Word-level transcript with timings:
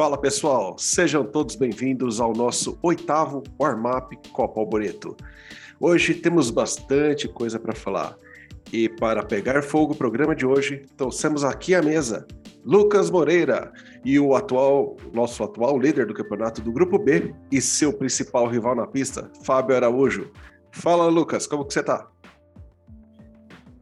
Fala 0.00 0.16
pessoal, 0.16 0.78
sejam 0.78 1.22
todos 1.22 1.56
bem-vindos 1.56 2.22
ao 2.22 2.32
nosso 2.32 2.78
oitavo 2.82 3.42
warm-up 3.60 4.16
Copa 4.32 4.58
Alboreto. 4.58 5.14
Hoje 5.78 6.14
temos 6.14 6.50
bastante 6.50 7.28
coisa 7.28 7.60
para 7.60 7.74
falar 7.74 8.16
e 8.72 8.88
para 8.88 9.22
pegar 9.22 9.60
fogo 9.60 9.92
o 9.92 9.94
programa 9.94 10.34
de 10.34 10.46
hoje, 10.46 10.86
trouxemos 10.96 11.44
aqui 11.44 11.74
à 11.74 11.82
mesa 11.82 12.26
Lucas 12.64 13.10
Moreira 13.10 13.70
e 14.02 14.18
o 14.18 14.34
atual, 14.34 14.96
nosso 15.12 15.44
atual 15.44 15.78
líder 15.78 16.06
do 16.06 16.14
campeonato 16.14 16.62
do 16.62 16.72
Grupo 16.72 16.98
B 16.98 17.34
e 17.52 17.60
seu 17.60 17.92
principal 17.92 18.46
rival 18.46 18.74
na 18.74 18.86
pista, 18.86 19.30
Fábio 19.44 19.76
Araújo. 19.76 20.30
Fala 20.72 21.08
Lucas, 21.08 21.46
como 21.46 21.66
que 21.66 21.74
você 21.74 21.80
está? 21.80 22.08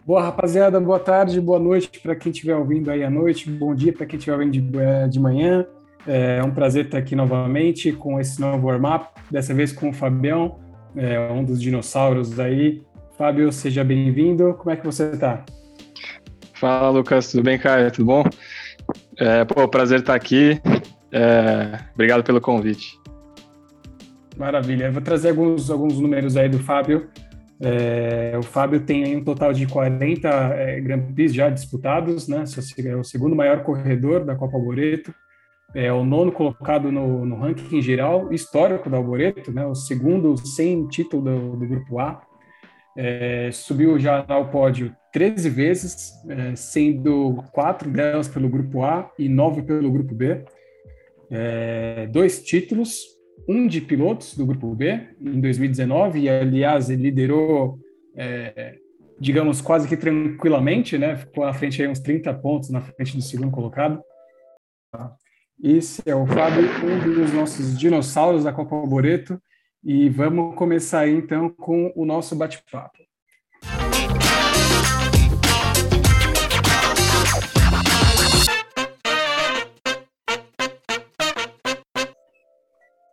Boa, 0.05 0.23
rapaziada, 0.23 0.81
boa 0.81 0.99
tarde, 0.99 1.41
boa 1.41 1.61
noite 1.61 2.01
para 2.01 2.17
quem 2.17 2.33
estiver 2.33 2.57
ouvindo 2.57 2.91
aí 2.91 3.05
à 3.05 3.11
noite, 3.11 3.49
bom 3.49 3.73
dia 3.73 3.93
para 3.93 4.05
quem 4.05 4.19
estiver 4.19 4.37
ouvindo 4.37 4.61
de, 4.61 4.79
eh, 4.81 5.07
de 5.07 5.21
manhã. 5.21 5.65
É 6.07 6.43
um 6.43 6.51
prazer 6.51 6.87
estar 6.87 6.99
aqui 6.99 7.15
novamente 7.15 7.93
com 7.93 8.21
esse 8.21 8.41
novo 8.41 8.67
warm-up, 8.69 9.09
dessa 9.31 9.53
vez 9.53 9.73
com 9.73 9.91
o 9.91 9.93
Fabião, 9.93 10.59
é, 10.97 11.19
um 11.31 11.45
dos 11.45 11.61
dinossauros 11.61 12.39
aí. 12.41 12.83
Fábio, 13.17 13.51
seja 13.53 13.83
bem-vindo. 13.83 14.55
Como 14.55 14.71
é 14.71 14.77
que 14.77 14.87
você 14.87 15.11
está? 15.11 15.45
Fala, 16.55 16.91
Lucas. 16.91 17.31
Tudo 17.31 17.43
bem, 17.43 17.59
cara? 17.59 17.91
Tudo 17.91 18.07
bom? 18.07 18.25
É, 19.19 19.45
pô, 19.45 19.67
prazer 19.69 20.01
estar 20.01 20.15
aqui. 20.15 20.61
É, 21.13 21.79
obrigado 21.95 22.23
pelo 22.23 22.41
convite. 22.41 22.99
Maravilha. 24.37 24.87
Eu 24.87 24.93
vou 24.93 25.03
trazer 25.03 25.31
alguns, 25.31 25.71
alguns 25.71 25.99
números 25.99 26.37
aí 26.37 26.49
do 26.49 26.59
Fábio. 26.59 27.09
É, 27.61 28.35
o 28.39 28.43
Fábio 28.43 28.81
tem 28.81 29.17
um 29.17 29.25
total 29.25 29.53
de 29.53 29.67
40 29.67 30.29
é, 30.29 30.81
Grand 30.81 31.03
Prix 31.13 31.35
já 31.35 31.51
disputados, 31.51 32.29
né? 32.29 32.45
É 32.85 32.97
o 32.97 33.03
segundo 33.03 33.35
maior 33.35 33.65
corredor 33.65 34.25
da 34.25 34.37
Copa 34.37 34.57
Alboreto, 34.57 35.13
é 35.75 35.93
o 35.93 36.05
nono 36.05 36.33
colocado 36.33 36.91
no, 36.91 37.25
no 37.25 37.37
ranking 37.37 37.83
geral 37.83 38.33
histórico 38.33 38.89
da 38.89 38.97
Alboreto, 38.97 39.53
né? 39.53 39.67
O 39.67 39.75
segundo 39.75 40.37
sem 40.37 40.87
título 40.87 41.23
do, 41.23 41.57
do 41.57 41.67
Grupo 41.67 41.99
A. 41.99 42.23
É, 42.97 43.51
subiu 43.53 43.99
já 43.99 44.25
ao 44.27 44.51
pódio 44.51 44.95
13 45.13 45.49
vezes, 45.51 46.13
é, 46.29 46.57
sendo 46.57 47.45
quatro 47.53 47.91
delas 47.91 48.29
pelo 48.29 48.49
Grupo 48.49 48.83
A 48.83 49.11
e 49.19 49.29
nove 49.29 49.63
pelo 49.63 49.93
Grupo 49.93 50.15
B. 50.15 50.45
É, 51.31 52.07
dois 52.11 52.43
títulos, 52.43 53.03
um 53.49 53.67
de 53.67 53.81
pilotos 53.81 54.35
do 54.35 54.47
Grupo 54.47 54.75
B 54.75 55.01
em 55.21 55.41
2019, 55.41 56.21
e 56.21 56.29
aliás, 56.29 56.91
ele 56.91 57.03
liderou, 57.03 57.79
é, 58.17 58.77
digamos, 59.21 59.61
quase 59.61 59.87
que 59.87 59.97
tranquilamente, 59.97 60.97
né? 60.97 61.17
Ficou 61.17 61.45
à 61.45 61.53
frente 61.53 61.83
aí 61.83 61.89
uns 61.89 62.01
30 62.01 62.33
pontos 62.35 62.71
na 62.71 62.81
frente 62.81 63.15
do 63.15 63.23
segundo 63.23 63.51
colocado. 63.51 64.03
Esse 65.61 66.01
é 66.07 66.15
o 66.15 66.25
Fábio, 66.25 66.69
um 66.85 67.01
dos 67.01 67.33
nossos 67.33 67.77
dinossauros 67.77 68.45
da 68.45 68.53
Copa 68.53 68.77
Boreto, 68.87 69.43
e 69.83 70.09
vamos 70.09 70.55
começar 70.55 71.01
aí, 71.01 71.13
então 71.13 71.51
com 71.51 71.93
o 71.97 72.05
nosso 72.05 72.37
bate-papo. 72.37 72.99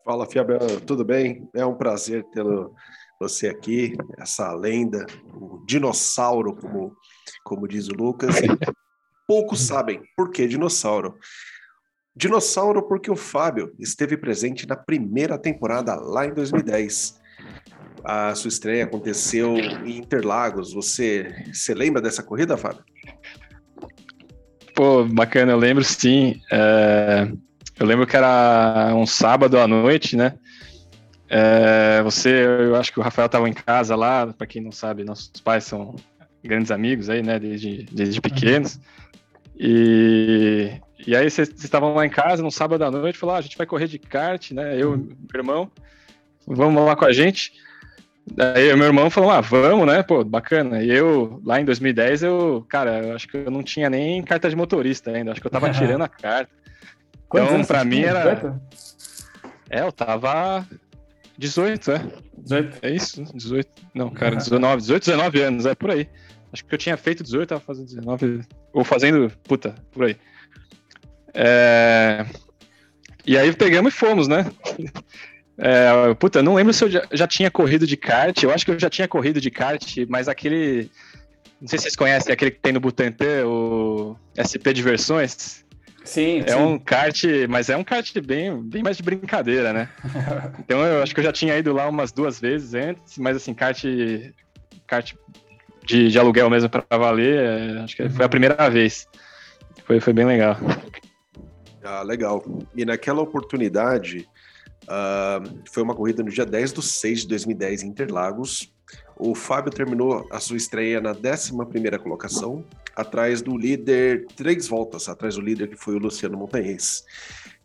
Fala, 0.03 0.27
Fiabel, 0.27 0.79
tudo 0.81 1.03
bem? 1.03 1.49
É 1.51 1.65
um 1.65 1.73
prazer 1.73 2.23
ter 2.25 2.45
você 3.19 3.47
aqui, 3.47 3.95
essa 4.19 4.53
lenda, 4.53 5.07
o 5.33 5.65
dinossauro, 5.65 6.55
como, 6.55 6.95
como 7.43 7.67
diz 7.67 7.87
o 7.87 7.93
Lucas. 7.95 8.35
Poucos 9.27 9.61
sabem 9.61 10.03
por 10.15 10.29
que 10.29 10.47
dinossauro. 10.47 11.17
Dinossauro 12.15 12.83
porque 12.83 13.11
o 13.11 13.15
Fábio 13.15 13.73
esteve 13.77 14.15
presente 14.15 14.67
na 14.67 14.75
primeira 14.75 15.37
temporada 15.37 15.95
lá 15.95 16.25
em 16.25 16.33
2010. 16.33 17.19
A 18.03 18.33
sua 18.35 18.49
estreia 18.49 18.85
aconteceu 18.85 19.57
em 19.57 19.97
Interlagos. 19.97 20.73
Você, 20.73 21.45
você 21.51 21.73
lembra 21.73 22.01
dessa 22.01 22.23
corrida, 22.23 22.55
Fábio? 22.55 22.83
Pô, 24.73 25.03
bacana, 25.03 25.51
eu 25.51 25.57
lembro 25.57 25.83
sim. 25.83 26.39
É... 26.51 27.31
Eu 27.77 27.85
lembro 27.85 28.07
que 28.07 28.15
era 28.15 28.93
um 28.95 29.05
sábado 29.05 29.59
à 29.59 29.67
noite, 29.67 30.15
né? 30.15 30.37
É, 31.29 32.01
você, 32.03 32.29
eu 32.29 32.75
acho 32.75 32.93
que 32.93 32.99
o 32.99 33.03
Rafael 33.03 33.25
estava 33.25 33.49
em 33.49 33.53
casa 33.53 33.95
lá, 33.95 34.27
para 34.27 34.47
quem 34.47 34.61
não 34.61 34.71
sabe, 34.71 35.03
nossos 35.03 35.29
pais 35.43 35.65
são 35.65 35.95
grandes 36.43 36.71
amigos 36.71 37.09
aí, 37.09 37.21
né, 37.23 37.39
desde, 37.39 37.83
desde 37.91 38.21
pequenos. 38.21 38.79
E, 39.57 40.79
e 41.05 41.15
aí 41.15 41.29
vocês 41.29 41.49
estavam 41.49 41.93
lá 41.93 42.05
em 42.05 42.09
casa 42.09 42.41
no 42.41 42.51
sábado 42.51 42.83
à 42.83 42.91
noite, 42.91 43.17
falaram, 43.17 43.37
ah, 43.37 43.39
a 43.39 43.41
gente 43.41 43.57
vai 43.57 43.67
correr 43.67 43.87
de 43.87 43.99
kart, 43.99 44.51
né, 44.51 44.75
eu 44.79 44.95
e 44.95 44.97
meu 44.97 45.17
irmão, 45.33 45.71
vamos 46.47 46.85
lá 46.85 46.95
com 46.95 47.05
a 47.05 47.11
gente. 47.11 47.53
Aí 48.55 48.75
meu 48.75 48.87
irmão 48.87 49.09
falou, 49.09 49.29
ah, 49.29 49.41
vamos, 49.41 49.85
né, 49.85 50.01
pô, 50.01 50.23
bacana. 50.23 50.81
E 50.81 50.89
eu, 50.89 51.41
lá 51.45 51.59
em 51.59 51.65
2010, 51.65 52.23
eu, 52.23 52.65
cara, 52.67 53.05
eu 53.05 53.15
acho 53.15 53.27
que 53.27 53.37
eu 53.37 53.51
não 53.51 53.61
tinha 53.61 53.89
nem 53.89 54.23
carta 54.23 54.49
de 54.49 54.55
motorista 54.55 55.11
ainda, 55.11 55.31
acho 55.31 55.41
que 55.41 55.47
eu 55.47 55.51
tava 55.51 55.69
tirando 55.69 56.03
a 56.03 56.07
carta. 56.07 56.51
Quantos 57.27 57.53
então, 57.53 57.65
pra 57.65 57.83
mim 57.83 58.01
era. 58.01 58.35
18? 58.35 58.61
É, 59.69 59.81
eu 59.81 59.91
tava 59.91 60.65
18, 61.37 61.91
é. 61.91 62.01
18. 62.37 62.77
É 62.81 62.89
isso? 62.91 63.23
18. 63.33 63.69
Não, 63.93 64.09
cara, 64.09 64.35
19, 64.35 64.81
18, 64.81 65.05
19 65.05 65.41
anos, 65.41 65.65
é 65.65 65.75
por 65.75 65.91
aí. 65.91 66.07
Acho 66.53 66.63
que 66.63 66.73
eu 66.73 66.79
tinha 66.79 66.95
feito 66.95 67.23
18, 67.23 67.49
tava 67.49 67.61
fazendo 67.61 67.87
19. 67.87 68.41
Ou 68.73 68.83
fazendo. 68.83 69.31
Puta, 69.43 69.75
por 69.91 70.05
aí. 70.05 70.15
É... 71.35 72.25
E 73.25 73.37
aí 73.37 73.51
pegamos 73.53 73.93
e 73.93 73.97
fomos, 73.97 74.27
né? 74.27 74.45
É, 75.57 76.13
puta, 76.15 76.43
não 76.43 76.55
lembro 76.55 76.73
se 76.73 76.83
eu 76.83 76.89
já, 76.89 77.03
já, 77.11 77.27
tinha 77.27 77.49
corrido 77.49 77.87
de 77.87 77.97
kart. 77.97 78.41
Eu 78.43 78.51
acho 78.51 78.65
que 78.65 78.71
eu 78.71 78.79
já 78.79 78.89
tinha 78.89 79.07
corrido 79.07 79.39
de 79.39 79.49
kart, 79.49 79.97
mas 80.09 80.27
aquele. 80.27 80.89
Não 81.59 81.67
sei 81.67 81.79
se 81.79 81.83
vocês 81.83 81.95
conhecem 81.95 82.31
aquele 82.31 82.51
que 82.51 82.59
tem 82.59 82.73
no 82.73 82.79
Butantan, 82.79 83.47
o 83.47 84.15
SP 84.37 84.73
Diversões. 84.73 85.65
Sim, 86.03 86.43
é 86.45 86.51
sim. 86.51 86.57
um 86.57 86.77
kart, 86.77 87.23
mas 87.49 87.69
é 87.69 87.75
um 87.75 87.83
kart 87.83 88.15
bem, 88.19 88.61
bem 88.61 88.83
mais 88.83 88.97
de 88.97 89.01
brincadeira, 89.01 89.73
né? 89.73 89.89
então 90.59 90.85
eu 90.85 91.01
acho 91.01 91.15
que 91.15 91.19
eu 91.19 91.23
já 91.23 91.31
tinha 91.31 91.57
ido 91.57 91.73
lá 91.73 91.89
umas 91.89 92.11
duas 92.11 92.39
vezes 92.39 92.75
antes, 92.75 93.17
mas 93.17 93.37
assim, 93.37 93.55
kart, 93.55 93.83
kart 94.85 95.13
de, 95.83 96.09
de 96.09 96.19
aluguel 96.19 96.47
mesmo 96.47 96.69
para 96.69 96.85
valer, 96.95 97.37
é, 97.37 97.79
acho 97.79 97.95
que 97.95 98.07
foi 98.07 98.25
a 98.25 98.29
primeira 98.29 98.69
vez. 98.69 99.07
Foi, 99.85 99.99
foi 99.99 100.13
bem 100.13 100.25
legal. 100.25 100.57
Ah, 101.85 102.01
legal. 102.01 102.43
E 102.75 102.83
naquela 102.83 103.21
oportunidade, 103.21 104.27
uh, 104.83 105.61
foi 105.71 105.83
uma 105.83 105.93
corrida 105.93 106.23
no 106.23 106.31
dia 106.31 106.45
10 106.45 106.73
de 106.73 106.81
6 106.81 107.21
de 107.21 107.27
2010 107.27 107.83
em 107.83 107.89
Interlagos. 107.89 108.73
O 109.17 109.35
Fábio 109.35 109.71
terminou 109.71 110.27
a 110.31 110.39
sua 110.39 110.57
estreia 110.57 110.99
na 110.99 111.11
11 111.11 111.51
colocação, 112.01 112.65
atrás 112.95 113.41
do 113.41 113.55
líder, 113.55 114.25
três 114.35 114.67
voltas 114.67 115.07
atrás 115.07 115.35
do 115.35 115.41
líder, 115.41 115.69
que 115.69 115.75
foi 115.75 115.95
o 115.95 115.99
Luciano 115.99 116.37
Montanhês. 116.37 117.03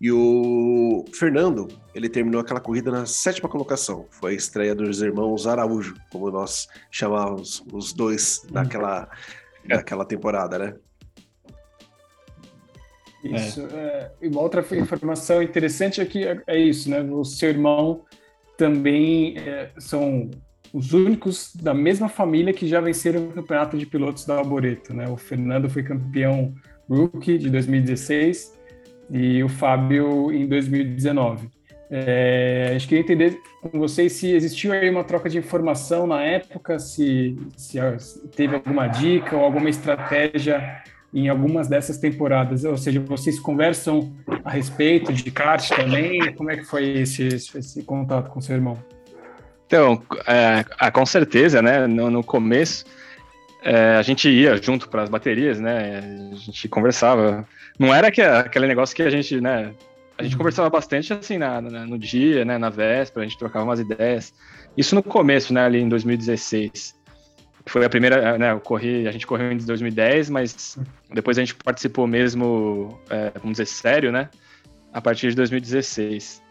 E 0.00 0.12
o 0.12 1.04
Fernando, 1.14 1.68
ele 1.94 2.08
terminou 2.08 2.40
aquela 2.40 2.60
corrida 2.60 2.90
na 2.90 3.06
sétima 3.06 3.48
colocação. 3.48 4.06
Foi 4.10 4.32
a 4.32 4.34
estreia 4.34 4.74
dos 4.74 5.00
irmãos 5.00 5.46
Araújo, 5.46 5.94
como 6.10 6.30
nós 6.30 6.68
chamávamos 6.90 7.64
os 7.72 7.92
dois 7.92 8.42
naquela, 8.50 9.08
é. 9.68 9.76
naquela 9.76 10.04
temporada, 10.04 10.58
né? 10.58 10.74
Isso. 13.22 13.66
É. 13.72 14.10
É, 14.20 14.28
uma 14.28 14.40
outra 14.40 14.64
informação 14.76 15.42
interessante 15.42 16.00
é 16.00 16.04
que 16.04 16.26
é, 16.26 16.40
é 16.46 16.58
isso, 16.58 16.90
né? 16.90 17.00
O 17.02 17.24
seu 17.24 17.50
irmão 17.50 18.02
também 18.56 19.38
é, 19.38 19.70
são 19.78 20.30
os 20.72 20.92
únicos 20.92 21.54
da 21.54 21.74
mesma 21.74 22.08
família 22.08 22.52
que 22.52 22.66
já 22.66 22.80
venceram 22.80 23.24
o 23.24 23.32
campeonato 23.32 23.76
de 23.76 23.86
pilotos 23.86 24.24
da 24.24 24.36
Alboreto, 24.36 24.94
né? 24.94 25.08
O 25.08 25.16
Fernando 25.16 25.68
foi 25.68 25.82
campeão 25.82 26.54
rookie 26.88 27.38
de 27.38 27.50
2016 27.50 28.58
e 29.10 29.42
o 29.42 29.48
Fábio 29.48 30.32
em 30.32 30.46
2019. 30.46 31.48
É, 31.92 32.68
a 32.68 32.72
gente 32.74 32.86
queria 32.86 33.02
entender 33.02 33.40
com 33.60 33.76
vocês 33.78 34.12
se 34.12 34.30
existiu 34.30 34.72
aí 34.72 34.88
uma 34.88 35.02
troca 35.02 35.28
de 35.28 35.38
informação 35.38 36.06
na 36.06 36.22
época, 36.22 36.78
se, 36.78 37.36
se 37.56 37.78
teve 38.36 38.54
alguma 38.54 38.86
dica 38.86 39.36
ou 39.36 39.44
alguma 39.44 39.68
estratégia 39.68 40.82
em 41.12 41.28
algumas 41.28 41.68
dessas 41.68 41.98
temporadas, 41.98 42.64
ou 42.64 42.76
seja, 42.76 43.00
vocês 43.00 43.38
conversam 43.38 44.12
a 44.44 44.50
respeito 44.50 45.12
de 45.12 45.30
kart 45.30 45.68
também, 45.68 46.32
como 46.34 46.50
é 46.50 46.56
que 46.56 46.64
foi 46.64 47.00
esse, 47.00 47.26
esse 47.26 47.82
contato 47.82 48.30
com 48.30 48.40
seu 48.40 48.54
irmão? 48.54 48.78
Então, 49.66 50.02
é, 50.26 50.64
ah, 50.78 50.90
com 50.90 51.04
certeza, 51.06 51.62
né? 51.62 51.86
No, 51.86 52.10
no 52.10 52.24
começo, 52.24 52.84
é, 53.62 53.96
a 53.96 54.02
gente 54.02 54.28
ia 54.28 54.56
junto 54.60 54.88
para 54.88 55.02
as 55.02 55.08
baterias, 55.08 55.60
né? 55.60 56.00
A 56.32 56.34
gente 56.34 56.68
conversava. 56.68 57.46
Não 57.78 57.94
era 57.94 58.10
que, 58.10 58.20
aquele 58.20 58.66
negócio 58.66 58.96
que 58.96 59.02
a 59.02 59.10
gente, 59.10 59.40
né? 59.40 59.72
A 60.18 60.22
gente 60.22 60.32
uhum. 60.32 60.38
conversava 60.38 60.68
bastante 60.68 61.12
assim 61.12 61.38
na, 61.38 61.60
na, 61.60 61.86
no 61.86 61.98
dia, 61.98 62.44
né? 62.44 62.58
Na 62.58 62.68
véspera, 62.68 63.24
a 63.24 63.28
gente 63.28 63.38
trocava 63.38 63.64
umas 63.64 63.78
ideias. 63.78 64.34
Isso 64.76 64.94
no 64.94 65.02
começo, 65.02 65.52
né? 65.54 65.64
Ali 65.64 65.80
em 65.80 65.88
2016. 65.88 66.99
Foi 67.66 67.84
a 67.84 67.90
primeira, 67.90 68.38
né? 68.38 68.52
Eu 68.52 68.60
corri, 68.60 69.06
a 69.06 69.12
gente 69.12 69.26
correu 69.26 69.52
em 69.52 69.56
2010, 69.56 70.30
mas 70.30 70.78
depois 71.12 71.38
a 71.38 71.42
gente 71.42 71.54
participou 71.54 72.06
mesmo, 72.06 72.98
é, 73.10 73.30
vamos 73.38 73.52
dizer, 73.52 73.66
sério, 73.66 74.10
né? 74.10 74.28
a 74.92 75.00
partir 75.00 75.30
de 75.30 75.36
2016. 75.36 76.42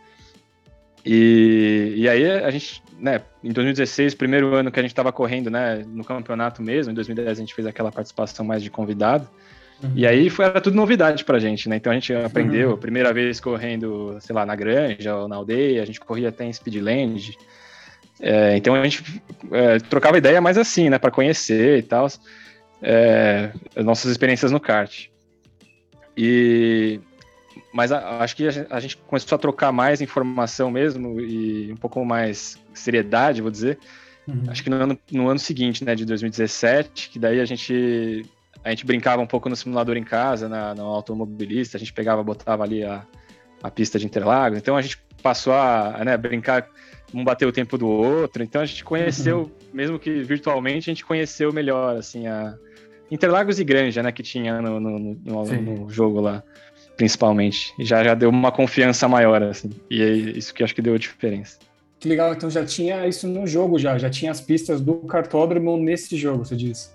E, 1.05 1.93
e 1.95 2.09
aí 2.09 2.29
a 2.29 2.51
gente, 2.51 2.83
né, 2.97 3.21
em 3.43 3.51
2016, 3.51 4.15
primeiro 4.15 4.53
ano 4.53 4.71
que 4.71 4.79
a 4.79 4.81
gente 4.81 4.91
estava 4.91 5.11
correndo, 5.11 5.49
né, 5.49 5.83
no 5.87 6.03
campeonato 6.03 6.61
mesmo, 6.61 6.91
em 6.91 6.95
2010 6.95 7.29
a 7.29 7.33
gente 7.33 7.53
fez 7.53 7.67
aquela 7.67 7.91
participação 7.91 8.45
mais 8.45 8.61
de 8.61 8.69
convidado. 8.69 9.27
Uhum. 9.81 9.91
E 9.95 10.05
aí 10.05 10.29
foi, 10.29 10.45
era 10.45 10.59
tudo 10.59 10.75
novidade 10.75 11.23
pra 11.23 11.39
gente, 11.39 11.69
né? 11.69 11.77
Então 11.77 11.91
a 11.91 11.95
gente 11.95 12.13
aprendeu, 12.13 12.71
uhum. 12.71 12.77
primeira 12.77 13.13
vez 13.13 13.39
correndo, 13.39 14.17
sei 14.19 14.35
lá, 14.35 14.45
na 14.45 14.53
granja 14.53 15.15
ou 15.15 15.27
na 15.27 15.37
aldeia, 15.37 15.81
a 15.81 15.85
gente 15.85 16.01
corria 16.01 16.29
até 16.29 16.43
em 16.43 16.51
Speedland. 16.51 17.37
É, 18.21 18.57
então 18.57 18.75
a 18.75 18.83
gente 18.83 19.21
é, 19.51 19.79
trocava 19.79 20.17
ideia 20.17 20.41
mais 20.41 20.57
assim, 20.57 20.89
né, 20.89 20.97
para 20.97 21.11
conhecer 21.11 21.79
e 21.79 21.83
tal, 21.83 22.07
é, 22.81 23.51
as 23.75 23.85
nossas 23.85 24.11
experiências 24.11 24.51
no 24.51 24.59
kart. 24.59 25.07
E 26.17 26.99
mas 27.71 27.91
a, 27.91 28.19
acho 28.19 28.35
que 28.35 28.47
a 28.47 28.51
gente, 28.51 28.67
a 28.73 28.79
gente, 28.79 28.97
começou 28.97 29.35
a 29.35 29.39
trocar 29.39 29.71
mais 29.71 30.01
informação 30.01 30.71
mesmo 30.71 31.19
e 31.21 31.71
um 31.71 31.77
pouco 31.77 32.03
mais 32.03 32.57
seriedade, 32.73 33.41
vou 33.41 33.51
dizer. 33.51 33.77
Uhum. 34.27 34.43
Acho 34.47 34.63
que 34.63 34.69
no 34.69 34.75
ano, 34.75 34.99
no 35.11 35.29
ano 35.29 35.39
seguinte, 35.39 35.83
né, 35.83 35.95
de 35.95 36.05
2017, 36.05 37.09
que 37.09 37.19
daí 37.19 37.39
a 37.39 37.45
gente 37.45 38.25
a 38.63 38.69
gente 38.71 38.85
brincava 38.85 39.21
um 39.21 39.27
pouco 39.27 39.47
no 39.47 39.55
simulador 39.55 39.95
em 39.95 40.03
casa, 40.03 40.49
na, 40.49 40.75
no 40.75 40.83
automobilista, 40.83 41.77
a 41.77 41.79
gente 41.79 41.93
pegava, 41.93 42.21
botava 42.23 42.63
ali 42.63 42.83
a, 42.83 43.05
a 43.63 43.71
pista 43.71 43.97
de 43.97 44.05
Interlagos. 44.05 44.57
Então 44.57 44.75
a 44.75 44.81
gente 44.81 44.97
passou 45.23 45.53
a 45.53 46.01
né, 46.03 46.17
brincar, 46.17 46.67
um 47.13 47.23
bater 47.23 47.47
o 47.47 47.51
tempo 47.51 47.77
do 47.77 47.87
outro. 47.87 48.43
Então 48.43 48.61
a 48.61 48.65
gente 48.65 48.83
conheceu, 48.83 49.39
uhum. 49.39 49.51
mesmo 49.73 49.99
que 49.99 50.21
virtualmente, 50.23 50.89
a 50.89 50.93
gente 50.93 51.05
conheceu 51.05 51.51
melhor 51.51 51.97
assim 51.97 52.27
a 52.27 52.55
Interlagos 53.11 53.59
e 53.59 53.63
Granja, 53.63 54.03
né, 54.03 54.11
que 54.11 54.21
tinha 54.21 54.61
no, 54.61 54.79
no, 54.79 54.99
no, 54.99 55.45
no 55.45 55.89
jogo 55.89 56.21
lá 56.21 56.43
principalmente. 56.99 57.73
Já, 57.79 58.03
já 58.03 58.13
deu 58.13 58.29
uma 58.29 58.51
confiança 58.51 59.07
maior, 59.07 59.41
assim. 59.41 59.69
E 59.89 60.03
é 60.03 60.09
isso 60.09 60.53
que 60.53 60.61
acho 60.61 60.75
que 60.75 60.81
deu 60.81 60.95
a 60.95 60.97
diferença. 60.97 61.57
Que 61.97 62.09
legal, 62.09 62.33
então 62.33 62.49
já 62.49 62.65
tinha 62.65 63.07
isso 63.07 63.25
no 63.25 63.47
jogo 63.47 63.79
já, 63.79 63.97
já 63.97 64.09
tinha 64.09 64.31
as 64.31 64.41
pistas 64.41 64.81
do 64.81 64.95
cartódromo 64.95 65.77
nesse 65.77 66.17
jogo, 66.17 66.45
você 66.45 66.55
disse. 66.57 66.89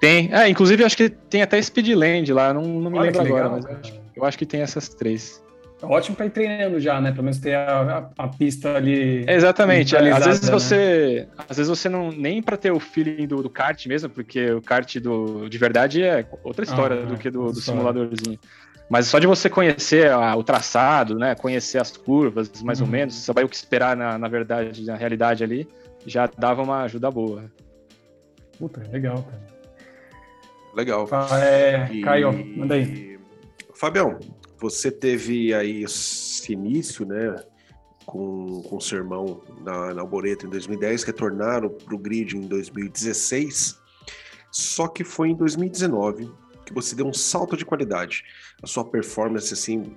Tem, 0.00 0.32
é, 0.32 0.48
inclusive 0.48 0.84
acho 0.84 0.96
que 0.96 1.08
tem 1.08 1.42
até 1.42 1.60
Speedland 1.60 2.32
lá, 2.32 2.54
não, 2.54 2.62
não 2.62 2.90
me 2.90 2.98
Olha 2.98 3.10
lembro 3.10 3.20
agora, 3.20 3.48
mas 3.48 3.64
eu 3.64 3.72
acho, 3.72 4.00
eu 4.16 4.24
acho, 4.24 4.38
que 4.38 4.46
tem 4.46 4.60
essas 4.60 4.88
três. 4.88 5.42
É 5.80 5.86
ótimo 5.86 6.16
para 6.16 6.26
ir 6.26 6.30
treinando 6.30 6.80
já, 6.80 7.00
né? 7.00 7.12
Pelo 7.12 7.22
menos 7.24 7.38
ter 7.38 7.54
a, 7.54 8.10
a, 8.18 8.24
a 8.24 8.28
pista 8.28 8.74
ali. 8.74 9.24
É, 9.26 9.34
exatamente. 9.34 9.96
Às 9.96 10.26
vezes 10.26 10.42
né? 10.42 10.52
você, 10.52 11.28
às 11.48 11.56
vezes 11.56 11.70
você 11.70 11.88
não 11.88 12.10
nem 12.10 12.42
para 12.42 12.56
ter 12.56 12.72
o 12.72 12.80
feeling 12.80 13.26
do, 13.28 13.42
do, 13.42 13.50
kart 13.50 13.86
mesmo, 13.86 14.08
porque 14.10 14.50
o 14.50 14.60
kart 14.60 14.96
do 14.98 15.48
de 15.48 15.56
verdade 15.56 16.02
é 16.02 16.26
outra 16.42 16.64
história 16.64 17.00
ah, 17.00 17.06
do 17.06 17.14
é, 17.14 17.16
que 17.16 17.30
do, 17.30 17.52
do 17.52 17.60
simuladorzinho. 17.60 18.38
Mas 18.90 19.06
só 19.06 19.18
de 19.18 19.26
você 19.26 19.48
conhecer 19.48 20.10
a, 20.10 20.34
o 20.34 20.42
traçado, 20.42 21.16
né, 21.16 21.34
conhecer 21.34 21.78
as 21.78 21.96
curvas, 21.96 22.50
mais 22.62 22.80
uhum. 22.80 22.86
ou 22.86 22.92
menos, 22.92 23.14
saber 23.14 23.44
o 23.44 23.48
que 23.48 23.54
esperar 23.54 23.96
na, 23.96 24.18
na 24.18 24.28
verdade, 24.28 24.84
na 24.84 24.96
realidade 24.96 25.44
ali, 25.44 25.68
já 26.06 26.28
dava 26.38 26.62
uma 26.62 26.82
ajuda 26.82 27.10
boa. 27.10 27.44
Puta, 28.58 28.82
legal, 28.90 29.22
cara. 29.22 29.58
Legal. 30.74 31.08
É, 31.40 31.88
e... 31.92 32.00
Caio, 32.00 32.32
manda 32.56 32.74
aí. 32.74 33.18
Fabião, 33.74 34.18
você 34.58 34.90
teve 34.90 35.54
aí 35.54 35.84
esse 35.84 36.52
início, 36.52 37.06
né, 37.06 37.36
com, 38.04 38.62
com 38.62 38.80
seu 38.80 38.98
irmão 38.98 39.42
na, 39.60 39.94
na 39.94 40.00
Alboreto 40.00 40.46
em 40.46 40.50
2010, 40.50 41.04
retornaram 41.04 41.68
para 41.68 41.94
o 41.94 41.98
grid 41.98 42.36
em 42.36 42.40
2016, 42.40 43.78
só 44.50 44.88
que 44.88 45.04
foi 45.04 45.30
em 45.30 45.34
2019 45.34 46.30
que 46.68 46.74
você 46.74 46.94
deu 46.94 47.06
um 47.06 47.14
salto 47.14 47.56
de 47.56 47.64
qualidade. 47.64 48.22
A 48.62 48.66
sua 48.66 48.84
performance, 48.84 49.52
assim, 49.52 49.96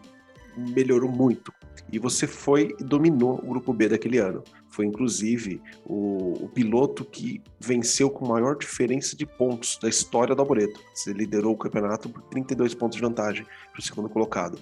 melhorou 0.55 1.11
muito. 1.11 1.53
E 1.91 1.99
você 1.99 2.25
foi 2.25 2.73
e 2.79 2.83
dominou 2.83 3.39
o 3.43 3.47
grupo 3.47 3.73
B 3.73 3.89
daquele 3.89 4.17
ano. 4.17 4.41
Foi 4.71 4.85
inclusive 4.85 5.61
o, 5.85 6.45
o, 6.45 6.49
piloto 6.49 7.03
que 7.03 7.43
venceu 7.59 8.09
com 8.09 8.25
maior 8.25 8.57
diferença 8.57 9.15
de 9.15 9.25
pontos 9.25 9.77
da 9.77 9.89
história 9.89 10.33
do 10.33 10.41
Arboreto. 10.41 10.79
Você 10.93 11.11
liderou 11.11 11.53
o 11.53 11.57
campeonato 11.57 12.09
por 12.09 12.21
32 12.23 12.73
pontos 12.73 12.95
de 12.95 13.01
vantagem 13.01 13.45
para 13.71 13.79
o 13.79 13.81
segundo 13.81 14.09
colocado. 14.09 14.57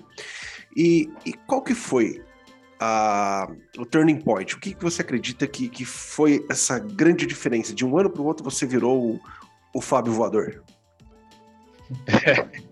E, 0.76 1.10
e, 1.24 1.34
qual 1.34 1.62
que 1.62 1.76
foi 1.76 2.24
a, 2.80 3.48
o 3.78 3.86
turning 3.86 4.20
point? 4.20 4.56
O 4.56 4.60
que, 4.60 4.74
que 4.74 4.84
você 4.84 5.04
acredita 5.04 5.46
que, 5.46 5.70
que 5.70 5.86
foi 5.86 6.44
essa 6.50 6.80
grande 6.80 7.28
diferença? 7.28 7.74
De 7.74 7.86
um 7.86 7.96
ano 7.98 8.10
para 8.10 8.22
o 8.22 8.26
outro 8.26 8.44
você 8.44 8.66
virou 8.66 9.14
o, 9.14 9.20
o 9.76 9.82
Fábio 9.82 10.12
Voador? 10.12 10.64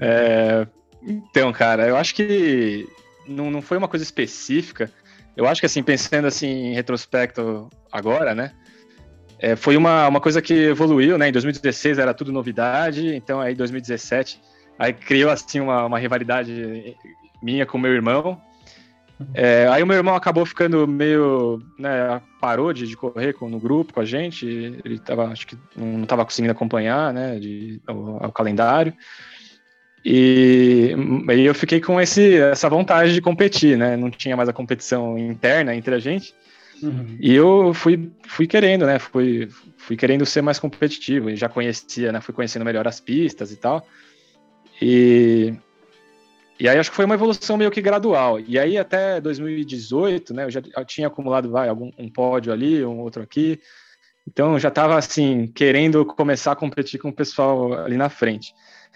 É, 0.00 0.64
então, 1.02 1.52
cara, 1.52 1.88
eu 1.88 1.96
acho 1.96 2.14
que 2.14 2.88
não, 3.26 3.50
não 3.50 3.60
foi 3.60 3.78
uma 3.78 3.88
coisa 3.88 4.04
específica. 4.04 4.90
Eu 5.36 5.46
acho 5.46 5.60
que, 5.60 5.66
assim, 5.66 5.82
pensando 5.82 6.26
assim 6.26 6.48
em 6.48 6.74
retrospecto 6.74 7.68
agora, 7.90 8.34
né? 8.34 8.52
É, 9.38 9.56
foi 9.56 9.76
uma, 9.76 10.06
uma 10.06 10.20
coisa 10.20 10.42
que 10.42 10.52
evoluiu, 10.52 11.16
né? 11.16 11.28
Em 11.28 11.32
2016 11.32 11.98
era 11.98 12.12
tudo 12.12 12.30
novidade, 12.30 13.14
então 13.14 13.40
aí 13.40 13.54
2017 13.54 14.40
aí 14.78 14.94
criou 14.94 15.30
assim 15.30 15.60
uma, 15.60 15.84
uma 15.84 15.98
rivalidade 15.98 16.96
minha 17.42 17.66
com 17.66 17.76
meu 17.76 17.92
irmão. 17.92 18.40
É, 19.34 19.68
aí 19.68 19.82
o 19.82 19.86
meu 19.86 19.96
irmão 19.98 20.14
acabou 20.14 20.46
ficando 20.46 20.88
meio, 20.88 21.62
né, 21.78 22.22
parou 22.40 22.72
de, 22.72 22.86
de 22.86 22.96
correr 22.96 23.34
com, 23.34 23.50
no 23.50 23.60
grupo 23.60 23.92
com 23.92 24.00
a 24.00 24.04
gente, 24.04 24.46
ele 24.82 24.98
tava, 24.98 25.26
acho 25.26 25.46
que 25.46 25.58
não 25.76 26.04
estava 26.04 26.24
conseguindo 26.24 26.52
acompanhar, 26.52 27.12
né, 27.12 27.38
de, 27.38 27.82
o, 27.86 28.16
o 28.26 28.32
calendário. 28.32 28.94
E 30.04 30.94
aí 31.28 31.44
eu 31.44 31.54
fiquei 31.54 31.80
com 31.80 32.00
esse, 32.00 32.36
essa 32.36 32.68
vontade 32.68 33.12
de 33.12 33.20
competir, 33.20 33.76
né? 33.76 33.96
Não 33.96 34.10
tinha 34.10 34.36
mais 34.36 34.48
a 34.48 34.52
competição 34.52 35.18
interna 35.18 35.74
entre 35.74 35.94
a 35.94 35.98
gente. 35.98 36.34
Uhum. 36.82 37.18
E 37.20 37.34
eu 37.34 37.74
fui, 37.74 38.10
fui 38.26 38.46
querendo, 38.46 38.86
né? 38.86 38.98
Fui, 38.98 39.48
fui 39.76 39.96
querendo 39.96 40.24
ser 40.24 40.40
mais 40.40 40.58
competitivo. 40.58 41.28
E 41.28 41.36
já 41.36 41.48
conhecia, 41.48 42.12
né? 42.12 42.20
Fui 42.20 42.34
conhecendo 42.34 42.64
melhor 42.64 42.88
as 42.88 42.98
pistas 42.98 43.52
e 43.52 43.56
tal. 43.56 43.86
E, 44.80 45.52
e 46.58 46.66
aí 46.66 46.78
acho 46.78 46.90
que 46.90 46.96
foi 46.96 47.04
uma 47.04 47.14
evolução 47.14 47.58
meio 47.58 47.70
que 47.70 47.82
gradual. 47.82 48.40
E 48.40 48.58
aí 48.58 48.78
até 48.78 49.20
2018, 49.20 50.32
né? 50.32 50.44
Eu 50.44 50.50
já 50.50 50.62
eu 50.74 50.84
tinha 50.86 51.08
acumulado 51.08 51.50
vai, 51.50 51.68
algum, 51.68 51.90
um 51.98 52.08
pódio 52.08 52.52
ali, 52.52 52.82
um 52.82 53.00
outro 53.00 53.22
aqui. 53.22 53.60
Então 54.26 54.58
já 54.58 54.68
estava 54.68 54.96
assim, 54.96 55.46
querendo 55.54 56.06
começar 56.06 56.52
a 56.52 56.56
competir 56.56 56.98
com 56.98 57.10
o 57.10 57.14
pessoal 57.14 57.74
ali 57.74 57.98
na 57.98 58.08
frente. 58.08 58.54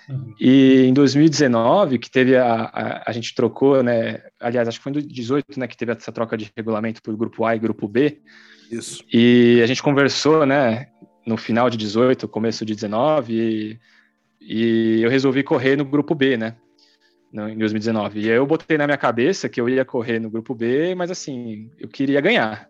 Uhum. 0.08 0.34
E 0.38 0.84
em 0.86 0.92
2019, 0.92 1.98
que 1.98 2.10
teve 2.10 2.36
a, 2.36 2.64
a, 2.64 3.10
a, 3.10 3.12
gente 3.12 3.34
trocou, 3.34 3.82
né? 3.82 4.22
Aliás, 4.38 4.68
acho 4.68 4.78
que 4.78 4.82
foi 4.82 4.90
em 4.90 4.94
2018, 4.94 5.58
né, 5.58 5.66
que 5.66 5.76
teve 5.76 5.92
essa 5.92 6.12
troca 6.12 6.36
de 6.36 6.50
regulamento 6.56 7.02
para 7.02 7.12
o 7.12 7.16
grupo 7.16 7.44
A 7.44 7.56
e 7.56 7.58
grupo 7.58 7.88
B. 7.88 8.20
Isso. 8.70 9.02
E 9.12 9.60
a 9.62 9.66
gente 9.66 9.82
conversou, 9.82 10.44
né, 10.44 10.88
no 11.26 11.36
final 11.36 11.70
de 11.70 11.76
18, 11.76 12.28
começo 12.28 12.64
de 12.64 12.74
19, 12.74 13.34
e, 13.34 13.78
e 14.40 15.02
eu 15.02 15.10
resolvi 15.10 15.42
correr 15.42 15.76
no 15.76 15.84
grupo 15.84 16.14
B, 16.14 16.36
né? 16.36 16.56
em 17.34 17.58
2019. 17.58 18.20
E 18.20 18.28
eu 18.28 18.46
botei 18.46 18.78
na 18.78 18.86
minha 18.86 18.96
cabeça 18.96 19.48
que 19.48 19.60
eu 19.60 19.68
ia 19.68 19.84
correr 19.84 20.20
no 20.20 20.30
grupo 20.30 20.54
B, 20.54 20.94
mas 20.94 21.10
assim, 21.10 21.70
eu 21.78 21.88
queria 21.88 22.20
ganhar. 22.20 22.68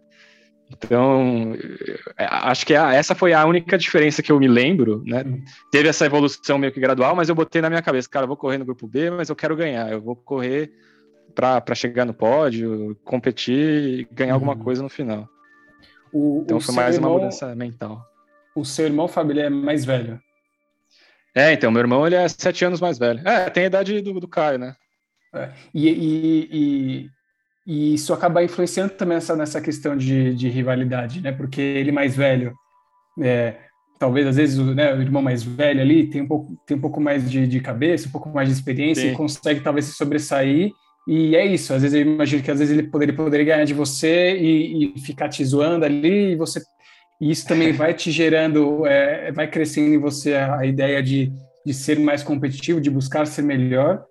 Então, 0.76 1.54
é, 2.18 2.26
acho 2.26 2.66
que 2.66 2.74
essa 2.74 3.14
foi 3.14 3.32
a 3.32 3.44
única 3.44 3.78
diferença 3.78 4.22
que 4.22 4.32
eu 4.32 4.38
me 4.38 4.48
lembro, 4.48 5.02
né? 5.06 5.22
Uhum. 5.22 5.42
Teve 5.70 5.88
essa 5.88 6.06
evolução 6.06 6.58
meio 6.58 6.72
que 6.72 6.80
gradual, 6.80 7.14
mas 7.14 7.28
eu 7.28 7.34
botei 7.34 7.62
na 7.62 7.70
minha 7.70 7.82
cabeça, 7.82 8.08
cara, 8.08 8.24
eu 8.24 8.28
vou 8.28 8.36
correr 8.36 8.58
no 8.58 8.64
grupo 8.64 8.86
B, 8.86 9.10
mas 9.10 9.28
eu 9.28 9.36
quero 9.36 9.56
ganhar, 9.56 9.90
eu 9.90 10.00
vou 10.00 10.16
correr 10.16 10.72
para 11.34 11.74
chegar 11.74 12.04
no 12.04 12.14
pódio, 12.14 12.96
competir 13.04 14.00
e 14.00 14.08
ganhar 14.12 14.30
uhum. 14.30 14.34
alguma 14.34 14.56
coisa 14.56 14.82
no 14.82 14.88
final. 14.88 15.28
O, 16.12 16.42
então 16.44 16.58
o 16.58 16.60
foi 16.60 16.74
mais 16.74 16.94
irmão, 16.94 17.12
uma 17.12 17.18
mudança 17.18 17.54
mental. 17.54 18.04
O 18.54 18.64
seu 18.64 18.86
irmão, 18.86 19.08
Fábio, 19.08 19.40
é 19.40 19.50
mais 19.50 19.84
velho? 19.84 20.20
É, 21.34 21.52
então, 21.52 21.70
meu 21.72 21.80
irmão 21.80 22.06
ele 22.06 22.14
é 22.14 22.28
sete 22.28 22.64
anos 22.64 22.80
mais 22.80 22.98
velho. 22.98 23.26
É, 23.26 23.50
tem 23.50 23.64
a 23.64 23.66
idade 23.66 24.00
do, 24.00 24.20
do 24.20 24.28
Caio, 24.28 24.58
né? 24.58 24.76
É. 25.34 25.50
E, 25.74 25.88
e, 25.88 26.48
e, 26.52 27.10
e 27.66 27.94
isso 27.94 28.12
acaba 28.12 28.44
influenciando 28.44 28.92
também 28.94 29.16
essa, 29.16 29.34
nessa 29.34 29.60
questão 29.60 29.96
de, 29.96 30.34
de 30.34 30.48
rivalidade, 30.48 31.20
né? 31.20 31.32
Porque 31.32 31.60
ele 31.60 31.90
mais 31.90 32.14
velho, 32.14 32.54
é, 33.20 33.56
talvez 33.98 34.26
às 34.26 34.36
vezes 34.36 34.58
né, 34.58 34.94
o 34.94 35.00
irmão 35.00 35.22
mais 35.22 35.42
velho 35.42 35.80
ali 35.80 36.08
tem 36.08 36.22
um 36.22 36.28
pouco, 36.28 36.56
tem 36.66 36.76
um 36.76 36.80
pouco 36.80 37.00
mais 37.00 37.30
de, 37.30 37.46
de 37.46 37.60
cabeça, 37.60 38.08
um 38.08 38.12
pouco 38.12 38.28
mais 38.28 38.48
de 38.48 38.54
experiência 38.54 39.02
Sim. 39.02 39.12
e 39.12 39.16
consegue 39.16 39.60
talvez 39.60 39.86
se 39.86 39.92
sobressair. 39.92 40.70
E 41.06 41.36
é 41.36 41.44
isso, 41.44 41.74
às 41.74 41.82
vezes 41.82 41.94
eu 41.94 42.02
imagino 42.02 42.42
que 42.42 42.50
às 42.50 42.58
vezes 42.58 42.76
ele 42.76 42.88
poderia, 42.88 43.14
poderia 43.14 43.46
ganhar 43.46 43.64
de 43.64 43.74
você 43.74 44.36
e, 44.36 44.94
e 44.96 45.00
ficar 45.00 45.28
te 45.28 45.44
zoando 45.44 45.84
ali, 45.84 46.32
e 46.32 46.36
você 46.36 46.60
e 47.20 47.30
isso 47.30 47.46
também 47.46 47.72
vai 47.72 47.94
te 47.94 48.10
gerando, 48.10 48.86
é, 48.86 49.30
vai 49.32 49.48
crescendo 49.48 49.94
em 49.94 49.98
você 49.98 50.34
a, 50.34 50.58
a 50.58 50.66
ideia 50.66 51.02
de, 51.02 51.32
de 51.64 51.72
ser 51.72 51.98
mais 51.98 52.22
competitivo, 52.22 52.80
de 52.80 52.90
buscar 52.90 53.26
ser 53.26 53.42
melhor. 53.42 54.04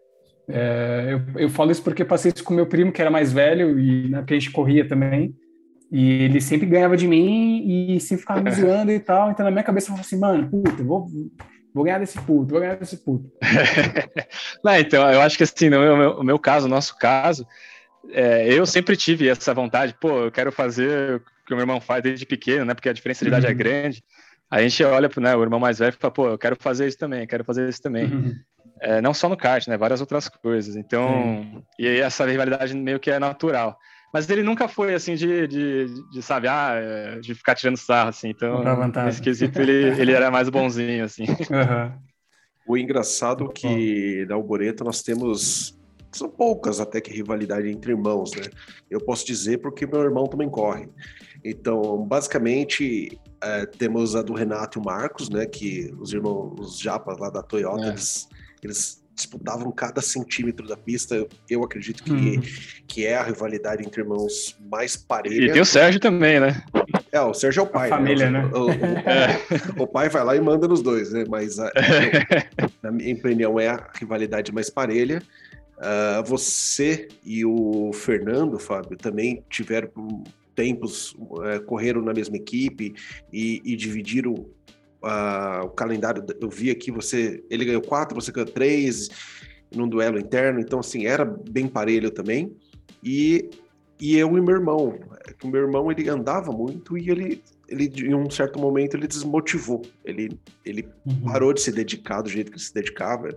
É, 0.47 1.09
eu, 1.11 1.41
eu 1.41 1.49
falo 1.49 1.71
isso 1.71 1.83
porque 1.83 2.03
passei 2.03 2.31
isso 2.33 2.43
com 2.43 2.53
meu 2.53 2.65
primo, 2.65 2.91
que 2.91 3.01
era 3.01 3.09
mais 3.09 3.31
velho, 3.31 3.79
e 3.79 4.09
na 4.09 4.19
né, 4.19 4.25
a 4.27 4.33
gente 4.33 4.51
corria 4.51 4.87
também. 4.87 5.35
E 5.91 6.23
ele 6.23 6.41
sempre 6.41 6.65
ganhava 6.65 6.97
de 6.97 7.07
mim 7.07 7.63
e 7.67 7.99
sempre 7.99 8.21
ficava 8.21 8.41
me 8.41 8.49
zoando 8.51 8.91
e 8.91 8.99
tal. 8.99 9.31
Então, 9.31 9.45
na 9.45 9.51
minha 9.51 9.63
cabeça, 9.63 9.87
eu 9.87 9.89
falei 9.91 10.01
assim, 10.01 10.19
mano, 10.19 10.49
puta, 10.49 10.83
vou, 10.83 11.07
vou 11.73 11.83
ganhar 11.83 11.99
desse 11.99 12.19
puto, 12.19 12.51
vou 12.51 12.59
ganhar 12.59 12.75
desse 12.75 12.97
puto. 12.97 13.31
Não, 14.63 14.75
então, 14.75 15.09
eu 15.11 15.21
acho 15.21 15.37
que 15.37 15.43
assim, 15.43 15.69
no 15.69 15.79
meu, 15.79 16.15
no 16.17 16.23
meu 16.23 16.39
caso, 16.39 16.67
no 16.67 16.73
nosso 16.75 16.97
caso, 16.97 17.45
é, 18.11 18.51
eu 18.51 18.65
sempre 18.65 18.97
tive 18.97 19.29
essa 19.29 19.53
vontade, 19.53 19.95
pô, 19.99 20.25
eu 20.25 20.31
quero 20.31 20.51
fazer 20.51 21.15
o 21.15 21.19
que 21.45 21.53
o 21.53 21.55
meu 21.55 21.63
irmão 21.63 21.79
faz 21.79 22.01
desde 22.01 22.25
pequeno, 22.25 22.65
né? 22.65 22.73
Porque 22.73 22.89
a 22.89 22.93
diferença 22.93 23.23
de 23.23 23.29
idade 23.29 23.45
é 23.45 23.49
uhum. 23.49 23.53
é 23.53 23.57
grande. 23.57 24.03
A 24.49 24.61
gente 24.61 24.83
olha 24.83 25.09
para 25.09 25.21
né, 25.21 25.35
o 25.35 25.41
irmão 25.41 25.59
mais 25.59 25.79
velho 25.79 25.93
e 25.93 25.99
fala, 25.99 26.13
pô, 26.13 26.27
eu 26.27 26.37
quero 26.37 26.55
fazer 26.59 26.87
isso 26.87 26.97
também, 26.97 27.25
quero 27.25 27.43
fazer 27.43 27.67
isso 27.67 27.81
também. 27.81 28.05
Uhum. 28.05 28.35
É, 28.83 29.01
não 29.01 29.13
só 29.13 29.29
no 29.29 29.37
kart, 29.37 29.65
né? 29.67 29.77
Várias 29.77 30.01
outras 30.01 30.27
coisas. 30.27 30.75
Então, 30.75 31.07
Sim. 31.09 31.63
e 31.79 31.87
essa 31.87 32.25
rivalidade 32.25 32.75
meio 32.75 32.99
que 32.99 33.09
é 33.09 33.17
natural. 33.17 33.77
Mas 34.13 34.29
ele 34.29 34.43
nunca 34.43 34.67
foi 34.67 34.93
assim 34.93 35.15
de, 35.15 35.47
de, 35.47 35.87
de 36.11 36.21
sabe, 36.21 36.47
ah, 36.47 36.73
é, 36.75 37.19
de 37.19 37.33
ficar 37.33 37.55
tirando 37.55 37.77
sarro, 37.77 38.09
assim. 38.09 38.29
Então, 38.29 38.61
nesse 39.05 39.21
quesito, 39.21 39.59
ele, 39.59 39.99
ele 39.99 40.11
era 40.11 40.29
mais 40.29 40.49
bonzinho, 40.49 41.05
assim. 41.05 41.25
Uhum. 41.49 42.13
O 42.65 42.77
engraçado 42.77 43.45
é 43.45 43.53
que 43.53 44.25
na 44.29 44.35
Alboreto 44.35 44.85
nós 44.85 45.01
temos 45.03 45.77
são 46.17 46.29
poucas 46.29 46.79
até 46.79 47.01
que 47.01 47.11
rivalidade 47.11 47.69
entre 47.69 47.91
irmãos, 47.91 48.31
né? 48.33 48.43
Eu 48.89 48.99
posso 49.01 49.25
dizer 49.25 49.57
porque 49.59 49.85
meu 49.85 50.01
irmão 50.01 50.27
também 50.27 50.49
corre. 50.49 50.87
Então, 51.43 52.05
basicamente, 52.05 53.19
é, 53.41 53.65
temos 53.65 54.15
a 54.15 54.21
do 54.21 54.33
Renato 54.33 54.77
e 54.77 54.81
o 54.81 54.85
Marcos, 54.85 55.29
né? 55.29 55.45
Que 55.45 55.93
os 55.99 56.13
irmãos, 56.13 56.55
os 56.59 56.79
japas 56.79 57.17
lá 57.17 57.29
da 57.29 57.41
Toyota, 57.41 57.85
é. 57.85 57.89
eles, 57.89 58.27
eles 58.67 59.03
disputavam 59.15 59.71
cada 59.71 60.01
centímetro 60.01 60.67
da 60.67 60.75
pista. 60.75 61.15
Eu, 61.15 61.29
eu 61.49 61.63
acredito 61.63 62.03
que, 62.03 62.11
uhum. 62.11 62.41
que 62.87 63.05
é 63.05 63.15
a 63.15 63.23
rivalidade 63.23 63.83
entre 63.85 64.01
irmãos 64.01 64.57
mais 64.69 64.95
parelha. 64.95 65.49
E 65.49 65.51
tem 65.51 65.61
o 65.61 65.65
Sérgio 65.65 65.99
também, 65.99 66.39
né? 66.39 66.63
É, 67.11 67.21
o 67.21 67.33
Sérgio 67.33 67.61
é 67.61 67.63
o 67.63 67.67
pai. 67.67 67.91
A 67.91 67.97
família, 67.97 68.29
né? 68.29 68.45
O, 68.45 68.59
o, 68.59 69.81
o, 69.81 69.83
o, 69.83 69.87
pai 69.87 70.09
vai 70.09 70.23
lá 70.23 70.35
e 70.35 70.41
manda 70.41 70.67
nos 70.67 70.81
dois, 70.81 71.11
né? 71.13 71.25
Mas, 71.29 71.59
a, 71.59 71.71
na 72.81 72.91
minha 72.91 73.13
opinião, 73.13 73.59
é 73.59 73.69
a 73.69 73.89
rivalidade 73.93 74.51
mais 74.51 74.69
parelha. 74.69 75.21
Uh, 75.77 76.23
você 76.25 77.07
e 77.23 77.45
o 77.45 77.91
Fernando, 77.93 78.57
Fábio, 78.57 78.97
também 78.97 79.43
tiveram 79.49 80.23
tempos, 80.55 81.13
uh, 81.13 81.61
correram 81.65 82.01
na 82.01 82.13
mesma 82.13 82.37
equipe 82.37 82.93
e, 83.31 83.61
e 83.65 83.75
dividiram 83.75 84.45
uh, 85.03 85.65
o 85.65 85.69
calendário. 85.69 86.23
Eu 86.39 86.49
vi 86.49 86.71
aqui, 86.71 86.91
você, 86.91 87.43
ele 87.49 87.65
ganhou 87.65 87.81
quatro, 87.81 88.15
você 88.15 88.31
ganhou 88.31 88.49
três 88.49 89.09
num 89.75 89.87
duelo 89.87 90.19
interno, 90.19 90.59
então 90.59 90.79
assim 90.79 91.05
era 91.05 91.25
bem 91.25 91.67
parelho 91.67 92.11
também. 92.11 92.55
E 93.03 93.49
e 93.99 94.17
eu 94.17 94.37
e 94.37 94.41
meu 94.41 94.55
irmão, 94.55 94.99
o 95.43 95.47
meu 95.47 95.61
irmão 95.61 95.91
ele 95.91 96.09
andava 96.09 96.51
muito 96.51 96.97
e 96.97 97.09
ele 97.09 97.43
ele 97.69 97.91
em 98.01 98.13
um 98.13 98.29
certo 98.29 98.59
momento 98.59 98.97
ele 98.97 99.07
desmotivou, 99.07 99.81
ele 100.03 100.37
ele 100.65 100.87
uhum. 101.05 101.21
parou 101.21 101.53
de 101.53 101.61
se 101.61 101.71
dedicar 101.71 102.21
do 102.21 102.29
jeito 102.29 102.51
que 102.51 102.59
se 102.59 102.73
dedicava. 102.73 103.29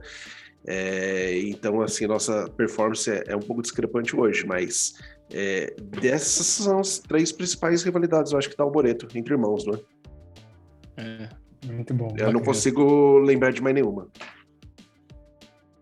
É, 0.69 1.39
então, 1.43 1.81
assim, 1.81 2.09
nossa 2.09 2.51
performance 2.57 3.09
é, 3.09 3.23
é, 3.29 3.37
um 3.37 3.41
pouco 3.41 3.63
discrepante 3.63 4.17
hoje, 4.17 4.45
mas 4.45 4.95
é, 5.33 5.73
dessas 6.01 6.45
são 6.45 6.81
as 6.81 6.99
três 6.99 7.31
principais 7.31 7.85
rivalidades, 7.85 8.33
eu 8.33 8.39
acho 8.39 8.51
que 8.51 8.57
dá 8.57 8.65
o 8.65 8.71
Boreto, 8.71 9.07
entre 9.17 9.33
irmãos, 9.33 9.65
não 9.65 9.75
é? 9.75 11.29
Muito 11.65 11.95
bom. 11.95 12.15
Eu 12.19 12.33
não 12.33 12.41
consigo 12.41 13.19
lembrar 13.19 13.53
de 13.53 13.63
mais 13.63 13.75
nenhuma. 13.75 14.09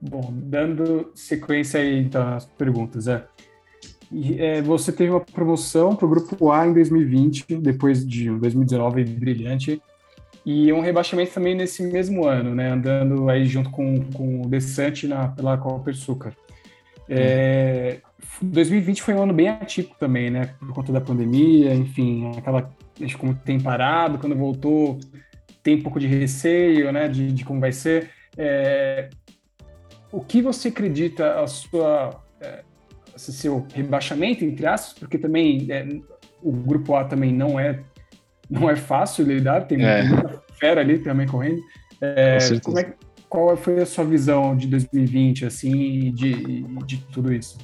Bom, 0.01 0.33
dando 0.33 1.11
sequência 1.15 1.81
aí 1.81 1.99
então 1.99 2.35
às 2.35 2.45
perguntas, 2.45 3.09
é. 3.09 3.27
é 4.39 4.61
você 4.61 4.93
teve 4.93 5.11
uma 5.11 5.21
promoção 5.21 5.97
para 5.97 6.07
o 6.07 6.09
grupo 6.09 6.53
A 6.53 6.67
em 6.67 6.75
2020, 6.75 7.57
depois 7.57 8.07
de 8.07 8.29
2019 8.31 9.05
brilhante 9.05 9.81
e 10.45 10.71
um 10.73 10.81
rebaixamento 10.81 11.33
também 11.33 11.55
nesse 11.55 11.83
mesmo 11.83 12.27
ano, 12.27 12.55
né? 12.55 12.71
Andando 12.71 13.31
aí 13.31 13.47
junto 13.47 13.71
com, 13.71 14.05
com 14.13 14.43
o 14.43 14.49
Desante 14.49 15.09
na, 15.09 15.29
pela 15.29 15.57
Copa 15.57 15.91
Açúcar. 15.91 16.35
É, 17.09 18.01
2020 18.43 19.03
foi 19.03 19.15
um 19.15 19.23
ano 19.23 19.33
bem 19.33 19.49
atípico 19.49 19.97
também, 19.99 20.31
né? 20.31 20.51
Por 20.59 20.73
conta 20.75 20.93
da 20.93 21.01
pandemia, 21.01 21.75
enfim, 21.75 22.31
aquela. 22.37 22.71
A 22.97 23.03
gente 23.03 23.17
como 23.17 23.35
tem 23.35 23.59
parado, 23.59 24.19
quando 24.19 24.37
voltou, 24.37 24.99
tem 25.65 25.77
um 25.77 25.83
pouco 25.83 25.99
de 25.99 26.07
receio, 26.07 26.93
né? 26.93 27.09
De, 27.09 27.33
de 27.33 27.45
como 27.45 27.59
vai 27.59 27.73
ser. 27.73 28.11
É, 28.37 29.09
o 30.13 30.21
que 30.21 30.41
você 30.41 30.69
acredita 30.69 31.41
a 31.41 31.47
sua. 31.49 32.23
É, 32.41 32.63
seu 33.17 33.67
rebaixamento, 33.73 34.45
entre 34.45 34.67
aspas, 34.67 34.93
porque 34.99 35.17
também 35.17 35.67
é, 35.71 35.87
o 36.43 36.53
grupo 36.53 36.95
A 36.95 37.05
também 37.05 37.33
não 37.33 37.59
é 37.59 37.81
não 38.51 38.69
é 38.69 38.77
fácil 38.77 39.25
lidar, 39.25 39.63
tem 39.67 39.83
é. 39.83 40.03
muita 40.03 40.43
fera 40.59 40.81
ali 40.81 40.99
também 40.99 41.27
correndo. 41.27 41.63
É, 42.01 42.39
como 42.63 42.79
é, 42.79 42.93
qual 43.29 43.57
foi 43.57 43.81
a 43.81 43.87
sua 43.87 44.05
visão 44.05 44.57
de 44.57 44.67
2020, 44.67 45.47
assim, 45.47 46.13
de, 46.13 46.63
de 46.85 46.99
tudo 47.13 47.33
isso? 47.33 47.57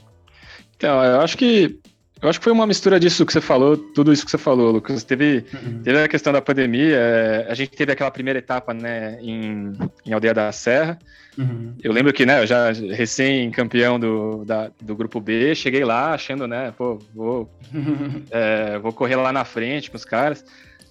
Então, 0.77 1.05
eu 1.05 1.21
acho 1.21 1.37
que 1.37 1.79
eu 2.23 2.29
acho 2.29 2.39
que 2.39 2.45
foi 2.45 2.53
uma 2.53 2.67
mistura 2.67 3.01
disso 3.01 3.25
que 3.25 3.33
você 3.33 3.41
falou, 3.41 3.77
tudo 3.77 4.13
isso 4.13 4.25
que 4.25 4.31
você 4.31 4.39
falou, 4.39 4.71
Lucas. 4.71 5.03
Teve, 5.05 5.45
uhum. 5.55 5.83
teve 5.83 6.03
a 6.03 6.09
questão 6.09 6.33
da 6.33 6.43
pandemia, 6.43 6.97
é, 6.97 7.47
a 7.49 7.55
gente 7.55 7.71
teve 7.71 7.93
aquela 7.93 8.11
primeira 8.11 8.39
etapa, 8.39 8.75
né, 8.75 9.19
em, 9.23 9.73
em 10.05 10.13
Aldeia 10.13 10.35
da 10.35 10.53
Serra. 10.53 10.99
Uhum. 11.39 11.75
Eu 11.83 11.93
lembro 11.93 12.13
que, 12.13 12.27
né, 12.27 12.43
eu 12.43 12.47
já 12.47 12.73
recém-campeão 12.73 13.99
do, 13.99 14.45
da, 14.45 14.71
do 14.81 14.95
grupo 14.95 15.21
B, 15.21 15.55
cheguei 15.55 15.85
lá 15.85 16.13
achando, 16.13 16.47
né, 16.47 16.75
pô, 16.77 16.99
vou, 17.15 17.51
é, 18.31 18.79
vou 18.79 18.93
correr 18.93 19.17
lá 19.17 19.33
na 19.33 19.45
frente 19.45 19.91
com 19.91 19.97
os 19.97 20.05
caras. 20.05 20.45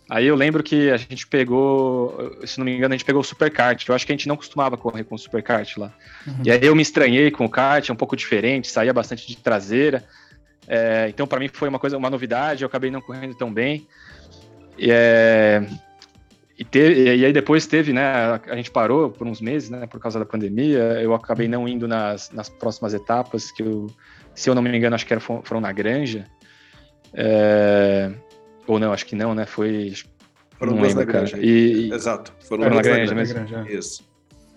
Aí 0.09 0.25
eu 0.25 0.36
lembro 0.36 0.63
que 0.63 0.89
a 0.89 0.98
gente 0.98 1.27
pegou, 1.27 2.36
se 2.43 2.57
não 2.57 2.65
me 2.65 2.75
engano, 2.75 2.95
a 2.95 2.98
gente 2.98 3.05
pegou 3.05 3.21
o 3.21 3.24
Superkart. 3.24 3.88
Eu 3.88 3.93
acho 3.93 4.07
que 4.07 4.12
a 4.12 4.15
gente 4.15 4.27
não 4.27 4.36
costumava 4.36 4.75
correr 4.75 5.03
com 5.03 5.13
o 5.13 5.19
Superkart 5.19 5.77
lá. 5.77 5.93
Uhum. 6.25 6.41
E 6.43 6.50
aí 6.50 6.59
eu 6.63 6.75
me 6.75 6.81
estranhei 6.81 7.29
com 7.29 7.45
o 7.45 7.50
kart, 7.50 7.88
é 7.88 7.93
um 7.93 7.95
pouco 7.95 8.15
diferente, 8.15 8.71
saía 8.71 8.91
bastante 8.91 9.27
de 9.27 9.38
traseira. 9.38 10.03
É, 10.72 11.10
então 11.10 11.26
para 11.26 11.40
mim 11.40 11.50
foi 11.52 11.68
uma 11.68 11.80
coisa, 11.80 11.98
uma 11.98 12.10
novidade. 12.10 12.64
Eu 12.64 12.68
acabei 12.68 12.92
não 12.92 13.02
correndo 13.02 13.34
tão 13.34 13.52
bem. 13.52 13.88
E, 14.78 14.92
é, 14.92 15.68
e, 16.58 16.78
e 16.78 17.26
aí 17.26 17.34
depois 17.34 17.66
teve, 17.66 17.92
né? 17.92 18.40
A, 18.48 18.56
gente 18.56 18.70
parou 18.70 19.10
por 19.10 19.26
uns 19.26 19.42
meses, 19.42 19.72
né? 19.72 19.88
Por 19.88 20.00
causa 20.00 20.20
da 20.20 20.26
pandemia. 20.26 21.02
Eu 21.02 21.16
acabei 21.16 21.48
não 21.48 21.68
indo 21.68 21.88
nas, 21.88 22.30
nas 22.32 22.50
próximas 22.50 22.94
etapas 22.94 23.50
que 23.52 23.64
eu, 23.64 23.88
se 24.36 24.48
eu 24.48 24.54
não 24.54 24.62
me 24.62 24.76
engano, 24.78 24.96
acho 24.96 25.06
que 25.06 25.14
era, 25.14 25.20
foram 25.20 25.60
na 25.60 25.72
Granja. 25.72 26.26
É, 27.14 28.12
ou 28.68 28.78
não, 28.78 28.94
acho 28.94 29.06
que 29.06 29.16
não, 29.16 29.34
né? 29.34 29.48
Foi. 29.48 29.94
Foram 30.60 30.76
não 30.76 30.84
lembro, 30.84 31.08
cara. 31.08 31.28
E, 31.40 31.92
Exato. 31.92 32.32
Foram, 32.42 32.64
foram 32.64 32.76
na 32.76 32.82
grande 32.84 33.16
mesmo. 33.16 33.40
É. 33.40 33.74
Isso. 33.74 34.08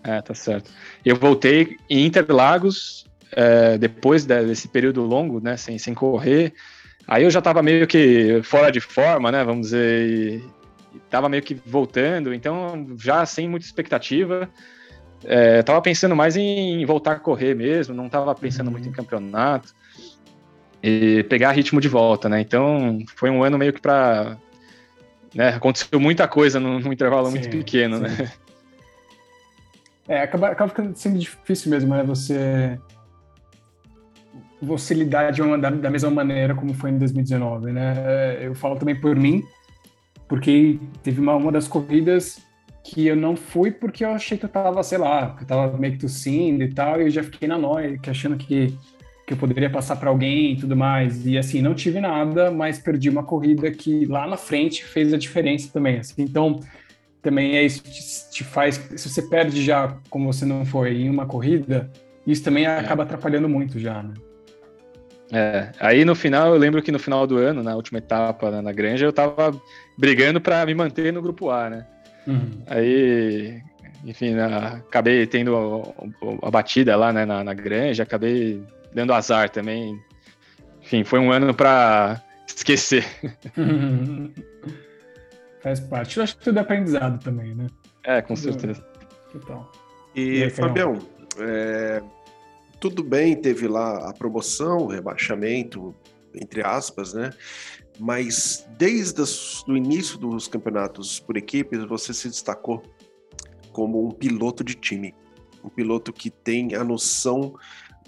É, 0.04 0.21
tá 0.21 0.35
certo. 0.35 0.71
Eu 1.04 1.16
voltei 1.16 1.76
em 1.88 2.04
Interlagos, 2.04 3.07
é, 3.32 3.78
depois 3.78 4.24
desse 4.24 4.68
período 4.68 5.02
longo, 5.02 5.40
né? 5.40 5.56
Sem, 5.56 5.78
sem 5.78 5.94
correr. 5.94 6.52
Aí 7.06 7.24
eu 7.24 7.30
já 7.30 7.40
tava 7.40 7.62
meio 7.62 7.86
que 7.86 8.40
fora 8.42 8.70
de 8.70 8.80
forma, 8.80 9.32
né? 9.32 9.42
Vamos 9.44 9.68
dizer. 9.68 10.08
E, 10.08 10.44
e 10.94 10.98
tava 11.10 11.28
meio 11.28 11.42
que 11.42 11.54
voltando, 11.66 12.32
então 12.34 12.86
já 12.98 13.24
sem 13.24 13.48
muita 13.48 13.66
expectativa. 13.66 14.48
É, 15.24 15.62
tava 15.62 15.80
pensando 15.80 16.16
mais 16.16 16.36
em 16.36 16.84
voltar 16.84 17.12
a 17.12 17.18
correr 17.18 17.54
mesmo, 17.54 17.94
não 17.94 18.08
tava 18.08 18.34
pensando 18.34 18.66
uhum. 18.66 18.72
muito 18.72 18.88
em 18.88 18.92
campeonato 18.92 19.72
e 20.82 21.22
pegar 21.24 21.52
ritmo 21.52 21.80
de 21.80 21.88
volta, 21.88 22.28
né? 22.28 22.40
Então 22.40 22.98
foi 23.14 23.30
um 23.30 23.42
ano 23.42 23.56
meio 23.56 23.72
que 23.72 23.80
para 23.80 24.36
né, 25.32 25.50
aconteceu 25.50 26.00
muita 26.00 26.26
coisa 26.26 26.58
num, 26.58 26.80
num 26.80 26.92
intervalo 26.92 27.26
sim, 27.26 27.32
muito 27.32 27.50
pequeno, 27.50 27.96
sim. 27.96 28.02
né? 28.02 28.32
É, 30.08 30.20
acaba, 30.20 30.48
acaba 30.48 30.68
ficando 30.68 30.96
sendo 30.96 31.18
difícil 31.18 31.70
mesmo, 31.70 31.94
né? 31.94 32.02
Você 32.02 32.78
você 34.62 34.95
lidar 34.95 35.33
uma, 35.40 35.59
da, 35.59 35.71
da, 35.71 35.90
mesma 35.90 36.11
maneira 36.11 36.54
como 36.54 36.73
foi 36.73 36.90
em 36.90 36.99
2019, 36.99 37.73
né? 37.73 37.95
É, 37.99 38.47
eu 38.47 38.54
falo 38.54 38.76
também 38.76 38.95
por 38.95 39.16
mim, 39.16 39.42
porque 40.28 40.78
teve 41.02 41.21
uma, 41.21 41.35
uma 41.35 41.50
das 41.50 41.66
corridas 41.66 42.40
que 42.85 43.07
eu 43.07 43.16
não 43.16 43.37
fui 43.37 43.71
porque 43.71 44.04
eu 44.04 44.11
achei 44.11 44.38
que 44.38 44.45
eu 44.45 44.49
tava, 44.49 44.83
sei 44.83 44.99
lá, 44.99 45.35
que 45.37 45.42
eu 45.42 45.47
tava 45.47 45.76
meio 45.76 45.95
que 45.95 46.00
tossindo 46.00 46.62
e 46.62 46.73
tal, 46.73 47.00
e 47.00 47.04
eu 47.04 47.11
já 47.11 47.23
fiquei 47.23 47.49
na 47.49 47.59
noia, 47.59 47.99
achando 48.09 48.37
que 48.37 48.76
que 49.26 49.35
eu 49.35 49.37
poderia 49.37 49.71
passar 49.71 49.97
para 49.97 50.11
alguém 50.11 50.52
e 50.52 50.57
tudo 50.57 50.76
mais. 50.76 51.26
E 51.26 51.38
assim, 51.38 51.62
não 51.62 51.75
tive 51.75 52.00
nada, 52.00 52.50
mas 52.50 52.78
perdi 52.78 53.09
uma 53.09 53.23
corrida 53.23 53.71
que 53.71 54.04
lá 54.07 54.26
na 54.26 54.37
frente 54.37 54.85
fez 54.85 55.14
a 55.14 55.16
diferença 55.16 55.71
também. 55.73 55.99
Assim. 55.99 56.23
Então, 56.23 56.59
também 57.21 57.57
é 57.57 57.62
isso 57.62 57.83
que 57.83 57.90
te 58.31 58.42
faz. 58.42 58.75
Se 58.97 59.09
você 59.09 59.23
perde 59.23 59.62
já, 59.64 59.97
como 60.11 60.33
você 60.33 60.45
não 60.45 60.64
foi, 60.64 61.02
em 61.02 61.09
uma 61.09 61.25
corrida, 61.25 61.90
isso 62.26 62.42
também 62.42 62.64
é. 62.64 62.78
acaba 62.78 63.04
atrapalhando 63.04 63.49
muito 63.49 63.78
já, 63.78 64.02
né? 64.02 64.14
É, 65.32 65.72
aí 65.80 66.04
no 66.04 66.14
final, 66.14 66.52
eu 66.52 66.58
lembro 66.58 66.82
que 66.82 66.92
no 66.92 66.98
final 66.98 67.26
do 67.26 67.38
ano, 67.38 67.62
na 67.62 67.74
última 67.74 67.98
etapa 67.98 68.50
na, 68.50 68.60
na 68.60 68.70
Granja, 68.70 69.06
eu 69.06 69.12
tava 69.12 69.58
brigando 69.96 70.40
para 70.42 70.66
me 70.66 70.74
manter 70.74 71.10
no 71.10 71.22
grupo 71.22 71.50
A, 71.50 71.70
né? 71.70 71.86
Uhum. 72.26 72.62
Aí, 72.66 73.62
enfim, 74.04 74.34
na, 74.34 74.74
acabei 74.74 75.26
tendo 75.26 75.56
a, 75.56 76.46
a, 76.46 76.50
batida 76.50 76.94
lá 76.96 77.12
né, 77.14 77.24
na, 77.24 77.42
na 77.42 77.54
Granja, 77.54 78.02
acabei 78.02 78.62
dando 78.94 79.14
azar 79.14 79.48
também. 79.48 79.98
Enfim, 80.82 81.02
foi 81.02 81.18
um 81.18 81.32
ano 81.32 81.54
para 81.54 82.20
esquecer. 82.46 83.06
Faz 85.62 85.80
parte. 85.80 86.18
Eu 86.18 86.24
acho 86.24 86.36
que 86.36 86.44
tudo 86.44 86.58
é 86.58 86.62
aprendizado 86.62 87.22
também, 87.22 87.54
né? 87.54 87.68
É, 88.04 88.20
com 88.20 88.36
certeza. 88.36 88.84
Então. 89.34 89.66
E, 90.14 90.42
e 90.42 90.50
Fabião, 90.50 90.98
é, 91.38 92.02
tudo 92.82 93.04
bem, 93.04 93.36
teve 93.36 93.68
lá 93.68 94.08
a 94.08 94.12
promoção, 94.12 94.78
o 94.78 94.86
rebaixamento, 94.88 95.94
entre 96.34 96.66
aspas, 96.66 97.14
né? 97.14 97.30
Mas 97.96 98.66
desde 98.76 99.22
o 99.68 99.76
início 99.76 100.18
dos 100.18 100.48
campeonatos 100.48 101.20
por 101.20 101.36
equipes, 101.36 101.84
você 101.84 102.12
se 102.12 102.28
destacou 102.28 102.82
como 103.70 104.04
um 104.04 104.10
piloto 104.10 104.64
de 104.64 104.74
time. 104.74 105.14
Um 105.62 105.68
piloto 105.68 106.12
que 106.12 106.28
tem 106.28 106.74
a 106.74 106.82
noção 106.82 107.54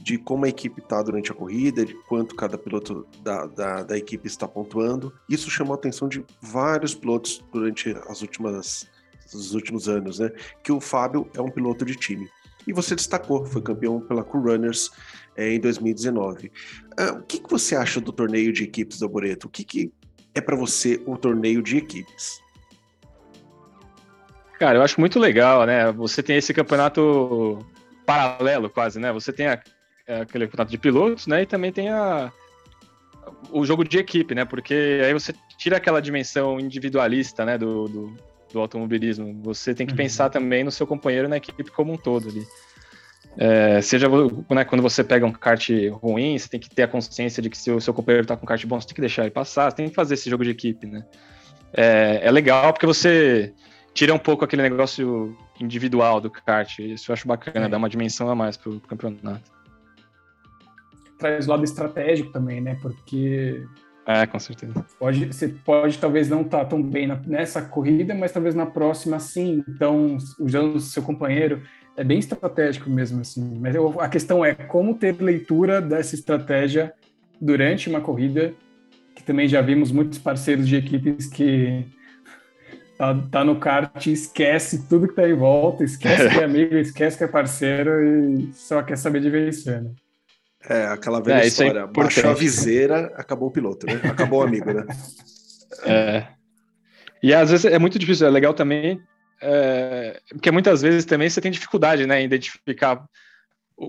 de 0.00 0.18
como 0.18 0.44
a 0.44 0.48
equipe 0.48 0.80
está 0.80 1.00
durante 1.00 1.30
a 1.30 1.36
corrida, 1.36 1.86
de 1.86 1.94
quanto 2.08 2.34
cada 2.34 2.58
piloto 2.58 3.06
da, 3.22 3.46
da, 3.46 3.84
da, 3.84 3.96
equipe 3.96 4.26
está 4.26 4.48
pontuando. 4.48 5.12
Isso 5.28 5.48
chamou 5.48 5.74
a 5.74 5.76
atenção 5.76 6.08
de 6.08 6.26
vários 6.42 6.96
pilotos 6.96 7.44
durante 7.52 7.90
as 8.08 8.22
últimas, 8.22 8.90
os 9.32 9.54
últimos 9.54 9.88
anos, 9.88 10.18
né? 10.18 10.32
Que 10.64 10.72
o 10.72 10.80
Fábio 10.80 11.30
é 11.32 11.40
um 11.40 11.48
piloto 11.48 11.84
de 11.84 11.94
time. 11.94 12.28
E 12.66 12.72
você 12.72 12.94
destacou, 12.94 13.44
foi 13.44 13.62
campeão 13.62 14.00
pela 14.00 14.24
Crew 14.24 14.42
Runners 14.42 14.90
é, 15.36 15.52
em 15.52 15.60
2019. 15.60 16.46
Uh, 16.46 16.50
ah, 16.96 17.12
o 17.12 17.22
que, 17.22 17.38
que 17.38 17.50
você 17.50 17.76
acha 17.76 18.00
do 18.00 18.12
torneio 18.12 18.52
de 18.52 18.64
equipes 18.64 18.98
do 18.98 19.08
Boreto? 19.08 19.46
O 19.46 19.50
que, 19.50 19.64
que 19.64 19.92
é 20.34 20.40
para 20.40 20.56
você 20.56 21.00
o 21.06 21.16
torneio 21.16 21.62
de 21.62 21.76
equipes? 21.76 22.42
Cara, 24.58 24.78
eu 24.78 24.82
acho 24.82 25.00
muito 25.00 25.18
legal, 25.18 25.66
né? 25.66 25.90
Você 25.92 26.22
tem 26.22 26.36
esse 26.36 26.54
campeonato 26.54 27.58
paralelo, 28.06 28.70
quase, 28.70 28.98
né? 28.98 29.12
Você 29.12 29.32
tem 29.32 29.46
a, 29.46 29.60
é, 30.06 30.20
aquele 30.20 30.46
campeonato 30.46 30.70
de 30.70 30.78
pilotos, 30.78 31.26
né? 31.26 31.42
E 31.42 31.46
também 31.46 31.72
tem 31.72 31.88
a, 31.90 32.32
o 33.50 33.64
jogo 33.64 33.84
de 33.84 33.98
equipe, 33.98 34.34
né? 34.34 34.44
Porque 34.44 35.00
aí 35.04 35.12
você 35.12 35.34
tira 35.58 35.76
aquela 35.76 36.00
dimensão 36.00 36.60
individualista, 36.60 37.44
né? 37.44 37.58
Do, 37.58 37.88
do, 37.88 38.16
do 38.54 38.60
automobilismo. 38.60 39.34
Você 39.42 39.74
tem 39.74 39.86
que 39.86 39.92
uhum. 39.92 39.98
pensar 39.98 40.30
também 40.30 40.64
no 40.64 40.70
seu 40.70 40.86
companheiro 40.86 41.28
na 41.28 41.36
equipe 41.36 41.70
como 41.70 41.92
um 41.92 41.96
todo 41.96 42.28
ali. 42.28 42.46
É, 43.36 43.80
seja 43.82 44.08
né, 44.08 44.64
quando 44.64 44.80
você 44.80 45.02
pega 45.02 45.26
um 45.26 45.32
kart 45.32 45.68
ruim, 46.00 46.38
você 46.38 46.48
tem 46.48 46.60
que 46.60 46.70
ter 46.70 46.84
a 46.84 46.88
consciência 46.88 47.42
de 47.42 47.50
que 47.50 47.58
se 47.58 47.68
o 47.70 47.80
seu 47.80 47.92
companheiro 47.92 48.24
está 48.24 48.36
com 48.36 48.44
um 48.44 48.46
kart 48.46 48.64
bom, 48.64 48.80
você 48.80 48.86
tem 48.86 48.94
que 48.94 49.00
deixar 49.00 49.22
ele 49.22 49.32
passar, 49.32 49.70
você 49.70 49.76
tem 49.76 49.88
que 49.88 49.94
fazer 49.94 50.14
esse 50.14 50.30
jogo 50.30 50.44
de 50.44 50.50
equipe, 50.50 50.86
né? 50.86 51.04
É, 51.72 52.20
é 52.22 52.30
legal 52.30 52.72
porque 52.72 52.86
você 52.86 53.52
tira 53.92 54.14
um 54.14 54.18
pouco 54.18 54.44
aquele 54.44 54.62
negócio 54.62 55.36
individual 55.60 56.20
do 56.20 56.30
kart, 56.30 56.78
isso 56.78 57.10
eu 57.10 57.12
acho 57.12 57.26
bacana, 57.26 57.66
é. 57.66 57.68
dá 57.68 57.76
uma 57.76 57.88
dimensão 57.88 58.30
a 58.30 58.36
mais 58.36 58.56
pro, 58.56 58.78
pro 58.78 58.88
campeonato. 58.96 59.52
Traz 61.18 61.48
o 61.48 61.50
lado 61.50 61.64
estratégico 61.64 62.30
também, 62.30 62.60
né? 62.60 62.78
Porque 62.80 63.64
é, 64.06 64.26
com 64.26 64.38
certeza. 64.38 64.84
Pode, 64.98 65.26
você 65.26 65.48
pode 65.48 65.98
talvez 65.98 66.28
não 66.28 66.42
estar 66.42 66.58
tá 66.58 66.64
tão 66.66 66.82
bem 66.82 67.06
na, 67.06 67.16
nessa 67.26 67.62
corrida, 67.62 68.14
mas 68.14 68.32
talvez 68.32 68.54
na 68.54 68.66
próxima 68.66 69.18
sim. 69.18 69.64
Então, 69.68 70.18
usando 70.38 70.76
o 70.76 70.80
seu 70.80 71.02
companheiro, 71.02 71.62
é 71.96 72.04
bem 72.04 72.18
estratégico 72.18 72.90
mesmo 72.90 73.20
assim. 73.22 73.58
Mas 73.60 73.74
eu, 73.74 74.00
a 74.00 74.08
questão 74.08 74.44
é 74.44 74.54
como 74.54 74.94
ter 74.94 75.20
leitura 75.20 75.80
dessa 75.80 76.14
estratégia 76.14 76.92
durante 77.40 77.88
uma 77.88 78.00
corrida, 78.00 78.54
que 79.14 79.22
também 79.22 79.48
já 79.48 79.62
vimos 79.62 79.90
muitos 79.90 80.18
parceiros 80.18 80.68
de 80.68 80.76
equipes 80.76 81.26
que 81.26 81.86
tá, 82.98 83.14
tá 83.30 83.44
no 83.44 83.56
kart 83.56 84.06
e 84.06 84.12
esquece 84.12 84.86
tudo 84.86 85.08
que 85.08 85.14
tá 85.14 85.26
em 85.26 85.34
volta, 85.34 85.82
esquece 85.82 86.28
que 86.30 86.40
é 86.40 86.44
amigo, 86.44 86.76
esquece 86.76 87.16
que 87.16 87.24
é 87.24 87.28
parceiro 87.28 88.04
e 88.04 88.52
só 88.52 88.82
quer 88.82 88.98
saber 88.98 89.22
de 89.22 89.30
vencer, 89.30 89.82
né? 89.82 89.90
É, 90.68 90.86
aquela 90.86 91.20
velha 91.20 91.40
é, 91.40 91.44
é 91.44 91.46
história. 91.46 91.80
É 91.80 91.86
Baixou 91.86 92.30
a 92.30 92.34
viseira, 92.34 93.12
acabou 93.16 93.48
o 93.48 93.52
piloto, 93.52 93.86
né? 93.86 94.00
Acabou 94.04 94.40
o 94.40 94.42
amigo, 94.42 94.72
né? 94.72 94.84
É. 95.86 96.28
E 97.22 97.34
às 97.34 97.50
vezes 97.50 97.66
é 97.66 97.78
muito 97.78 97.98
difícil, 97.98 98.26
é 98.26 98.30
legal 98.30 98.54
também, 98.54 99.02
é, 99.40 100.20
porque 100.30 100.50
muitas 100.50 100.80
vezes 100.80 101.04
também 101.04 101.28
você 101.28 101.40
tem 101.40 101.50
dificuldade, 101.50 102.06
né, 102.06 102.22
em 102.22 102.24
identificar 102.24 103.04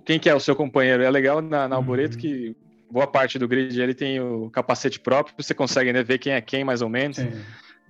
quem 0.04 0.20
que 0.20 0.30
é 0.30 0.36
o 0.36 0.40
seu 0.40 0.56
companheiro. 0.56 1.04
É 1.04 1.10
legal 1.10 1.42
na, 1.42 1.68
na 1.68 1.76
Alboreto 1.76 2.16
uhum. 2.16 2.22
que 2.22 2.56
boa 2.92 3.08
parte 3.08 3.40
do 3.40 3.48
grid 3.48 3.80
ele 3.80 3.94
tem 3.94 4.20
o 4.20 4.50
capacete 4.50 5.00
próprio, 5.00 5.36
você 5.38 5.54
consegue 5.54 5.94
né, 5.94 6.04
ver 6.04 6.18
quem 6.18 6.34
é 6.34 6.42
quem 6.42 6.64
mais 6.64 6.82
ou 6.82 6.90
menos. 6.90 7.18
Sim. 7.18 7.32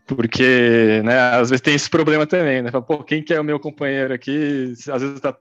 Porque, 0.06 1.02
né, 1.04 1.18
às 1.18 1.50
vezes 1.50 1.62
tem 1.62 1.74
esse 1.74 1.90
problema 1.90 2.28
também, 2.28 2.62
né? 2.62 2.70
Pô, 2.70 3.04
quem 3.04 3.24
que 3.24 3.34
é 3.34 3.40
o 3.40 3.44
meu 3.44 3.60
companheiro 3.60 4.14
aqui? 4.14 4.74
Às 4.92 5.02
vezes 5.02 5.20
tá 5.20 5.36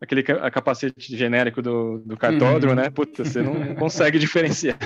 aquele 0.00 0.22
capacete 0.22 1.16
genérico 1.16 1.60
do, 1.60 1.98
do 1.98 2.16
cartódromo, 2.16 2.74
uhum. 2.74 2.82
né? 2.82 2.90
Puta, 2.90 3.24
você 3.24 3.42
não 3.42 3.74
consegue 3.76 4.18
diferenciar. 4.18 4.78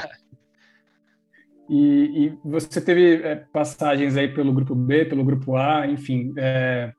E, 1.69 2.27
e, 2.27 2.39
você 2.45 2.81
teve 2.81 3.23
é, 3.23 3.37
passagens 3.37 4.17
aí 4.17 4.29
pelo 4.29 4.53
grupo 4.53 4.75
B, 4.75 5.05
pelo 5.05 5.25
grupo 5.25 5.57
A, 5.57 5.87
enfim. 5.87 6.33
É, 6.37 6.93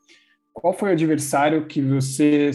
qual 0.52 0.74
foi 0.74 0.90
o 0.90 0.94
adversário 0.94 1.66
que 1.66 1.82
você 1.82 2.52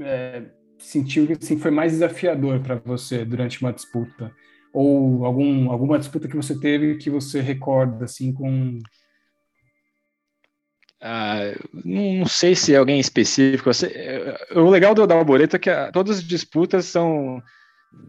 é, 0.00 0.42
sentiu 0.78 1.26
que 1.26 1.32
assim, 1.32 1.58
foi 1.58 1.70
mais 1.70 1.92
desafiador 1.92 2.60
para 2.60 2.76
você 2.76 3.24
durante 3.24 3.60
uma 3.62 3.72
disputa? 3.72 4.32
Ou 4.72 5.24
algum, 5.24 5.70
alguma 5.70 5.98
disputa 5.98 6.28
que 6.28 6.36
você 6.36 6.58
teve 6.58 6.96
que 6.96 7.08
você 7.08 7.40
recorda 7.40 8.04
assim 8.04 8.32
com 8.32 8.78
ah, 11.00 11.52
não 11.84 12.26
sei 12.26 12.54
se 12.54 12.74
é 12.74 12.78
alguém 12.78 12.98
específico. 12.98 13.70
O 14.54 14.70
legal 14.70 14.94
do, 14.94 15.06
da 15.06 15.14
Alboreto 15.14 15.56
é 15.56 15.58
que 15.58 15.70
a, 15.70 15.90
todas 15.92 16.18
as 16.18 16.24
disputas 16.24 16.86
são. 16.86 17.42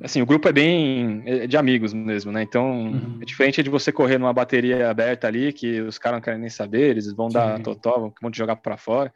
Assim, 0.01 0.21
o 0.21 0.25
grupo 0.25 0.49
é 0.49 0.51
bem 0.51 1.23
é 1.25 1.47
de 1.47 1.55
amigos 1.55 1.93
mesmo, 1.93 2.31
né? 2.31 2.41
Então, 2.41 2.87
uhum. 2.87 3.19
é 3.21 3.25
diferente 3.25 3.63
de 3.63 3.69
você 3.69 3.91
correr 3.91 4.17
numa 4.17 4.33
bateria 4.33 4.89
aberta 4.89 5.27
ali, 5.27 5.53
que 5.53 5.81
os 5.81 5.97
caras 5.97 6.17
não 6.17 6.23
querem 6.23 6.39
nem 6.39 6.49
saber, 6.49 6.89
eles 6.89 7.13
vão 7.13 7.29
Sim. 7.29 7.35
dar 7.35 7.59
totó, 7.61 8.11
vão 8.21 8.31
te 8.31 8.37
jogar 8.37 8.57
para 8.57 8.75
fora. 8.75 9.13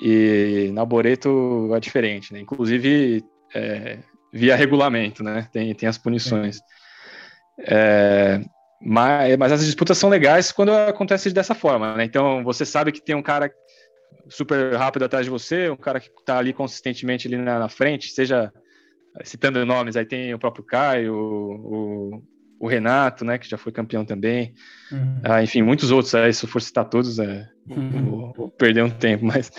E 0.00 0.70
na 0.72 0.82
Alboreto 0.82 1.70
é 1.74 1.80
diferente, 1.80 2.32
né? 2.32 2.40
Inclusive, 2.40 3.24
é, 3.54 3.98
via 4.32 4.54
regulamento, 4.54 5.24
né? 5.24 5.48
Tem, 5.52 5.74
tem 5.74 5.88
as 5.88 5.98
punições. 5.98 6.60
É, 7.60 8.40
mas, 8.80 9.36
mas 9.36 9.52
as 9.52 9.64
disputas 9.64 9.98
são 9.98 10.08
legais 10.08 10.52
quando 10.52 10.70
acontece 10.70 11.30
dessa 11.30 11.54
forma, 11.54 11.96
né? 11.96 12.04
Então 12.04 12.44
você 12.44 12.64
sabe 12.64 12.92
que 12.92 13.00
tem 13.00 13.14
um 13.14 13.22
cara 13.22 13.52
super 14.28 14.74
rápido 14.74 15.04
atrás 15.04 15.24
de 15.24 15.30
você, 15.30 15.68
um 15.70 15.76
cara 15.76 16.00
que 16.00 16.08
está 16.08 16.38
ali 16.38 16.52
consistentemente 16.52 17.26
ali 17.26 17.36
na, 17.36 17.58
na, 17.58 17.68
frente, 17.68 18.10
seja 18.12 18.52
citando 19.24 19.64
nomes, 19.64 19.96
aí 19.96 20.04
tem 20.04 20.32
o 20.32 20.38
próprio 20.38 20.64
Caio, 20.64 21.14
o, 21.14 22.22
o 22.60 22.68
Renato, 22.68 23.24
né, 23.24 23.38
que 23.38 23.48
já 23.48 23.56
foi 23.56 23.72
campeão 23.72 24.04
também, 24.04 24.54
uhum. 24.92 25.20
ah, 25.24 25.42
enfim, 25.42 25.62
muitos 25.62 25.90
outros 25.90 26.14
aí, 26.14 26.32
se 26.32 26.44
eu 26.44 26.48
for 26.48 26.60
citar 26.60 26.84
todos, 26.84 27.18
é, 27.18 27.48
uhum. 27.68 28.04
vou, 28.04 28.32
vou 28.34 28.50
perder 28.50 28.84
um 28.84 28.90
tempo, 28.90 29.24
mas 29.24 29.50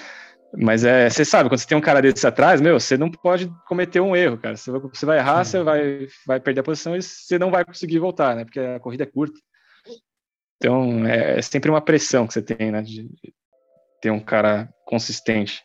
mas 0.58 0.84
é, 0.84 1.10
você 1.10 1.24
sabe, 1.24 1.50
quando 1.50 1.60
você 1.60 1.68
tem 1.68 1.78
um 1.78 1.82
cara 1.82 2.02
desse 2.02 2.26
atrás, 2.26 2.60
meu, 2.60 2.80
você 2.80 2.98
não 2.98 3.12
pode 3.12 3.52
cometer 3.68 4.00
um 4.00 4.16
erro, 4.16 4.38
cara. 4.38 4.56
Você 4.56 4.72
vai, 4.72 4.82
você 4.82 5.06
vai 5.06 5.18
errar, 5.20 5.44
Sim. 5.44 5.52
você 5.52 5.64
vai, 5.64 6.08
vai 6.26 6.40
perder 6.40 6.62
a 6.62 6.64
posição 6.64 6.96
e 6.96 7.02
você 7.02 7.38
não 7.38 7.52
vai 7.52 7.64
conseguir 7.64 8.00
voltar, 8.00 8.36
né? 8.36 8.46
Porque 8.46 8.60
a 8.60 8.80
corrida 8.80 9.04
é 9.04 9.08
curta. 9.08 9.40
Então, 10.58 11.06
é, 11.06 11.38
é 11.38 11.42
sempre 11.42 11.70
uma 11.70 11.82
pressão 11.82 12.26
que 12.26 12.34
você 12.34 12.42
tem, 12.42 12.72
né? 12.72 12.82
De 12.82 13.10
ter 14.02 14.10
um 14.10 14.20
cara 14.20 14.70
consistente 14.86 15.62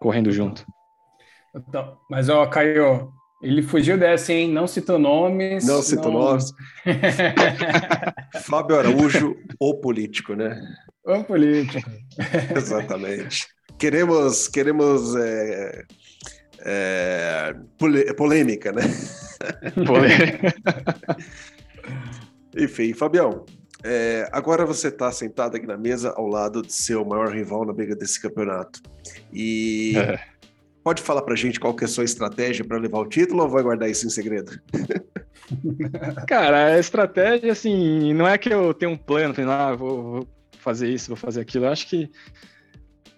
correndo 0.00 0.30
junto. 0.30 0.66
Então, 1.56 1.98
mas, 2.10 2.28
ó, 2.28 2.46
Caio, 2.46 3.10
ele 3.42 3.62
fugiu 3.62 3.96
dessa, 3.96 4.32
hein? 4.32 4.50
Não 4.50 4.66
citou 4.66 4.98
nomes. 4.98 5.66
Não 5.66 5.80
citou 5.80 6.12
não... 6.12 6.20
nomes. 6.20 6.52
Fábio 8.44 8.78
Araújo, 8.78 9.36
o 9.58 9.74
político, 9.80 10.34
né? 10.34 10.60
O 11.04 11.24
político. 11.24 11.90
Exatamente. 12.54 13.46
Queremos, 13.78 14.48
queremos 14.48 15.16
é, 15.16 15.84
é, 16.60 17.54
polêmica, 18.16 18.72
né? 18.72 18.82
Polêmica. 19.86 20.54
Enfim, 22.56 22.92
Fabião, 22.94 23.44
é, 23.82 24.28
agora 24.32 24.64
você 24.64 24.88
está 24.88 25.12
sentado 25.12 25.56
aqui 25.56 25.66
na 25.66 25.76
mesa 25.76 26.14
ao 26.16 26.26
lado 26.26 26.62
de 26.62 26.72
seu 26.72 27.04
maior 27.04 27.28
rival 27.28 27.66
na 27.66 27.72
briga 27.72 27.94
desse 27.94 28.20
campeonato. 28.20 28.80
E 29.32 29.92
é. 29.96 30.18
pode 30.82 31.02
falar 31.02 31.22
pra 31.22 31.34
gente 31.34 31.60
qual 31.60 31.74
que 31.74 31.84
é 31.84 31.86
a 31.86 31.90
sua 31.90 32.04
estratégia 32.04 32.64
para 32.64 32.78
levar 32.78 33.00
o 33.00 33.08
título 33.08 33.42
ou 33.42 33.48
vai 33.48 33.62
guardar 33.62 33.90
isso 33.90 34.06
em 34.06 34.10
segredo? 34.10 34.58
Cara, 36.26 36.74
a 36.74 36.78
estratégia, 36.78 37.52
assim, 37.52 38.14
não 38.14 38.26
é 38.26 38.38
que 38.38 38.48
eu 38.48 38.72
tenho 38.72 38.92
um 38.92 38.96
plano, 38.96 39.34
ah, 39.50 39.74
vou, 39.74 40.02
vou 40.02 40.28
fazer 40.58 40.88
isso, 40.88 41.08
vou 41.08 41.16
fazer 41.16 41.42
aquilo. 41.42 41.66
Eu 41.66 41.72
acho 41.72 41.86
que 41.86 42.10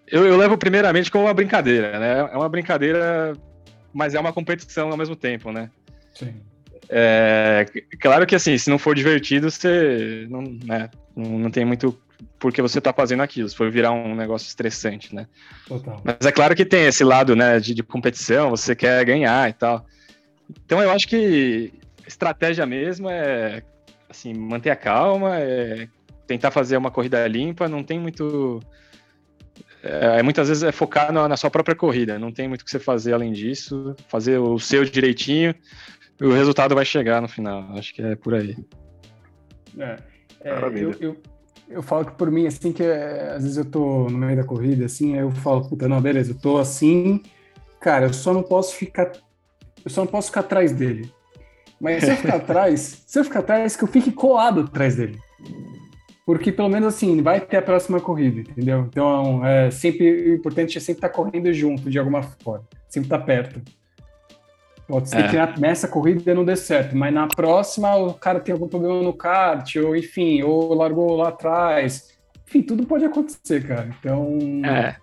eu, 0.06 0.24
eu, 0.26 0.36
levo 0.36 0.56
primeiramente 0.56 1.10
como 1.10 1.24
uma 1.24 1.34
brincadeira, 1.34 1.98
né? 1.98 2.28
É 2.32 2.36
uma 2.36 2.48
brincadeira, 2.48 3.32
mas 3.92 4.14
é 4.14 4.20
uma 4.20 4.32
competição 4.32 4.90
ao 4.90 4.96
mesmo 4.96 5.16
tempo, 5.16 5.50
né? 5.50 5.70
Sim. 6.14 6.34
É, 6.88 7.66
claro 8.00 8.26
que 8.26 8.34
assim, 8.34 8.56
se 8.56 8.70
não 8.70 8.78
for 8.78 8.94
divertido, 8.94 9.50
você 9.50 10.26
não, 10.30 10.42
né, 10.42 10.88
não, 11.16 11.50
tem 11.50 11.64
muito 11.64 11.98
por 12.38 12.52
que 12.52 12.62
você 12.62 12.80
tá 12.80 12.92
fazendo 12.92 13.22
aquilo, 13.22 13.48
se 13.48 13.56
for 13.56 13.70
virar 13.70 13.90
um 13.90 14.14
negócio 14.14 14.46
estressante, 14.46 15.14
né? 15.14 15.26
Total. 15.66 16.00
Mas 16.04 16.24
é 16.24 16.32
claro 16.32 16.54
que 16.54 16.64
tem 16.64 16.86
esse 16.86 17.02
lado, 17.02 17.34
né, 17.34 17.58
de, 17.58 17.74
de 17.74 17.82
competição, 17.82 18.50
você 18.50 18.74
quer 18.76 19.04
ganhar 19.04 19.50
e 19.50 19.52
tal. 19.52 19.84
Então 20.64 20.80
eu 20.80 20.90
acho 20.90 21.08
que 21.08 21.72
estratégia 22.06 22.64
mesmo 22.64 23.10
é 23.10 23.62
assim, 24.08 24.32
manter 24.32 24.70
a 24.70 24.76
calma, 24.76 25.38
é 25.38 25.88
tentar 26.26 26.50
fazer 26.50 26.76
uma 26.76 26.90
corrida 26.90 27.26
limpa, 27.26 27.68
não 27.68 27.82
tem 27.82 27.98
muito 27.98 28.60
é, 29.82 30.22
muitas 30.22 30.48
vezes 30.48 30.62
é 30.62 30.72
focar 30.72 31.12
na, 31.12 31.28
na, 31.28 31.36
sua 31.36 31.50
própria 31.50 31.76
corrida, 31.76 32.18
não 32.18 32.32
tem 32.32 32.48
muito 32.48 32.62
o 32.62 32.64
que 32.64 32.70
você 32.70 32.78
fazer 32.78 33.12
além 33.12 33.32
disso, 33.32 33.94
fazer 34.08 34.38
o 34.38 34.58
seu 34.58 34.84
direitinho 34.84 35.54
e 36.20 36.24
o 36.24 36.32
resultado 36.32 36.74
vai 36.74 36.84
chegar 36.84 37.20
no 37.20 37.28
final. 37.28 37.64
Acho 37.76 37.94
que 37.94 38.02
é 38.02 38.16
por 38.16 38.34
aí. 38.34 38.56
É, 39.78 39.96
é 40.42 40.50
eu, 40.74 40.92
eu, 41.00 41.16
eu, 41.68 41.82
falo 41.82 42.06
que 42.06 42.12
por 42.12 42.30
mim, 42.30 42.46
assim, 42.46 42.72
que 42.72 42.82
é, 42.82 43.32
às 43.36 43.42
vezes 43.42 43.58
eu 43.58 43.64
tô 43.64 44.08
no 44.08 44.18
meio 44.18 44.36
da 44.36 44.44
corrida, 44.44 44.86
assim, 44.86 45.16
eu 45.16 45.30
falo, 45.30 45.68
puta, 45.68 45.86
não, 45.86 46.00
beleza, 46.00 46.32
eu 46.32 46.38
tô 46.38 46.58
assim, 46.58 47.22
cara, 47.80 48.06
eu 48.06 48.12
só 48.12 48.32
não 48.32 48.42
posso 48.42 48.74
ficar, 48.74 49.12
eu 49.84 49.90
só 49.90 50.02
não 50.02 50.10
posso 50.10 50.28
ficar 50.28 50.40
atrás 50.40 50.72
dele. 50.72 51.12
Mas 51.78 52.04
se 52.04 52.10
eu 52.10 52.16
ficar 52.16 52.36
atrás, 52.40 53.04
se 53.06 53.18
eu 53.18 53.24
ficar 53.24 53.40
atrás, 53.40 53.76
que 53.76 53.84
eu 53.84 53.88
fique 53.88 54.10
colado 54.10 54.62
atrás 54.62 54.96
dele 54.96 55.18
porque 56.26 56.50
pelo 56.50 56.68
menos 56.68 56.92
assim 56.92 57.22
vai 57.22 57.40
ter 57.40 57.58
a 57.58 57.62
próxima 57.62 58.00
corrida, 58.00 58.40
entendeu? 58.40 58.80
Então 58.88 59.46
é 59.46 59.70
sempre 59.70 60.30
o 60.30 60.34
importante 60.34 60.76
é 60.76 60.80
sempre 60.80 60.98
estar 60.98 61.08
tá 61.08 61.14
correndo 61.14 61.52
junto 61.54 61.88
de 61.88 61.98
alguma 62.00 62.20
forma, 62.20 62.64
sempre 62.88 63.06
estar 63.06 63.18
tá 63.20 63.24
perto. 63.24 63.62
Pode 64.88 65.08
ser 65.08 65.24
é. 65.24 65.46
que 65.46 65.60
nessa 65.60 65.88
corrida 65.88 66.34
não 66.34 66.44
dê 66.44 66.56
certo, 66.56 66.96
mas 66.96 67.14
na 67.14 67.28
próxima 67.28 67.94
o 67.96 68.14
cara 68.14 68.40
tem 68.40 68.52
algum 68.52 68.68
problema 68.68 69.02
no 69.02 69.12
kart, 69.12 69.76
ou 69.76 69.96
enfim, 69.96 70.42
ou 70.42 70.74
largou 70.74 71.16
lá 71.16 71.28
atrás. 71.28 72.12
Enfim, 72.46 72.62
tudo 72.62 72.86
pode 72.86 73.04
acontecer, 73.04 73.66
cara. 73.66 73.88
Então. 73.98 74.38
É. 74.64 74.96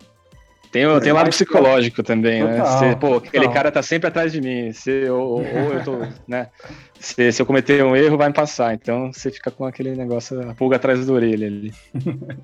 Tem, 0.74 0.88
o, 0.88 1.00
tem 1.00 1.12
o 1.12 1.16
lado 1.16 1.30
psicológico 1.30 2.02
também, 2.02 2.44
né? 2.44 2.58
total, 2.58 2.82
né? 2.82 2.90
Você, 2.90 2.96
pô, 2.96 3.16
aquele 3.18 3.48
cara 3.50 3.72
tá 3.72 3.84
sempre 3.84 4.08
atrás 4.08 4.32
de 4.32 4.42
mim. 4.42 4.74
Se, 4.74 5.08
ou, 5.08 5.34
ou 5.36 5.44
eu 5.44 5.84
tô, 5.84 6.00
né? 6.28 6.50
Se, 7.00 7.32
se, 7.32 7.40
eu 7.40 7.46
cometer 7.46 7.84
um 7.84 7.96
erro, 7.96 8.18
vai 8.18 8.30
me 8.30 8.34
passar. 8.34 8.74
Então 8.74 9.14
você 9.14 9.30
fica 9.30 9.52
com 9.52 9.66
aquele 9.66 9.96
negócio, 9.96 10.50
a 10.50 10.56
pulga 10.56 10.78
atrás 10.78 11.06
da 11.06 11.14
orelha 11.14 11.46
ali. 11.46 11.72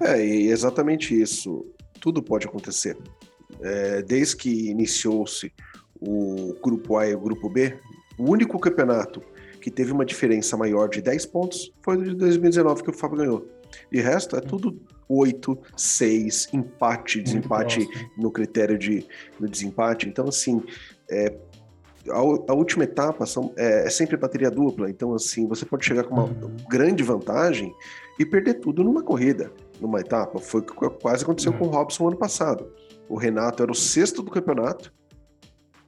É, 0.00 0.24
e 0.24 0.46
exatamente 0.46 1.20
isso. 1.20 1.66
Tudo 2.00 2.22
pode 2.22 2.46
acontecer. 2.46 2.96
É, 3.60 4.00
desde 4.00 4.36
que 4.36 4.70
iniciou-se 4.70 5.52
o 6.00 6.56
grupo 6.62 6.96
A 6.96 7.08
e 7.08 7.14
o 7.14 7.20
grupo 7.20 7.48
B, 7.48 7.74
o 8.16 8.30
único 8.30 8.58
campeonato 8.60 9.20
que 9.60 9.72
teve 9.72 9.92
uma 9.92 10.04
diferença 10.04 10.56
maior 10.56 10.88
de 10.88 11.02
10 11.02 11.26
pontos 11.26 11.72
foi 11.82 11.96
o 11.96 12.04
de 12.04 12.14
2019 12.14 12.82
que 12.84 12.90
o 12.90 12.92
Fábio 12.92 13.18
ganhou. 13.18 13.48
E 13.90 14.00
o 14.00 14.04
resto 14.04 14.36
é 14.36 14.40
tudo 14.40 14.80
8, 15.12 15.58
6, 15.76 16.48
empate, 16.52 17.20
desempate 17.20 17.86
no 18.16 18.30
critério 18.30 18.78
de 18.78 19.06
no 19.38 19.46
desempate. 19.46 20.08
Então, 20.08 20.28
assim, 20.28 20.62
é, 21.10 21.36
a, 22.08 22.18
a, 22.18 22.54
última 22.54 22.84
etapa 22.84 23.26
são, 23.26 23.52
é, 23.56 23.86
é, 23.86 23.90
sempre 23.90 24.16
bateria 24.16 24.50
dupla. 24.50 24.88
Então, 24.88 25.14
assim, 25.14 25.46
você 25.46 25.66
pode 25.66 25.84
chegar 25.84 26.04
com 26.04 26.14
uma 26.14 26.24
uhum. 26.24 26.56
grande 26.68 27.02
vantagem 27.02 27.74
e 28.18 28.24
perder 28.24 28.54
tudo 28.54 28.82
numa 28.82 29.02
corrida, 29.02 29.52
numa 29.80 30.00
etapa. 30.00 30.38
Foi 30.38 30.60
o 30.60 30.64
que 30.64 30.90
quase 31.00 31.24
aconteceu 31.24 31.52
uhum. 31.52 31.58
com 31.58 31.66
o 31.66 31.70
Robson 31.70 32.08
ano 32.08 32.16
passado. 32.16 32.72
O 33.08 33.16
Renato 33.16 33.62
era 33.62 33.70
o 33.70 33.74
sexto 33.74 34.22
do 34.22 34.30
campeonato 34.30 34.92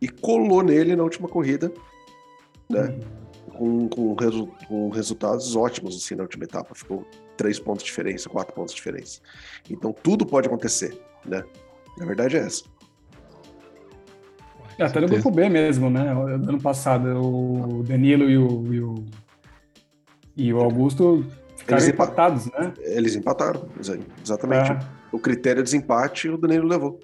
e 0.00 0.08
colou 0.08 0.62
nele 0.62 0.94
na 0.94 1.02
última 1.02 1.28
corrida, 1.28 1.72
né? 2.68 2.82
Uhum. 2.82 3.23
Com, 3.56 3.88
com, 3.88 4.14
resu 4.14 4.48
com 4.68 4.88
resultados 4.88 5.54
ótimos 5.54 5.96
assim 5.96 6.14
na 6.14 6.22
última 6.22 6.44
etapa. 6.44 6.74
Ficou 6.74 7.06
três 7.36 7.58
pontos 7.58 7.82
de 7.82 7.86
diferença, 7.86 8.28
quatro 8.28 8.54
pontos 8.54 8.72
de 8.72 8.76
diferença. 8.76 9.20
Então 9.70 9.92
tudo 9.92 10.26
pode 10.26 10.48
acontecer, 10.48 11.00
né? 11.24 11.44
Na 11.96 12.04
verdade 12.04 12.36
é 12.36 12.40
essa. 12.40 12.64
É, 14.78 14.84
até 14.84 15.00
no 15.00 15.06
grupo 15.06 15.30
B 15.30 15.48
mesmo, 15.48 15.88
né? 15.88 16.10
Ano 16.10 16.60
passado, 16.60 17.06
o 17.20 17.82
Danilo 17.84 18.28
e 18.28 18.36
o, 18.36 18.74
e 18.74 18.80
o, 18.80 18.94
e 20.36 20.52
o 20.52 20.60
Augusto 20.60 21.24
ficaram 21.56 21.80
Eles 21.80 21.94
empatados, 21.94 22.46
né? 22.46 22.74
Eles 22.80 23.14
empataram, 23.14 23.68
exatamente. 24.22 24.72
É. 24.72 24.78
O 25.12 25.18
critério 25.18 25.62
de 25.62 25.70
desempate 25.70 26.28
o 26.28 26.36
Danilo 26.36 26.66
levou. 26.66 26.98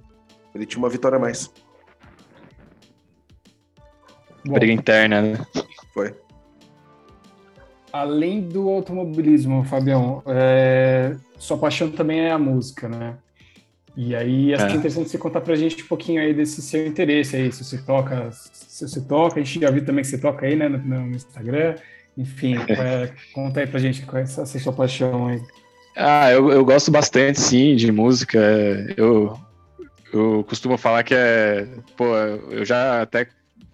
Ele 0.53 0.67
tinha 0.67 0.83
uma 0.83 0.89
vitória 0.89 1.17
a 1.17 1.21
mais. 1.21 1.53
Bom, 4.45 4.55
Briga 4.55 4.73
interna, 4.73 5.23
né? 5.23 5.47
Foi 5.95 6.13
além 7.93 8.41
do 8.41 8.69
automobilismo, 8.69 9.65
Fabião, 9.65 10.23
é, 10.27 11.17
sua 11.39 11.59
paixão 11.59 11.91
também 11.91 12.21
é 12.21 12.31
a 12.31 12.39
música, 12.39 12.89
né? 12.89 13.17
E 13.97 14.15
aí, 14.15 14.55
acho 14.55 14.65
é. 14.65 14.69
que 14.69 14.75
é 14.75 14.77
interessante 14.77 15.11
você 15.11 15.19
contar 15.19 15.41
pra 15.41 15.57
gente 15.57 15.83
um 15.83 15.87
pouquinho 15.87 16.23
aí 16.23 16.33
desse 16.33 16.63
seu 16.63 16.87
interesse 16.87 17.37
aí, 17.37 17.53
se 17.53 17.65
você 17.65 17.79
toca, 17.79 18.31
se 18.33 18.89
você 18.89 19.01
toca, 19.01 19.41
a 19.41 19.43
gente 19.43 19.61
já 19.61 19.71
viu 19.71 19.85
também 19.85 20.03
que 20.03 20.09
você 20.09 20.19
toca 20.19 20.47
aí, 20.47 20.57
né, 20.57 20.69
no, 20.69 20.79
no 20.79 21.15
Instagram, 21.15 21.75
enfim, 22.17 22.57
é, 22.69 23.11
conta 23.33 23.61
aí 23.61 23.67
pra 23.67 23.81
gente 23.81 24.03
qual 24.03 24.21
é 24.21 24.23
essa, 24.23 24.43
essa 24.43 24.59
sua 24.59 24.73
paixão 24.73 25.27
aí. 25.27 25.41
Ah, 25.97 26.31
eu, 26.31 26.51
eu 26.51 26.65
gosto 26.65 26.91
bastante, 26.91 27.41
sim, 27.41 27.75
de 27.75 27.91
música, 27.91 28.39
eu, 28.97 29.37
eu 30.13 30.45
costumo 30.49 30.79
falar 30.79 31.03
que 31.03 31.15
é, 31.15 31.67
pô, 31.97 32.17
eu 32.51 32.65
já 32.65 33.03
até 33.03 33.27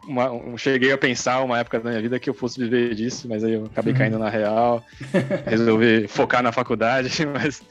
uma, 0.07 0.31
um, 0.31 0.57
cheguei 0.57 0.93
a 0.93 0.99
pensar 0.99 1.43
uma 1.43 1.59
época 1.59 1.81
da 1.81 1.91
minha 1.91 2.03
vida 2.03 2.19
que 2.19 2.31
eu 2.31 2.35
fosse 2.35 2.59
viver 2.59 2.95
disso, 2.95 3.29
mas 3.29 3.43
aí 3.45 3.55
eu 3.55 3.65
acabei 3.65 3.93
uhum. 3.93 3.99
caindo 3.99 4.19
na 4.19 4.29
real, 4.29 4.85
resolvi 5.47 6.07
focar 6.07 6.43
na 6.43 6.53
faculdade, 6.53 7.27
mas, 7.27 7.63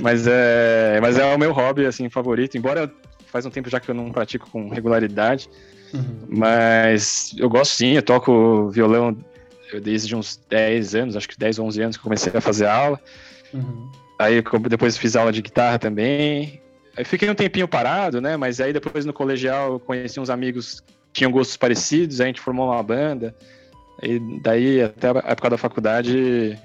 mas, 0.00 0.26
é, 0.26 0.98
mas 1.00 1.18
é 1.18 1.24
o 1.24 1.38
meu 1.38 1.52
hobby 1.52 1.86
assim 1.86 2.08
favorito, 2.08 2.56
embora 2.56 2.92
faz 3.26 3.46
um 3.46 3.50
tempo 3.50 3.70
já 3.70 3.80
que 3.80 3.90
eu 3.90 3.94
não 3.94 4.10
pratico 4.10 4.50
com 4.50 4.68
regularidade, 4.68 5.48
uhum. 5.94 6.26
mas 6.28 7.34
eu 7.38 7.48
gosto 7.48 7.72
sim, 7.72 7.92
eu 7.92 8.02
toco 8.02 8.70
violão 8.70 9.16
desde 9.82 10.14
uns 10.14 10.40
10 10.48 10.94
anos, 10.94 11.16
acho 11.16 11.28
que 11.28 11.38
10 11.38 11.58
ou 11.58 11.66
11 11.66 11.82
anos 11.82 11.96
que 11.96 12.02
comecei 12.02 12.32
a 12.34 12.40
fazer 12.40 12.66
aula, 12.66 13.00
uhum. 13.52 13.90
aí 14.18 14.42
depois 14.68 14.96
fiz 14.96 15.16
aula 15.16 15.32
de 15.32 15.42
guitarra 15.42 15.78
também, 15.78 16.60
fiquei 17.04 17.28
um 17.28 17.34
tempinho 17.34 17.68
parado, 17.68 18.20
né? 18.20 18.36
Mas 18.36 18.60
aí 18.60 18.72
depois 18.72 19.04
no 19.04 19.12
colegial 19.12 19.78
conheci 19.80 20.18
uns 20.18 20.30
amigos 20.30 20.82
tinham 21.16 21.30
gostos 21.30 21.56
parecidos, 21.56 22.20
a 22.20 22.26
gente 22.26 22.40
formou 22.40 22.70
uma 22.70 22.82
banda. 22.82 23.34
E 24.02 24.18
daí, 24.42 24.82
até 24.82 25.08
a 25.08 25.32
época 25.32 25.50
da 25.50 25.56
faculdade, 25.56 26.58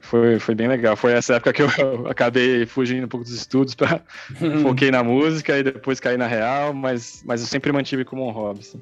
foi, 0.00 0.38
foi 0.38 0.54
bem 0.54 0.68
legal. 0.68 0.96
Foi 0.96 1.12
essa 1.12 1.34
época 1.34 1.52
que 1.52 1.62
eu 1.62 1.68
acabei 2.08 2.64
fugindo 2.64 3.04
um 3.04 3.08
pouco 3.08 3.24
dos 3.24 3.34
estudos 3.34 3.74
para 3.74 4.00
foquei 4.62 4.90
na 4.90 5.04
música 5.04 5.58
e 5.58 5.62
depois 5.62 6.00
caí 6.00 6.16
na 6.16 6.26
real, 6.26 6.72
mas, 6.72 7.22
mas 7.26 7.42
eu 7.42 7.46
sempre 7.46 7.70
mantive 7.70 8.04
como 8.04 8.26
um 8.26 8.30
hobby. 8.30 8.60
Assim. 8.60 8.80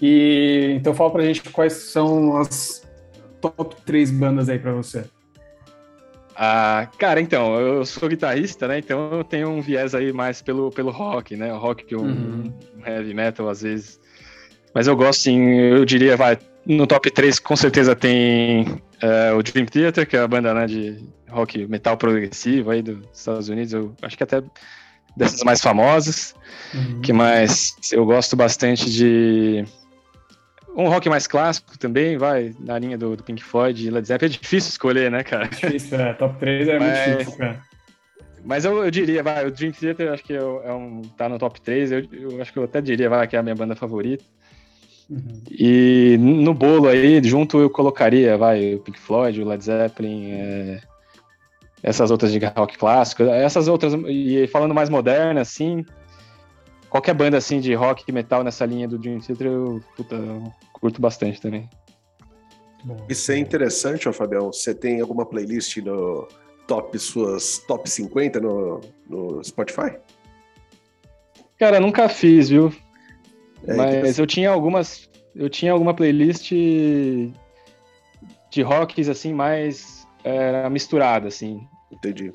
E 0.00 0.74
então 0.76 0.94
fala 0.94 1.10
pra 1.10 1.22
gente 1.22 1.42
quais 1.50 1.74
são 1.74 2.38
as 2.38 2.82
top 3.40 3.76
três 3.84 4.10
bandas 4.10 4.48
aí 4.48 4.58
para 4.58 4.72
você. 4.72 5.04
Ah, 6.36 6.88
cara, 6.98 7.20
então, 7.20 7.58
eu 7.60 7.86
sou 7.86 8.08
guitarrista, 8.08 8.66
né? 8.66 8.78
Então 8.78 9.12
eu 9.12 9.24
tenho 9.24 9.48
um 9.48 9.60
viés 9.60 9.94
aí 9.94 10.12
mais 10.12 10.42
pelo, 10.42 10.70
pelo 10.70 10.90
rock, 10.90 11.36
né? 11.36 11.52
O 11.52 11.58
rock 11.58 11.84
que 11.84 11.96
um, 11.96 12.04
uhum. 12.04 12.52
um 12.78 12.86
heavy 12.86 13.14
metal 13.14 13.48
às 13.48 13.62
vezes. 13.62 14.00
Mas 14.74 14.86
eu 14.86 14.96
gosto, 14.96 15.22
sim, 15.22 15.50
eu 15.52 15.84
diria, 15.84 16.16
vai, 16.16 16.36
no 16.66 16.86
top 16.86 17.10
3 17.10 17.38
com 17.38 17.54
certeza 17.54 17.94
tem 17.94 18.62
uh, 18.64 19.36
o 19.38 19.42
Dream 19.42 19.66
Theater, 19.66 20.08
que 20.08 20.16
é 20.16 20.20
a 20.20 20.26
banda 20.26 20.52
né, 20.52 20.66
de 20.66 20.98
rock 21.30 21.66
metal 21.66 21.96
progressivo 21.96 22.70
aí 22.70 22.82
dos 22.82 23.06
Estados 23.12 23.48
Unidos. 23.48 23.72
Eu 23.72 23.94
acho 24.02 24.16
que 24.16 24.24
até 24.24 24.42
dessas 25.16 25.42
mais 25.44 25.60
famosas. 25.60 26.34
Uhum. 26.74 27.00
que 27.00 27.12
mais? 27.12 27.76
Eu 27.92 28.04
gosto 28.04 28.34
bastante 28.34 28.90
de 28.90 29.64
um 30.76 30.88
rock 30.88 31.08
mais 31.08 31.26
clássico 31.26 31.78
também, 31.78 32.18
vai, 32.18 32.54
na 32.58 32.78
linha 32.78 32.98
do, 32.98 33.16
do 33.16 33.22
Pink 33.22 33.42
Floyd 33.42 33.86
e 33.86 33.90
Led 33.90 34.06
Zeppelin. 34.06 34.34
É 34.34 34.38
difícil 34.38 34.70
escolher, 34.70 35.10
né, 35.10 35.22
cara? 35.22 35.44
É 35.46 35.48
difícil, 35.48 35.98
é. 35.98 36.12
Top 36.14 36.38
3 36.38 36.68
é 36.68 36.78
Mas... 36.78 37.06
muito 37.06 37.18
difícil, 37.18 37.38
cara. 37.38 37.74
Mas 38.44 38.64
eu, 38.66 38.84
eu, 38.84 38.90
diria, 38.90 39.22
vai, 39.22 39.46
o 39.46 39.50
Dream 39.50 39.72
Theater 39.72 40.12
acho 40.12 40.22
que 40.22 40.34
é 40.34 40.72
um, 40.72 41.00
tá 41.16 41.30
no 41.30 41.38
top 41.38 41.58
3, 41.62 41.92
eu, 41.92 42.04
eu, 42.12 42.42
acho 42.42 42.52
que 42.52 42.58
eu 42.58 42.64
até 42.64 42.78
diria, 42.80 43.08
vai, 43.08 43.26
que 43.26 43.36
é 43.36 43.38
a 43.38 43.42
minha 43.42 43.54
banda 43.54 43.74
favorita. 43.74 44.22
Uhum. 45.08 45.42
E 45.50 46.16
no 46.20 46.52
bolo 46.52 46.88
aí, 46.88 47.22
junto 47.24 47.58
eu 47.58 47.70
colocaria, 47.70 48.36
vai, 48.36 48.74
o 48.74 48.80
Pink 48.80 48.98
Floyd, 48.98 49.40
o 49.40 49.46
Led 49.46 49.64
Zeppelin, 49.64 50.32
é, 50.32 50.80
essas 51.82 52.10
outras 52.10 52.32
de 52.32 52.38
rock 52.38 52.76
clássico, 52.76 53.22
essas 53.22 53.66
outras, 53.66 53.94
e 54.08 54.46
falando 54.48 54.74
mais 54.74 54.90
moderna, 54.90 55.40
assim, 55.40 55.84
qualquer 56.94 57.12
banda 57.12 57.36
assim 57.36 57.58
de 57.58 57.74
rock 57.74 58.04
e 58.06 58.12
metal 58.12 58.44
nessa 58.44 58.64
linha 58.64 58.86
do 58.86 58.96
Dream 58.96 59.18
Theater, 59.18 59.48
eu, 59.48 59.82
puta, 59.96 60.14
eu 60.14 60.52
curto 60.74 61.00
bastante 61.00 61.40
também. 61.40 61.68
Isso 63.08 63.32
é 63.32 63.38
interessante, 63.38 64.08
ó, 64.08 64.12
Fabião. 64.12 64.52
Você 64.52 64.72
tem 64.72 65.00
alguma 65.00 65.26
playlist 65.26 65.78
no 65.78 66.28
top, 66.68 66.96
suas 67.00 67.58
top 67.66 67.90
50 67.90 68.38
no, 68.38 68.80
no 69.10 69.42
Spotify? 69.42 69.96
Cara, 71.58 71.80
nunca 71.80 72.08
fiz, 72.08 72.48
viu? 72.48 72.72
É, 73.66 73.74
Mas 73.74 74.16
eu 74.16 74.26
tinha 74.26 74.50
algumas. 74.50 75.10
Eu 75.34 75.50
tinha 75.50 75.72
alguma 75.72 75.94
playlist 75.94 76.52
de 76.52 77.32
rocks 78.62 79.08
assim, 79.08 79.34
mais 79.34 80.06
é, 80.22 80.68
misturada, 80.70 81.26
assim. 81.26 81.66
Entendi. 81.90 82.32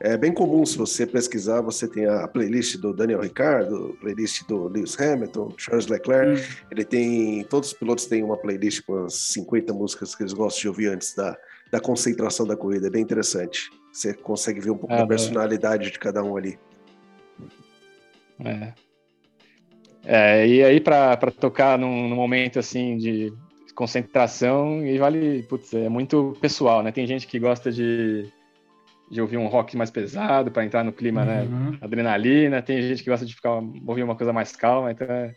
É 0.00 0.16
bem 0.16 0.32
comum, 0.32 0.64
se 0.64 0.76
você 0.76 1.06
pesquisar, 1.06 1.60
você 1.60 1.88
tem 1.88 2.06
a 2.06 2.28
playlist 2.28 2.76
do 2.76 2.92
Daniel 2.92 3.20
Ricciardo, 3.20 3.96
playlist 4.00 4.46
do 4.46 4.68
Lewis 4.68 4.98
Hamilton, 5.00 5.52
Charles 5.56 5.86
Leclerc. 5.86 6.40
Hum. 6.40 6.44
Ele 6.70 6.84
tem. 6.84 7.44
Todos 7.44 7.72
os 7.72 7.74
pilotos 7.74 8.06
têm 8.06 8.22
uma 8.22 8.36
playlist 8.36 8.82
com 8.86 9.04
as 9.04 9.14
50 9.14 9.72
músicas 9.72 10.14
que 10.14 10.22
eles 10.22 10.32
gostam 10.32 10.62
de 10.62 10.68
ouvir 10.68 10.88
antes 10.88 11.14
da, 11.14 11.36
da 11.70 11.80
concentração 11.80 12.46
da 12.46 12.56
corrida. 12.56 12.86
É 12.86 12.90
bem 12.90 13.02
interessante. 13.02 13.70
Você 13.92 14.12
consegue 14.12 14.60
ver 14.60 14.70
um 14.70 14.76
pouco 14.76 14.94
ah, 14.94 14.98
da 14.98 15.06
personalidade 15.06 15.90
de 15.90 15.98
cada 15.98 16.22
um 16.22 16.36
ali. 16.36 16.58
É. 18.44 18.72
É, 20.06 20.46
e 20.46 20.62
aí 20.62 20.80
para 20.80 21.16
tocar 21.30 21.78
num, 21.78 22.08
num, 22.08 22.16
momento 22.16 22.58
assim 22.58 22.96
de 22.96 23.32
concentração, 23.74 24.84
e 24.84 24.98
vale, 24.98 25.42
putz, 25.44 25.72
é 25.72 25.88
muito 25.88 26.36
pessoal, 26.40 26.82
né? 26.82 26.92
Tem 26.92 27.06
gente 27.06 27.26
que 27.26 27.38
gosta 27.38 27.72
de, 27.72 28.30
de 29.14 29.20
ouvir 29.20 29.36
um 29.36 29.46
rock 29.46 29.76
mais 29.76 29.92
pesado 29.92 30.50
para 30.50 30.64
entrar 30.64 30.82
no 30.82 30.92
clima, 30.92 31.24
né? 31.24 31.42
uhum. 31.42 31.70
né? 31.70 31.78
Adrenalina, 31.80 32.60
tem 32.60 32.82
gente 32.82 33.04
que 33.04 33.08
gosta 33.08 33.24
de 33.24 33.32
ficar 33.32 33.60
ouvir 33.86 34.02
uma 34.02 34.16
coisa 34.16 34.32
mais 34.32 34.56
calma, 34.56 34.90
então 34.90 35.06
é, 35.06 35.32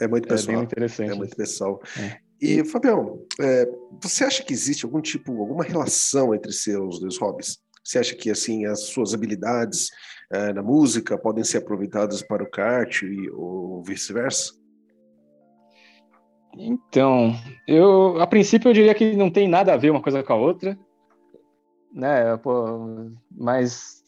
é 0.00 0.08
muito 0.08 0.26
pessoal. 0.26 0.54
É 0.54 0.56
bem 0.56 0.64
interessante. 0.64 1.12
É 1.12 1.14
muito 1.14 1.36
pessoal. 1.36 1.80
É. 1.96 2.16
E, 2.42 2.64
Fabião, 2.64 3.20
é, 3.40 3.68
você 4.02 4.24
acha 4.24 4.42
que 4.42 4.52
existe 4.52 4.84
algum 4.84 5.00
tipo, 5.00 5.40
alguma 5.40 5.62
relação 5.62 6.34
entre 6.34 6.50
seus 6.50 6.98
dois 6.98 7.16
hobbies? 7.16 7.58
Você 7.84 8.00
acha 8.00 8.16
que 8.16 8.30
assim 8.30 8.66
as 8.66 8.86
suas 8.86 9.14
habilidades 9.14 9.90
é, 10.32 10.52
na 10.52 10.62
música 10.62 11.16
podem 11.16 11.44
ser 11.44 11.58
aproveitadas 11.58 12.20
para 12.20 12.42
o 12.42 12.50
kart 12.50 13.02
e, 13.02 13.30
ou 13.30 13.80
vice-versa? 13.84 14.54
Então, 16.56 17.32
eu 17.68 18.20
a 18.20 18.26
princípio 18.26 18.68
eu 18.68 18.74
diria 18.74 18.94
que 18.94 19.14
não 19.14 19.30
tem 19.30 19.46
nada 19.46 19.72
a 19.72 19.76
ver 19.76 19.90
uma 19.90 20.02
coisa 20.02 20.20
com 20.20 20.32
a 20.32 20.36
outra, 20.36 20.76
né? 21.94 22.36
Pô, 22.38 23.10
mas 23.30 24.02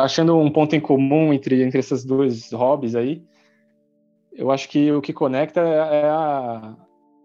achando 0.00 0.36
um 0.36 0.50
ponto 0.50 0.76
em 0.76 0.80
comum 0.80 1.32
entre 1.32 1.62
entre 1.62 1.78
esses 1.78 2.04
dois 2.04 2.52
hobbies 2.52 2.94
aí, 2.94 3.22
eu 4.32 4.50
acho 4.50 4.68
que 4.68 4.92
o 4.92 5.00
que 5.00 5.12
conecta 5.12 5.60
é 5.60 6.08
a, 6.08 6.76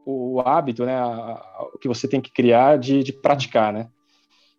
o 0.06 0.40
hábito, 0.42 0.86
né? 0.86 0.96
A, 0.96 1.68
o 1.74 1.78
que 1.78 1.88
você 1.88 2.08
tem 2.08 2.22
que 2.22 2.32
criar 2.32 2.78
de, 2.78 3.04
de 3.04 3.14
praticar, 3.14 3.74
né? 3.74 3.90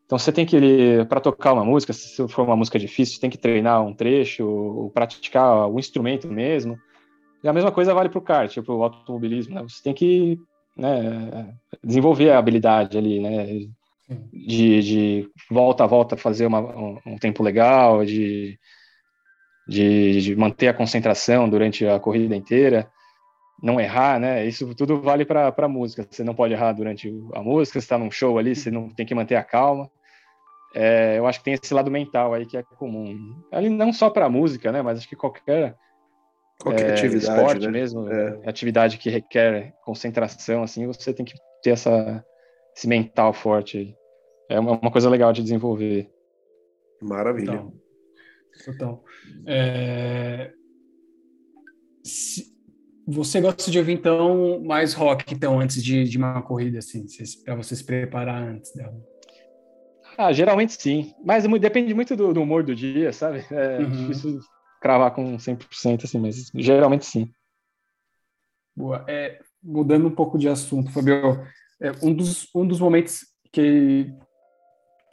Então 0.05 0.19
você 0.19 0.33
tem 0.33 0.47
que, 0.47 1.05
para 1.07 1.21
tocar 1.21 1.53
uma 1.53 1.65
música, 1.65 1.93
se 1.93 2.27
for 2.29 2.43
uma 2.43 2.57
música 2.57 2.79
difícil, 2.79 3.15
você 3.15 3.21
tem 3.21 3.29
que 3.29 3.37
treinar 3.37 3.85
um 3.85 3.93
trecho, 3.93 4.47
ou 4.47 4.91
praticar 4.91 5.69
o 5.69 5.79
instrumento 5.79 6.27
mesmo. 6.27 6.79
E 7.45 7.49
a 7.49 7.53
mesma 7.53 7.71
coisa 7.71 7.93
vale 7.93 8.09
para 8.09 8.19
o 8.19 8.23
kart, 8.23 8.59
para 8.63 8.75
o 8.75 8.83
automobilismo. 8.83 9.55
Né? 9.55 9.63
Você 9.63 9.83
tem 9.83 9.93
que 9.93 10.39
né, 10.75 11.55
desenvolver 11.85 12.31
a 12.31 12.39
habilidade 12.39 12.97
ali, 12.97 13.21
né? 13.21 13.69
De, 14.33 14.83
de 14.83 15.31
volta 15.51 15.85
a 15.85 15.87
volta 15.87 16.16
fazer 16.16 16.47
uma, 16.47 16.61
um, 16.61 16.99
um, 17.07 17.18
tempo 17.18 17.42
legal, 17.42 18.05
de, 18.05 18.59
de, 19.66 20.23
de, 20.23 20.37
manter 20.37 20.68
a 20.68 20.75
concentração 20.75 21.49
durante 21.49 21.87
a 21.87 22.01
corrida 22.01 22.35
inteira, 22.35 22.90
não 23.62 23.79
errar, 23.79 24.18
né? 24.18 24.47
Isso 24.47 24.75
tudo 24.75 25.01
vale 25.03 25.27
para 25.27 25.53
a 25.55 25.68
música. 25.68 26.07
Você 26.11 26.25
não 26.25 26.35
pode 26.35 26.55
errar 26.55 26.73
durante 26.73 27.12
a 27.35 27.42
música, 27.42 27.79
você 27.79 27.85
está 27.85 27.99
num 27.99 28.11
show 28.11 28.38
ali, 28.38 28.57
você 28.57 28.71
não 28.71 28.88
tem 28.88 29.05
que 29.05 29.14
manter 29.14 29.35
a 29.35 29.44
calma 29.44 29.90
é, 30.75 31.18
eu 31.18 31.27
acho 31.27 31.38
que 31.38 31.44
tem 31.47 31.55
esse 31.55 31.73
lado 31.73 31.90
mental 31.90 32.35
aí 32.35 32.47
que 32.47 32.57
é 32.57 32.62
comum. 32.62 33.35
Ali 33.51 33.68
não 33.68 33.92
só 33.92 34.11
para 34.11 34.29
música, 34.29 34.71
né? 34.71 34.83
Mas 34.83 34.99
acho 34.99 35.09
que 35.09 35.16
qualquer 35.16 35.75
qualquer 36.61 36.90
é, 36.90 36.92
atividade, 36.92 37.25
esporte 37.25 37.66
né? 37.66 37.73
mesmo, 37.73 38.09
é. 38.09 38.40
atividade 38.44 38.99
que 38.99 39.09
requer 39.09 39.73
concentração, 39.85 40.62
assim, 40.64 40.87
você 40.87 41.14
tem 41.14 41.25
que 41.25 41.35
ter 41.62 41.71
essa 41.71 42.25
esse 42.77 42.87
mental 42.87 43.33
forte. 43.33 43.97
É 44.49 44.59
uma, 44.59 44.73
uma 44.73 44.91
coisa 44.91 45.11
legal 45.11 45.33
de 45.33 45.43
desenvolver. 45.43 46.11
Maravilha. 47.03 47.53
Então, 47.53 47.73
então 48.69 49.05
é... 49.47 50.53
Se... 52.03 52.57
Você 53.07 53.41
gosta 53.41 53.71
de 53.71 53.79
ouvir 53.79 53.93
então 53.93 54.63
mais 54.63 54.93
rock 54.93 55.33
então 55.33 55.59
antes 55.59 55.83
de, 55.83 56.05
de 56.05 56.19
uma 56.19 56.43
corrida 56.43 56.79
assim, 56.79 57.07
para 57.43 57.55
você 57.55 57.75
se 57.75 57.85
preparar 57.85 58.43
antes 58.43 58.73
dela? 58.75 58.95
Ah, 60.17 60.33
geralmente 60.33 60.75
sim. 60.81 61.15
Mas 61.25 61.45
depende 61.59 61.95
muito 61.95 62.15
do, 62.17 62.35
do 62.35 62.43
humor 62.43 62.63
do 62.63 62.75
dia, 62.75 63.13
sabe? 63.13 63.47
É 63.51 63.79
uhum. 63.79 63.91
difícil 63.91 64.41
cravar 64.81 65.15
com 65.15 65.37
100% 65.37 66.05
assim, 66.05 66.19
mas 66.19 66.51
geralmente 66.55 67.07
sim. 67.07 67.31
Boa. 68.77 69.05
É, 69.09 69.41
mudando 69.63 70.07
um 70.07 70.15
pouco 70.15 70.39
de 70.39 70.49
assunto, 70.49 70.93
Fabio, 70.93 71.47
é, 71.81 71.93
um, 72.03 72.13
dos, 72.15 72.49
um 72.55 72.67
dos 72.67 72.81
momentos 72.81 73.27
que, 73.53 74.13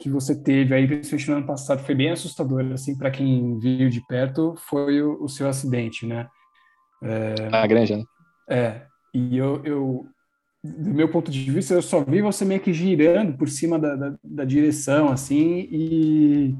que 0.00 0.10
você 0.10 0.34
teve 0.34 0.74
aí, 0.74 0.86
principalmente 0.86 1.30
no 1.30 1.36
ano 1.38 1.46
passado, 1.46 1.84
foi 1.84 1.94
bem 1.94 2.10
assustador, 2.10 2.64
assim, 2.72 2.96
para 2.96 3.10
quem 3.10 3.58
viu 3.58 3.88
de 3.88 4.04
perto, 4.06 4.54
foi 4.68 5.02
o, 5.02 5.22
o 5.22 5.28
seu 5.28 5.48
acidente, 5.48 6.06
né? 6.06 6.26
É, 7.02 7.34
a 7.50 7.66
granja, 7.66 7.96
né? 7.96 8.04
É, 8.48 8.82
e 9.14 9.36
eu, 9.36 9.62
eu, 9.64 10.06
do 10.62 10.94
meu 10.94 11.08
ponto 11.08 11.30
de 11.30 11.50
vista, 11.50 11.74
eu 11.74 11.82
só 11.82 12.04
vi 12.04 12.20
você 12.20 12.44
meio 12.44 12.60
que 12.60 12.72
girando 12.72 13.36
por 13.36 13.48
cima 13.48 13.78
da, 13.78 13.96
da, 13.96 14.14
da 14.22 14.44
direção, 14.44 15.08
assim, 15.08 15.66
e, 15.70 16.54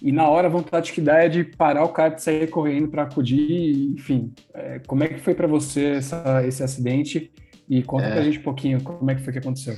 e 0.00 0.12
na 0.12 0.28
hora 0.28 0.46
a 0.46 0.50
vontade 0.50 0.92
que 0.92 1.00
dá 1.00 1.18
é 1.18 1.28
de 1.28 1.44
parar 1.44 1.84
o 1.84 1.92
kart 1.92 2.16
e 2.18 2.22
sair 2.22 2.48
correndo 2.48 2.88
para 2.88 3.02
acudir, 3.02 3.92
enfim. 3.92 4.32
É, 4.54 4.78
como 4.86 5.02
é 5.02 5.08
que 5.08 5.20
foi 5.20 5.34
para 5.34 5.48
você 5.48 5.96
essa, 5.96 6.46
esse 6.46 6.62
acidente? 6.62 7.32
E 7.68 7.82
conta 7.82 8.04
é. 8.04 8.12
pra 8.12 8.22
gente 8.22 8.38
um 8.38 8.42
pouquinho 8.42 8.82
como 8.82 9.10
é 9.10 9.14
que 9.14 9.22
foi 9.22 9.32
que 9.32 9.38
aconteceu. 9.38 9.74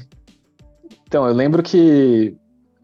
Então, 1.07 1.27
eu 1.27 1.33
lembro 1.33 1.63
que 1.63 2.37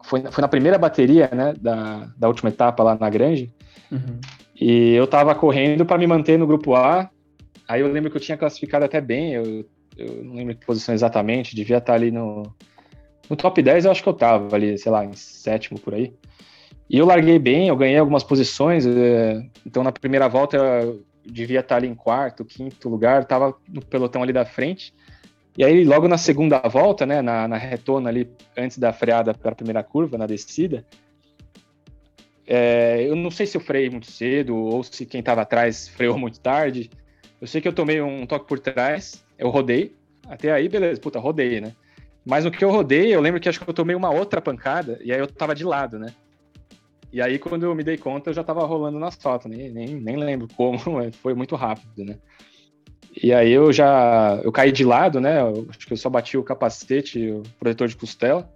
foi, 0.03 0.21
foi 0.31 0.41
na 0.41 0.47
primeira 0.47 0.77
bateria, 0.77 1.29
né, 1.33 1.53
da, 1.59 2.07
da 2.17 2.27
última 2.27 2.49
etapa 2.49 2.83
lá 2.83 2.97
na 2.99 3.09
Grande, 3.09 3.51
uhum. 3.91 4.19
e 4.59 4.93
eu 4.93 5.07
tava 5.07 5.33
correndo 5.35 5.85
para 5.85 5.97
me 5.97 6.07
manter 6.07 6.37
no 6.37 6.47
grupo 6.47 6.75
A, 6.75 7.09
aí 7.67 7.81
eu 7.81 7.91
lembro 7.91 8.09
que 8.09 8.17
eu 8.17 8.21
tinha 8.21 8.37
classificado 8.37 8.85
até 8.85 8.99
bem, 8.99 9.33
eu 9.33 9.65
eu 9.97 10.23
não 10.23 10.35
lembro 10.35 10.55
que 10.55 10.65
posição 10.65 10.93
exatamente, 10.93 11.55
devia 11.55 11.77
estar 11.77 11.93
ali 11.93 12.11
no, 12.11 12.43
no 13.29 13.35
top 13.35 13.61
10, 13.61 13.85
eu 13.85 13.91
acho 13.91 14.01
que 14.01 14.09
eu 14.09 14.13
tava 14.13 14.55
ali, 14.55 14.77
sei 14.77 14.91
lá, 14.91 15.05
em 15.05 15.13
sétimo 15.13 15.79
por 15.79 15.93
aí. 15.93 16.13
E 16.89 16.97
eu 16.97 17.05
larguei 17.05 17.39
bem, 17.39 17.67
eu 17.67 17.75
ganhei 17.75 17.97
algumas 17.97 18.23
posições, 18.23 18.85
é, 18.85 19.45
então 19.65 19.83
na 19.83 19.91
primeira 19.91 20.27
volta 20.27 20.57
eu 20.57 21.03
devia 21.25 21.59
estar 21.59 21.77
ali 21.77 21.87
em 21.87 21.95
quarto, 21.95 22.43
quinto 22.43 22.89
lugar, 22.89 23.25
tava 23.25 23.55
no 23.69 23.81
pelotão 23.81 24.23
ali 24.23 24.33
da 24.33 24.45
frente. 24.45 24.93
E 25.57 25.63
aí, 25.63 25.83
logo 25.83 26.07
na 26.07 26.17
segunda 26.17 26.59
volta, 26.59 27.05
né, 27.05 27.21
na, 27.21 27.47
na 27.47 27.57
retona 27.57 28.09
ali, 28.09 28.29
antes 28.57 28.77
da 28.77 28.93
freada 28.93 29.33
para 29.33 29.51
a 29.51 29.55
primeira 29.55 29.83
curva, 29.83 30.17
na 30.17 30.25
descida, 30.25 30.85
é, 32.47 33.03
eu 33.07 33.15
não 33.15 33.29
sei 33.29 33.45
se 33.45 33.57
eu 33.57 33.61
freiei 33.61 33.89
muito 33.89 34.09
cedo 34.09 34.55
ou 34.55 34.83
se 34.83 35.05
quem 35.05 35.19
estava 35.19 35.41
atrás 35.41 35.87
freou 35.87 36.17
muito 36.17 36.39
tarde. 36.39 36.89
Eu 37.39 37.47
sei 37.47 37.59
que 37.61 37.67
eu 37.67 37.73
tomei 37.73 38.01
um 38.01 38.25
toque 38.25 38.47
por 38.47 38.59
trás 38.59 39.23
eu 39.41 39.49
rodei, 39.49 39.95
até 40.27 40.51
aí, 40.51 40.69
beleza, 40.69 41.01
puta, 41.01 41.19
rodei, 41.19 41.59
né? 41.59 41.73
Mas 42.23 42.45
no 42.45 42.51
que 42.51 42.63
eu 42.63 42.69
rodei, 42.69 43.13
eu 43.13 43.19
lembro 43.19 43.41
que 43.41 43.49
acho 43.49 43.59
que 43.59 43.67
eu 43.67 43.73
tomei 43.73 43.95
uma 43.95 44.11
outra 44.11 44.39
pancada, 44.39 44.99
e 45.03 45.11
aí 45.11 45.19
eu 45.19 45.25
tava 45.25 45.55
de 45.55 45.63
lado, 45.63 45.97
né? 45.97 46.13
E 47.11 47.19
aí, 47.19 47.39
quando 47.39 47.63
eu 47.63 47.73
me 47.73 47.83
dei 47.83 47.97
conta, 47.97 48.29
eu 48.29 48.33
já 48.35 48.43
tava 48.43 48.63
rolando 48.63 48.99
na 48.99 49.07
asfalto, 49.07 49.49
nem, 49.49 49.71
nem, 49.71 49.95
nem 49.95 50.15
lembro 50.15 50.47
como, 50.55 50.77
foi 51.23 51.33
muito 51.33 51.55
rápido, 51.55 52.05
né? 52.05 52.19
E 53.15 53.33
aí 53.33 53.51
eu 53.51 53.73
já, 53.73 54.39
eu 54.43 54.51
caí 54.51 54.71
de 54.71 54.85
lado, 54.85 55.19
né? 55.19 55.41
Eu, 55.41 55.67
acho 55.69 55.85
que 55.85 55.93
eu 55.93 55.97
só 55.97 56.09
bati 56.09 56.37
o 56.37 56.43
capacete, 56.43 57.29
o 57.29 57.43
protetor 57.59 57.87
de 57.87 57.95
costela, 57.95 58.49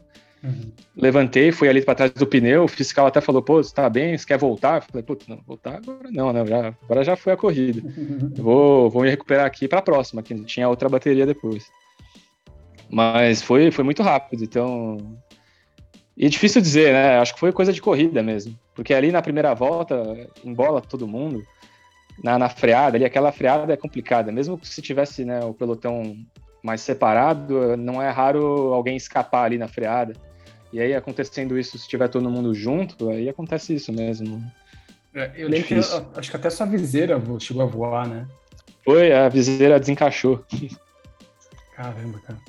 Uhum. 0.46 0.72
Levantei, 0.96 1.52
fui 1.52 1.68
ali 1.68 1.82
para 1.82 1.96
trás 1.96 2.12
do 2.12 2.28
pneu, 2.28 2.66
o 2.66 2.68
fiscal 2.68 3.08
até 3.08 3.20
falou, 3.20 3.42
pô, 3.42 3.62
você 3.64 3.74
tá 3.74 3.90
bem, 3.90 4.16
você 4.16 4.26
quer 4.26 4.38
voltar? 4.38 4.78
Eu 4.78 4.82
falei, 4.84 5.04
putz, 5.04 5.28
não, 5.28 5.42
voltar 5.46 5.78
agora 5.78 6.10
não, 6.12 6.32
né? 6.32 6.46
Já, 6.46 6.74
agora 6.84 7.04
já 7.04 7.16
foi 7.16 7.34
a 7.34 7.38
corrida. 7.38 7.82
vou, 8.38 8.90
vou 8.90 9.02
me 9.02 9.10
recuperar 9.10 9.46
aqui 9.46 9.68
para 9.68 9.80
a 9.80 9.82
próxima, 9.82 10.22
que 10.22 10.36
tinha 10.44 10.70
outra 10.70 10.88
bateria 10.88 11.26
depois. 11.26 11.66
Mas 12.90 13.42
foi, 13.42 13.72
foi 13.72 13.84
muito 13.84 14.04
rápido, 14.04 14.44
então. 14.44 14.98
E 16.16 16.28
é 16.28 16.30
difícil 16.30 16.62
dizer, 16.62 16.94
né? 16.94 17.18
Acho 17.18 17.34
que 17.34 17.40
foi 17.40 17.52
coisa 17.52 17.74
de 17.74 17.82
corrida 17.82 18.22
mesmo. 18.22 18.58
Porque 18.76 18.94
ali 18.94 19.12
na 19.12 19.24
primeira 19.24 19.54
volta, 19.56 20.30
embola 20.44 20.80
todo 20.80 21.08
mundo. 21.08 21.44
Na, 22.24 22.40
na 22.40 22.50
freada, 22.50 22.98
ali, 22.98 23.06
aquela 23.06 23.32
freada 23.32 23.74
é 23.74 23.78
complicada. 23.78 24.32
Mesmo 24.32 24.60
se 24.64 24.82
tivesse 24.82 25.26
né, 25.26 25.40
o 25.44 25.54
pelotão 25.54 26.16
mais 26.64 26.82
separado, 26.82 27.78
não 27.78 28.02
é 28.02 28.10
raro 28.10 28.74
alguém 28.74 28.96
escapar 28.96 29.44
ali 29.44 29.58
na 29.58 29.68
freada. 29.68 30.14
E 30.74 30.82
aí, 30.82 30.94
acontecendo 30.94 31.58
isso, 31.58 31.78
se 31.78 31.88
tiver 31.88 32.08
todo 32.08 32.30
mundo 32.30 32.54
junto, 32.54 33.10
aí 33.10 33.30
acontece 33.30 33.76
isso 33.76 33.94
mesmo. 33.94 34.44
É, 35.14 35.32
eu 35.38 35.48
lembro 35.48 35.68
que 35.68 35.76
acho 35.76 36.30
que 36.30 36.36
até 36.36 36.50
sua 36.50 36.66
viseira 36.66 37.22
chegou 37.40 37.64
a 37.64 37.66
voar, 37.66 38.08
né? 38.08 38.28
Foi, 38.84 39.14
a 39.14 39.30
viseira 39.30 39.80
desencaixou. 39.80 40.44
Caramba, 41.76 42.20
cara. 42.20 42.40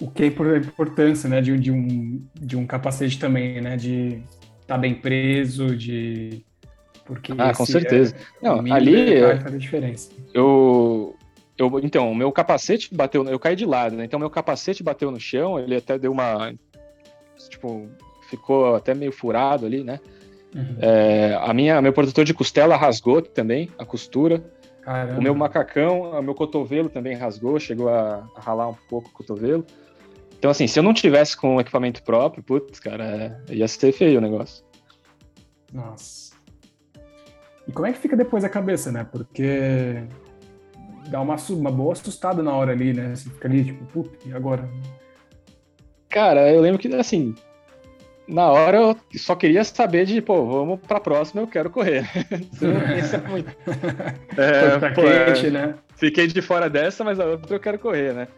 O 0.00 0.10
que 0.10 0.24
é 0.24 0.26
a 0.26 0.58
importância, 0.58 1.28
né, 1.28 1.40
de, 1.40 1.56
de, 1.58 1.70
um, 1.70 2.24
de 2.34 2.56
um 2.56 2.66
capacete 2.66 3.18
também, 3.18 3.60
né, 3.60 3.76
de 3.76 4.22
estar 4.60 4.74
tá 4.74 4.78
bem 4.78 4.94
preso, 4.94 5.76
de... 5.76 6.44
Porque 7.12 7.32
ah, 7.36 7.52
com 7.54 7.66
certeza. 7.66 8.14
É, 8.14 8.46
Não, 8.46 8.60
ali... 8.72 9.20
Faz 9.20 9.54
a 9.54 9.58
diferença. 9.58 10.10
Eu, 10.32 11.16
eu, 11.56 11.80
então, 11.82 12.14
meu 12.14 12.32
capacete 12.32 12.94
bateu, 12.94 13.24
eu 13.24 13.38
caí 13.38 13.54
de 13.54 13.66
lado, 13.66 13.96
né? 13.96 14.04
Então 14.04 14.18
meu 14.18 14.30
capacete 14.30 14.82
bateu 14.82 15.10
no 15.10 15.20
chão, 15.20 15.58
ele 15.58 15.76
até 15.76 15.98
deu 15.98 16.12
uma, 16.12 16.52
tipo, 17.48 17.88
ficou 18.28 18.74
até 18.74 18.94
meio 18.94 19.12
furado 19.12 19.66
ali, 19.66 19.84
né? 19.84 20.00
Uhum. 20.54 20.76
É, 20.80 21.38
a 21.40 21.52
minha, 21.54 21.80
meu 21.80 21.92
protetor 21.92 22.24
de 22.24 22.34
costela 22.34 22.76
rasgou 22.76 23.22
também, 23.22 23.70
a 23.78 23.84
costura. 23.84 24.42
Caramba. 24.82 25.18
O 25.18 25.22
meu 25.22 25.34
macacão, 25.34 26.02
o 26.02 26.22
meu 26.22 26.34
cotovelo 26.34 26.88
também 26.88 27.14
rasgou, 27.14 27.58
chegou 27.60 27.88
a, 27.88 28.28
a 28.34 28.40
ralar 28.40 28.68
um 28.68 28.74
pouco 28.88 29.08
o 29.08 29.12
cotovelo. 29.12 29.64
Então, 30.38 30.50
assim, 30.50 30.66
se 30.66 30.78
eu 30.78 30.82
não 30.82 30.92
tivesse 30.92 31.36
com 31.36 31.56
o 31.56 31.60
equipamento 31.60 32.02
próprio, 32.02 32.42
putz, 32.42 32.80
cara, 32.80 33.40
ia 33.48 33.68
ser 33.68 33.92
feio 33.92 34.18
o 34.18 34.20
negócio. 34.20 34.64
Nossa. 35.72 36.21
E 37.66 37.72
como 37.72 37.86
é 37.86 37.92
que 37.92 37.98
fica 37.98 38.16
depois 38.16 38.44
a 38.44 38.48
cabeça, 38.48 38.90
né? 38.90 39.06
Porque 39.10 40.02
dá 41.08 41.20
uma, 41.20 41.36
uma 41.50 41.70
boa 41.70 41.92
assustada 41.92 42.42
na 42.42 42.52
hora 42.52 42.72
ali, 42.72 42.92
né? 42.92 43.14
Você 43.14 43.28
fica 43.30 43.48
ali, 43.48 43.64
tipo, 43.64 43.84
puta, 43.86 44.16
e 44.26 44.32
agora? 44.32 44.68
Cara, 46.08 46.50
eu 46.52 46.60
lembro 46.60 46.78
que, 46.78 46.92
assim, 46.94 47.34
na 48.26 48.50
hora 48.50 48.78
eu 48.78 48.96
só 49.16 49.34
queria 49.34 49.64
saber 49.64 50.06
de, 50.06 50.20
pô, 50.20 50.44
vamos 50.46 50.80
pra 50.80 51.00
próxima, 51.00 51.42
eu 51.42 51.46
quero 51.46 51.70
correr. 51.70 52.08
Você 52.52 52.66
não 52.66 52.80
pensa 52.80 53.18
muito. 53.18 53.50
É, 54.36 54.78
Foi 54.78 54.90
pô, 54.92 55.02
quente, 55.02 55.46
é, 55.46 55.50
né? 55.50 55.74
Fiquei 55.96 56.26
de 56.26 56.40
fora 56.40 56.70
dessa, 56.70 57.04
mas 57.04 57.20
a 57.20 57.26
outra 57.26 57.54
eu 57.54 57.60
quero 57.60 57.78
correr, 57.78 58.14
né? 58.14 58.28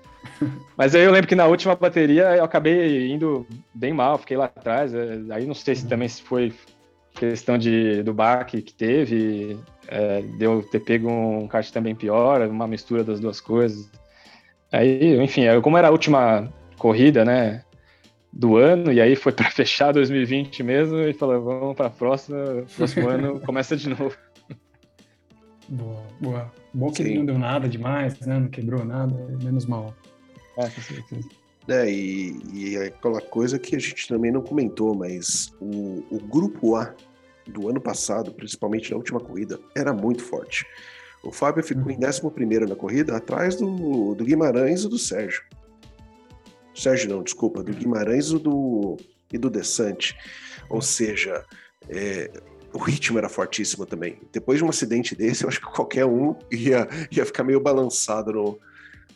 Mas 0.77 0.95
aí 0.95 1.03
eu 1.03 1.13
lembro 1.13 1.29
que 1.29 1.37
na 1.37 1.47
última 1.47 1.77
bateria 1.77 2.37
eu 2.37 2.43
acabei 2.45 3.13
indo 3.13 3.47
bem 3.73 3.93
mal, 3.93 4.19
fiquei 4.19 4.37
lá 4.37 4.47
atrás. 4.47 4.93
É, 4.93 5.21
aí 5.31 5.47
não 5.47 5.55
sei 5.55 5.77
se 5.77 5.87
também 5.87 6.09
se 6.09 6.21
foi 6.23 6.53
questão 7.15 7.57
de, 7.57 8.03
do 8.03 8.13
baque 8.13 8.61
que 8.61 8.75
teve, 8.75 9.59
é, 9.89 10.23
deu 10.39 10.63
ter 10.63 10.81
pego 10.81 11.09
um 11.09 11.47
kart 11.47 11.71
também 11.71 11.95
pior, 11.95 12.47
uma 12.49 12.67
mistura 12.67 13.05
das 13.05 13.21
duas 13.21 13.41
coisas. 13.41 13.91
Aí, 14.73 15.17
enfim, 15.23 15.43
como 15.63 15.79
era 15.79 15.89
a 15.89 15.91
última 15.91 16.53
corrida, 16.77 17.25
né, 17.25 17.63
do 18.33 18.57
ano, 18.57 18.93
e 18.93 19.01
aí 19.01 19.15
foi 19.15 19.33
para 19.33 19.49
fechar 19.53 19.93
2020 19.93 20.63
mesmo, 20.63 20.99
e 20.99 21.13
falou, 21.13 21.43
vamos 21.43 21.77
para 21.77 21.87
a 21.87 21.91
próxima, 21.91 22.65
próximo 22.77 23.09
ano 23.09 23.41
começa 23.47 23.77
de 23.77 23.89
novo. 23.89 24.17
Boa, 25.69 26.03
boa. 26.21 26.53
Bom 26.75 26.91
que 26.91 27.05
Sim. 27.05 27.19
não 27.19 27.27
deu 27.27 27.39
nada 27.39 27.69
demais, 27.69 28.19
né, 28.21 28.39
não 28.39 28.49
quebrou 28.49 28.85
nada, 28.85 29.15
menos 29.43 29.67
mal. 29.67 29.95
É, 30.59 30.69
com 30.69 30.81
certeza. 30.81 31.29
É, 31.69 31.91
e, 31.91 32.37
e 32.53 32.77
é 32.77 32.87
aquela 32.87 33.21
coisa 33.21 33.59
que 33.59 33.75
a 33.75 33.79
gente 33.79 34.07
também 34.07 34.31
não 34.31 34.43
comentou, 34.43 34.95
mas 34.95 35.53
o, 35.61 36.05
o 36.11 36.19
grupo 36.19 36.77
A 36.77 36.95
do 37.47 37.69
ano 37.69 37.81
passado, 37.81 38.33
principalmente 38.33 38.91
na 38.91 38.97
última 38.97 39.21
corrida, 39.21 39.59
era 39.75 39.93
muito 39.93 40.23
forte. 40.23 40.67
O 41.23 41.33
Fábio 41.33 41.65
ficou 41.65 41.91
em 41.91 41.97
11 41.97 42.21
uhum. 42.23 42.69
na 42.69 42.77
corrida, 42.77 43.17
atrás 43.17 43.57
do, 43.57 44.15
do 44.15 44.25
Guimarães 44.25 44.85
e 44.85 44.89
do 44.89 44.99
Sérgio. 44.99 45.43
Sérgio 46.75 47.09
não, 47.09 47.23
desculpa, 47.23 47.63
do 47.63 47.73
Guimarães 47.73 48.29
e 48.29 48.39
do, 48.39 48.99
e 49.33 49.39
do 49.39 49.49
Desante. 49.49 50.15
Ou 50.69 50.83
seja, 50.83 51.45
é, 51.89 52.31
o 52.75 52.79
ritmo 52.79 53.17
era 53.17 53.29
fortíssimo 53.29 53.87
também. 53.87 54.21
Depois 54.33 54.59
de 54.59 54.65
um 54.65 54.69
acidente 54.69 55.15
desse, 55.15 55.45
eu 55.45 55.49
acho 55.49 55.61
que 55.61 55.67
qualquer 55.67 56.05
um 56.05 56.37
ia, 56.53 56.87
ia 57.11 57.25
ficar 57.25 57.45
meio 57.45 57.61
balançado 57.61 58.33
no, 58.33 58.59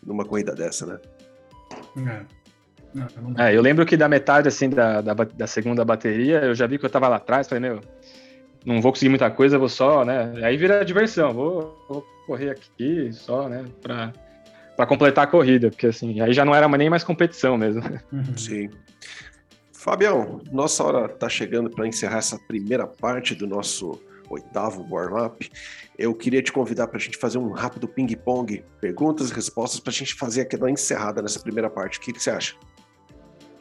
numa 0.03 0.25
corrida 0.25 0.55
dessa, 0.55 0.87
né? 0.87 0.99
É. 2.07 2.38
Não, 2.95 3.07
não 3.21 3.45
é, 3.45 3.55
eu 3.55 3.61
lembro 3.61 3.85
que 3.85 3.97
da 3.97 4.09
metade 4.09 4.49
assim 4.49 4.71
da, 4.71 5.01
da, 5.01 5.15
da, 5.15 5.47
segunda 5.47 5.85
bateria, 5.85 6.39
eu 6.39 6.55
já 6.55 6.67
vi 6.67 6.79
que 6.79 6.87
eu 6.87 6.91
tava 6.91 7.09
lá 7.09 7.17
atrás, 7.17 7.49
falei, 7.49 7.71
meu, 7.71 7.81
não 8.65 8.81
vou 8.81 8.93
conseguir 8.93 9.11
muita 9.11 9.31
coisa, 9.31 9.59
vou 9.59 9.69
só, 9.69 10.05
né? 10.05 10.33
Aí 10.43 10.57
vira 10.57 10.85
diversão, 10.85 11.33
vou, 11.33 11.85
vou 11.89 12.07
correr 12.27 12.51
aqui 12.51 13.11
só, 13.13 13.49
né? 13.49 13.65
Pra, 13.83 14.13
pra 14.77 14.87
completar 14.87 15.25
a 15.25 15.27
corrida, 15.27 15.71
porque 15.71 15.89
assim, 15.89 16.21
aí 16.21 16.33
já 16.33 16.45
não 16.45 16.55
era 16.55 16.69
nem 16.69 16.91
mais 16.91 17.05
competição 17.05 17.57
mesmo. 17.57 17.83
Uhum. 18.13 18.37
Sim. 18.37 18.71
Fabião, 19.73 20.41
nossa 20.51 20.83
hora 20.83 21.09
tá 21.09 21.29
chegando 21.29 21.71
para 21.71 21.87
encerrar 21.87 22.19
essa 22.19 22.39
primeira 22.49 22.87
parte 22.87 23.35
do 23.35 23.47
nosso 23.47 24.01
oitavo 24.29 24.87
warm-up. 24.91 25.51
Eu 25.97 26.15
queria 26.15 26.43
te 26.43 26.53
convidar 26.53 26.89
para 26.89 26.99
a 26.99 27.01
gente 27.01 27.17
fazer 27.17 27.39
um 27.39 27.51
rápido 27.51 27.89
ping-pong, 27.89 28.65
perguntas 28.81 29.31
e 29.31 29.35
respostas 29.35 29.81
para 29.81 29.91
a 29.91 29.95
gente 29.95 30.15
fazer 30.15 30.43
aquela 30.43 30.71
encerrada 30.71 31.23
nessa 31.23 31.41
primeira 31.41 31.71
parte. 31.71 31.99
O 31.99 32.01
que, 32.01 32.13
que 32.13 32.21
você 32.23 32.31
acha? 32.31 32.55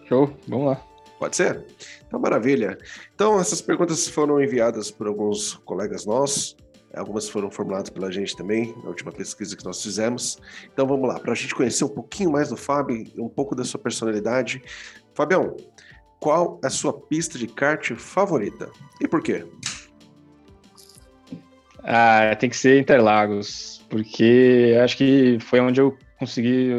Show, 0.08 0.34
vamos 0.48 0.68
lá. 0.68 0.84
Pode 1.20 1.36
ser? 1.36 1.66
Então, 2.06 2.20
maravilha. 2.20 2.78
Então, 3.14 3.40
essas 3.40 3.62
perguntas 3.62 4.08
foram 4.08 4.42
enviadas 4.42 4.92
por 4.92 5.08
alguns 5.08 5.56
colegas 5.66 6.06
nossos, 6.06 6.56
algumas 6.96 7.28
foram 7.28 7.50
formuladas 7.52 7.90
pela 7.90 8.12
gente 8.12 8.36
também, 8.36 8.76
na 8.84 8.90
última 8.90 9.12
pesquisa 9.12 9.56
que 9.56 9.66
nós 9.66 9.82
fizemos. 9.82 10.38
Então, 10.72 10.88
vamos 10.88 11.08
lá, 11.08 11.20
para 11.20 11.32
a 11.32 11.36
gente 11.36 11.54
conhecer 11.56 11.84
um 11.84 11.90
pouquinho 11.90 12.32
mais 12.32 12.50
do 12.50 12.58
Fábio, 12.58 13.06
um 13.18 13.30
pouco 13.30 13.56
da 13.56 13.64
sua 13.64 13.80
personalidade. 13.80 14.62
Fabião, 15.14 15.56
qual 16.20 16.60
é 16.64 16.68
a 16.68 16.70
sua 16.70 16.94
pista 16.94 17.38
de 17.38 17.48
kart 17.48 17.92
favorita 17.96 18.70
e 19.02 19.08
por 19.08 19.22
quê? 19.22 19.46
Ah, 21.84 22.36
tem 22.36 22.50
que 22.50 22.58
ser 22.58 22.80
Interlagos, 22.80 23.86
porque 23.90 24.78
acho 24.84 24.98
que 24.98 25.38
foi 25.40 25.60
onde 25.60 25.80
eu 25.80 25.98
consegui, 26.20 26.70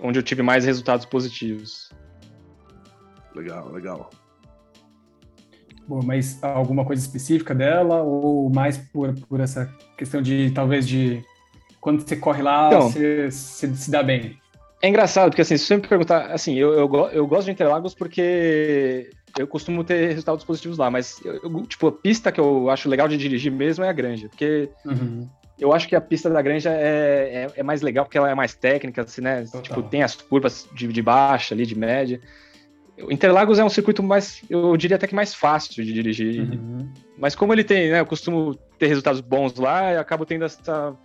onde 0.00 0.18
eu 0.18 0.22
tive 0.22 0.42
mais 0.42 0.64
resultados 0.64 1.04
positivos. 1.04 1.90
Legal, 3.34 3.70
legal. 3.70 4.10
Bom, 5.86 6.00
mas 6.04 6.38
alguma 6.42 6.84
coisa 6.84 7.00
específica 7.00 7.54
dela 7.54 8.02
ou 8.02 8.50
mais 8.50 8.76
por, 8.76 9.14
por 9.26 9.40
essa 9.40 9.66
questão 9.96 10.20
de 10.20 10.50
talvez 10.50 10.86
de 10.86 11.24
quando 11.80 12.06
você 12.06 12.14
corre 12.16 12.42
lá 12.42 12.66
então, 12.66 12.90
você, 12.90 13.30
você 13.30 13.74
se 13.74 13.90
dá 13.90 14.02
bem? 14.02 14.38
É 14.82 14.88
engraçado, 14.88 15.30
porque 15.30 15.42
assim, 15.42 15.56
se 15.56 15.64
você 15.64 15.76
me 15.76 15.82
perguntar, 15.82 16.26
assim, 16.26 16.54
eu, 16.54 16.72
eu, 16.72 17.08
eu 17.10 17.26
gosto 17.26 17.46
de 17.46 17.52
Interlagos 17.52 17.94
porque 17.94 19.10
eu 19.36 19.46
costumo 19.46 19.82
ter 19.82 20.08
resultados 20.08 20.44
positivos 20.44 20.78
lá, 20.78 20.90
mas 20.90 21.20
eu, 21.24 21.66
tipo, 21.66 21.88
a 21.88 21.92
pista 21.92 22.30
que 22.30 22.40
eu 22.40 22.70
acho 22.70 22.88
legal 22.88 23.08
de 23.08 23.16
dirigir 23.16 23.50
mesmo 23.50 23.84
é 23.84 23.88
a 23.88 23.92
Granja, 23.92 24.28
porque 24.28 24.70
uhum. 24.84 25.28
eu 25.58 25.72
acho 25.72 25.88
que 25.88 25.96
a 25.96 26.00
pista 26.00 26.30
da 26.30 26.40
Granja 26.40 26.70
é, 26.70 27.46
é, 27.46 27.52
é, 27.56 27.62
mais 27.62 27.82
legal 27.82 28.04
porque 28.04 28.18
ela 28.18 28.30
é 28.30 28.34
mais 28.34 28.54
técnica, 28.54 29.02
assim, 29.02 29.20
né? 29.20 29.42
Total. 29.44 29.62
Tipo, 29.62 29.82
tem 29.82 30.02
as 30.02 30.14
curvas 30.14 30.68
de, 30.72 30.86
de 30.86 31.02
baixa 31.02 31.54
ali, 31.54 31.66
de 31.66 31.76
média. 31.76 32.20
Interlagos 33.10 33.58
é 33.58 33.64
um 33.64 33.68
circuito 33.68 34.02
mais, 34.02 34.42
eu 34.50 34.76
diria 34.76 34.96
até 34.96 35.06
que 35.06 35.14
mais 35.14 35.32
fácil 35.32 35.84
de 35.84 35.92
dirigir. 35.92 36.40
Uhum. 36.40 36.88
Mas 37.16 37.34
como 37.34 37.52
ele 37.52 37.62
tem, 37.62 37.90
né, 37.90 38.00
eu 38.00 38.06
costumo 38.06 38.54
ter 38.78 38.88
resultados 38.88 39.20
bons 39.20 39.54
lá, 39.56 39.92
eu 39.92 40.00
acabo 40.00 40.26
tendo 40.26 40.44
essa 40.44 40.96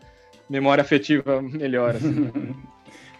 memória 0.49 0.82
afetiva 0.82 1.41
melhor. 1.43 1.95
Assim. 1.95 2.32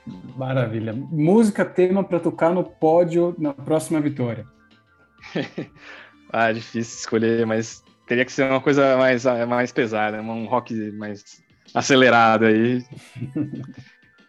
Maravilha. 0.36 0.94
Música 0.94 1.64
tema 1.64 2.04
para 2.04 2.20
tocar 2.20 2.54
no 2.54 2.64
pódio 2.64 3.36
na 3.38 3.54
próxima 3.54 4.02
vitória. 4.02 4.46
ah, 6.30 6.52
difícil 6.52 7.00
escolher, 7.00 7.46
mas 7.46 7.84
teria 8.08 8.26
que 8.26 8.32
ser 8.32 8.50
uma 8.50 8.60
coisa 8.60 8.98
mais, 8.98 9.24
mais 9.48 9.72
pesada, 9.72 10.22
um 10.22 10.46
rock 10.46 10.74
mais 10.92 11.24
acelerado 11.74 12.46
aí. 12.46 12.84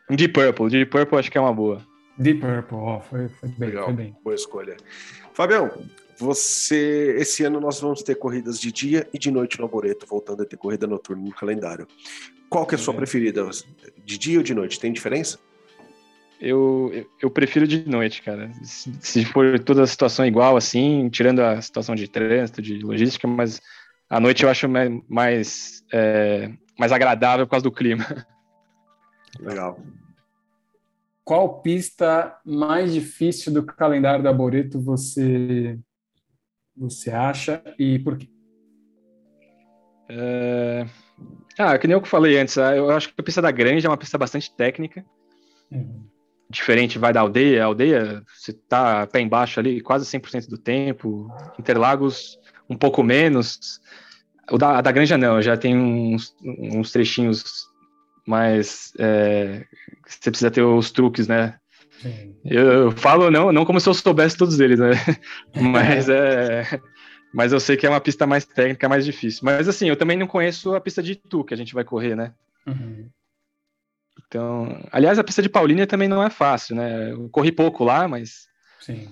um 0.09 0.15
Deep 0.15 0.33
Purple, 0.33 0.69
Deep 0.69 0.91
Purple 0.91 1.19
acho 1.19 1.31
que 1.31 1.39
é 1.39 1.41
uma 1.41 1.53
boa. 1.53 1.81
Deep 2.19 2.41
Purple, 2.41 2.77
oh, 2.79 3.01
foi, 3.01 3.29
foi, 3.29 3.49
bem, 3.51 3.69
Legal, 3.69 3.85
foi 3.87 3.95
bem. 3.95 4.17
Boa 4.23 4.35
escolha. 4.35 4.77
Fabião, 5.33 5.71
você, 6.17 7.17
esse 7.19 7.45
ano 7.45 7.61
nós 7.61 7.81
vamos 7.81 8.03
ter 8.03 8.15
corridas 8.15 8.61
de 8.61 8.71
dia 8.71 9.09
e 9.13 9.19
de 9.19 9.31
noite 9.31 9.59
no 9.59 9.65
Arboreto, 9.65 10.07
voltando 10.07 10.43
a 10.43 10.47
ter 10.47 10.57
corrida 10.57 10.87
noturna 10.87 11.23
no 11.23 11.35
calendário. 11.35 11.87
Qual 12.49 12.65
que 12.67 12.75
é 12.75 12.79
a 12.79 12.81
sua 12.81 12.95
é. 12.95 12.97
preferida? 12.97 13.49
De 14.05 14.19
dia 14.19 14.39
ou 14.39 14.45
de 14.45 14.55
noite? 14.55 14.79
Tem 14.79 14.93
diferença? 14.93 15.39
Eu, 16.41 16.91
eu, 16.93 17.07
eu 17.23 17.31
prefiro 17.31 17.67
de 17.67 17.89
noite, 17.89 18.23
cara. 18.23 18.51
Se, 18.63 18.93
se, 19.01 19.25
for 19.25 19.59
toda 19.59 19.83
a 19.83 19.87
situação 19.87 20.27
igual, 20.27 20.57
assim, 20.57 21.09
tirando 21.09 21.41
a 21.41 21.61
situação 21.61 21.95
de 21.95 22.07
trânsito, 22.07 22.63
de 22.63 22.79
logística, 22.79 23.27
mas 23.27 23.61
à 24.09 24.21
noite 24.21 24.45
eu 24.45 24.51
acho 24.51 24.69
mais, 24.69 24.93
mais, 25.09 25.85
é, 25.93 26.53
mais 26.79 26.93
agradável 26.93 27.47
por 27.47 27.53
causa 27.53 27.65
do 27.65 27.73
clima. 27.73 28.05
Legal. 29.41 29.81
Qual 31.25 31.63
pista 31.63 32.39
mais 32.45 32.93
difícil 32.93 33.53
do 33.53 33.65
calendário 33.65 34.23
da 34.23 34.33
Boreto 34.33 34.81
você 34.81 35.79
você 36.77 37.11
acha 37.11 37.63
e 37.79 37.99
por 37.99 38.19
quê? 38.19 38.29
É... 40.09 40.87
Ah, 41.59 41.79
que 41.79 41.87
nem 41.87 41.95
eu 41.95 42.03
que 42.03 42.09
falei 42.09 42.39
antes, 42.39 42.59
ah, 42.59 42.77
eu 42.77 42.91
acho 42.91 43.09
que 43.09 43.15
a 43.17 43.23
pista 43.23 43.41
da 43.41 43.51
Grande 43.51 43.87
é 43.87 43.89
uma 43.89 43.97
pista 43.97 44.19
bastante 44.19 44.55
técnica. 44.55 45.05
Uhum. 45.71 46.05
Diferente 46.51 46.99
vai 46.99 47.13
da 47.13 47.21
aldeia, 47.21 47.63
a 47.63 47.67
aldeia 47.67 48.23
você 48.37 48.53
tá 48.53 49.07
pé 49.07 49.21
embaixo 49.21 49.61
ali 49.61 49.81
quase 49.81 50.05
100% 50.05 50.49
do 50.49 50.59
tempo, 50.59 51.29
Interlagos 51.59 52.39
um 52.69 52.77
pouco 52.77 53.03
menos. 53.03 53.81
O 54.51 54.59
da, 54.59 54.79
a 54.79 54.81
da 54.81 54.93
Granja 54.93 55.17
não, 55.17 55.41
já 55.41 55.57
tem 55.57 55.77
uns, 55.77 56.35
uns 56.45 56.93
trechinhos 56.93 57.67
mas 58.27 58.93
é, 58.99 59.67
você 60.07 60.31
precisa 60.31 60.51
ter 60.51 60.63
os 60.63 60.91
truques, 60.91 61.29
né? 61.29 61.59
Eu, 62.45 62.67
eu, 62.67 62.91
falo 62.93 63.31
não, 63.31 63.51
não 63.53 63.65
como 63.65 63.81
se 63.81 63.89
eu 63.89 63.95
soubesse 63.95 64.37
todos 64.37 64.61
eles, 64.61 64.79
né? 64.79 64.91
Mas 65.55 66.09
é, 66.09 66.65
mas 67.33 67.53
eu 67.53 67.59
sei 67.59 67.77
que 67.77 67.87
é 67.87 67.91
uma 67.91 68.01
pista 68.01 68.27
mais 68.27 68.45
técnica, 68.45 68.89
mais 68.89 69.05
difícil. 69.05 69.41
Mas 69.43 69.69
assim, 69.69 69.89
eu 69.89 69.97
também 69.97 70.17
não 70.17 70.27
conheço 70.27 70.75
a 70.75 70.81
pista 70.81 71.03
de 71.03 71.13
Itu 71.13 71.43
que 71.45 71.55
a 71.55 71.57
gente 71.57 71.75
vai 71.75 71.83
correr, 71.83 72.15
né? 72.15 72.33
Uhum. 72.67 73.09
Então, 74.27 74.81
aliás, 74.93 75.19
a 75.19 75.25
pista 75.25 75.43
de 75.43 75.49
Paulínia 75.49 75.87
também 75.87 76.09
não 76.09 76.23
é 76.23 76.31
fácil, 76.31 76.77
né? 76.77 77.11
Eu 77.11 77.29
corri 77.31 77.51
pouco 77.51 77.83
lá, 77.83 78.07
mas 78.07 78.47
sim, 78.81 79.09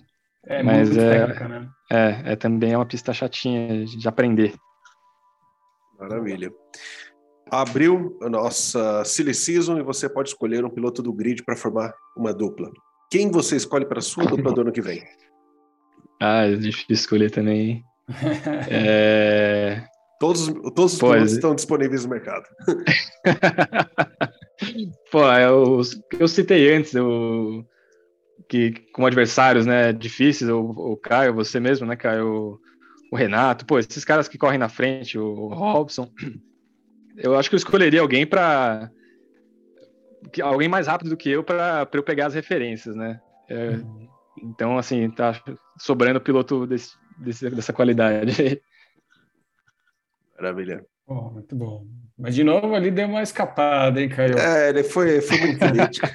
é 0.47 0.63
mas 0.63 0.91
muito 0.91 1.01
é, 1.01 1.19
técnica, 1.19 1.49
né? 1.49 1.69
É, 1.91 2.33
é 2.33 2.37
também 2.37 2.73
é 2.73 2.79
uma 2.79 2.87
pista 2.87 3.13
chatinha 3.13 3.87
de 3.87 4.07
aprender. 4.07 4.55
Maravilha 5.99 6.53
abriu 7.53 8.19
a 8.23 8.31
nossa 8.31 9.05
Silly 9.05 9.35
Season 9.35 9.79
e 9.79 9.83
você 9.83 10.09
pode 10.09 10.31
escolher 10.31 10.65
um 10.65 10.71
piloto 10.71 11.03
do 11.03 11.13
grid 11.13 11.43
para 11.45 11.55
formar 11.55 11.93
uma 12.17 12.33
dupla. 12.33 12.73
Quem 13.11 13.31
você 13.31 13.57
escolhe 13.57 13.85
para 13.85 14.01
sua 14.01 14.25
dupla 14.25 14.53
do 14.53 14.63
ano 14.63 14.73
que 14.73 14.81
vem? 14.81 15.03
Ah, 16.25 16.45
é 16.45 16.55
difícil 16.55 16.95
escolher 16.95 17.33
também. 17.33 17.83
é... 18.71 19.85
Todos, 20.21 20.47
todos 20.47 20.93
os 20.93 20.99
Pô, 21.01 21.11
pilotos 21.11 21.33
estão 21.33 21.53
disponíveis 21.53 22.05
no 22.05 22.11
mercado. 22.11 22.45
Pô, 25.11 25.25
eu, 25.33 25.81
eu 26.21 26.29
citei 26.29 26.73
antes 26.77 26.95
o, 26.95 27.65
que 28.49 28.75
como 28.93 29.09
adversários, 29.09 29.67
né, 29.67 29.93
difíceis, 29.93 30.49
o, 30.49 30.61
o 30.61 30.97
Caio, 30.97 31.35
você 31.35 31.59
mesmo, 31.59 31.89
né, 31.89 31.97
Caio, 31.97 32.61
o 33.11 33.17
Renato, 33.17 33.67
pô, 33.67 33.81
esses 33.81 34.05
caras 34.05 34.29
que 34.29 34.39
correm 34.39 34.61
na 34.61 34.69
frente, 34.69 35.19
o 35.19 35.49
Robson, 35.49 36.09
eu 37.17 37.37
acho 37.37 37.49
que 37.49 37.55
eu 37.55 37.59
escolheria 37.59 38.01
alguém 38.01 38.27
para 38.27 38.91
alguém 40.43 40.69
mais 40.69 40.87
rápido 40.87 41.11
do 41.11 41.17
que 41.17 41.31
eu 41.31 41.43
para 41.43 41.89
eu 41.93 42.03
pegar 42.03 42.27
as 42.27 42.35
referências, 42.35 42.95
né? 42.95 43.21
É, 43.49 43.71
uhum. 43.71 44.09
Então, 44.43 44.79
assim, 44.79 45.11
tá 45.11 45.41
sobrando 45.79 46.21
piloto 46.21 46.67
desse, 46.67 46.97
desse, 47.19 47.51
dessa 47.51 47.73
qualidade. 47.73 48.61
Maravilha. 50.37 50.85
Oh, 51.07 51.31
muito 51.31 51.55
bom. 51.55 51.87
Mas 52.19 52.35
de 52.35 52.45
novo 52.45 52.75
ali 52.75 52.91
deu 52.91 53.09
uma 53.09 53.23
escapada, 53.23 54.01
hein, 54.01 54.09
Caio? 54.09 54.39
É, 54.39 54.71
ele 54.71 54.85
foi, 54.85 55.21
foi 55.21 55.39
muito 55.39 55.59
político. 55.59 56.09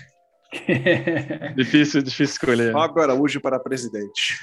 difícil, 1.56 2.02
difícil 2.02 2.34
escolher. 2.34 2.72
Fábio 2.72 3.04
Araújo 3.04 3.42
para 3.42 3.60
presidente. 3.60 4.40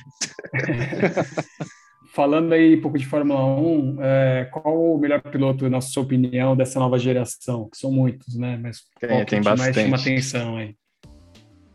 Falando 2.15 2.53
aí 2.53 2.77
um 2.77 2.81
pouco 2.81 2.97
de 2.97 3.05
Fórmula 3.05 3.45
1, 3.45 3.97
é, 4.01 4.45
qual 4.45 4.95
o 4.95 4.97
melhor 4.97 5.21
piloto, 5.21 5.69
na 5.69 5.81
sua 5.81 6.05
opinião, 6.05 6.57
dessa 6.57 6.79
nova 6.79 6.97
geração? 6.97 7.69
Que 7.69 7.77
são 7.77 7.91
muitos, 7.91 8.37
né? 8.37 8.57
Mas 8.57 8.83
tem, 9.01 9.25
tem 9.25 9.43
bastante. 9.43 9.75
mais 9.75 9.75
chama 9.75 9.97
atenção 9.97 10.57
aí? 10.57 10.77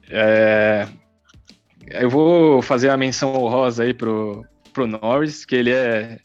É, 0.09 0.87
eu 1.89 2.09
vou 2.09 2.61
fazer 2.61 2.89
a 2.89 2.95
menção 2.95 3.35
honrosa 3.35 3.83
aí 3.83 3.93
pro, 3.93 4.45
pro 4.71 4.87
Norris, 4.87 5.43
que 5.43 5.57
ele 5.57 5.71
é. 5.71 6.17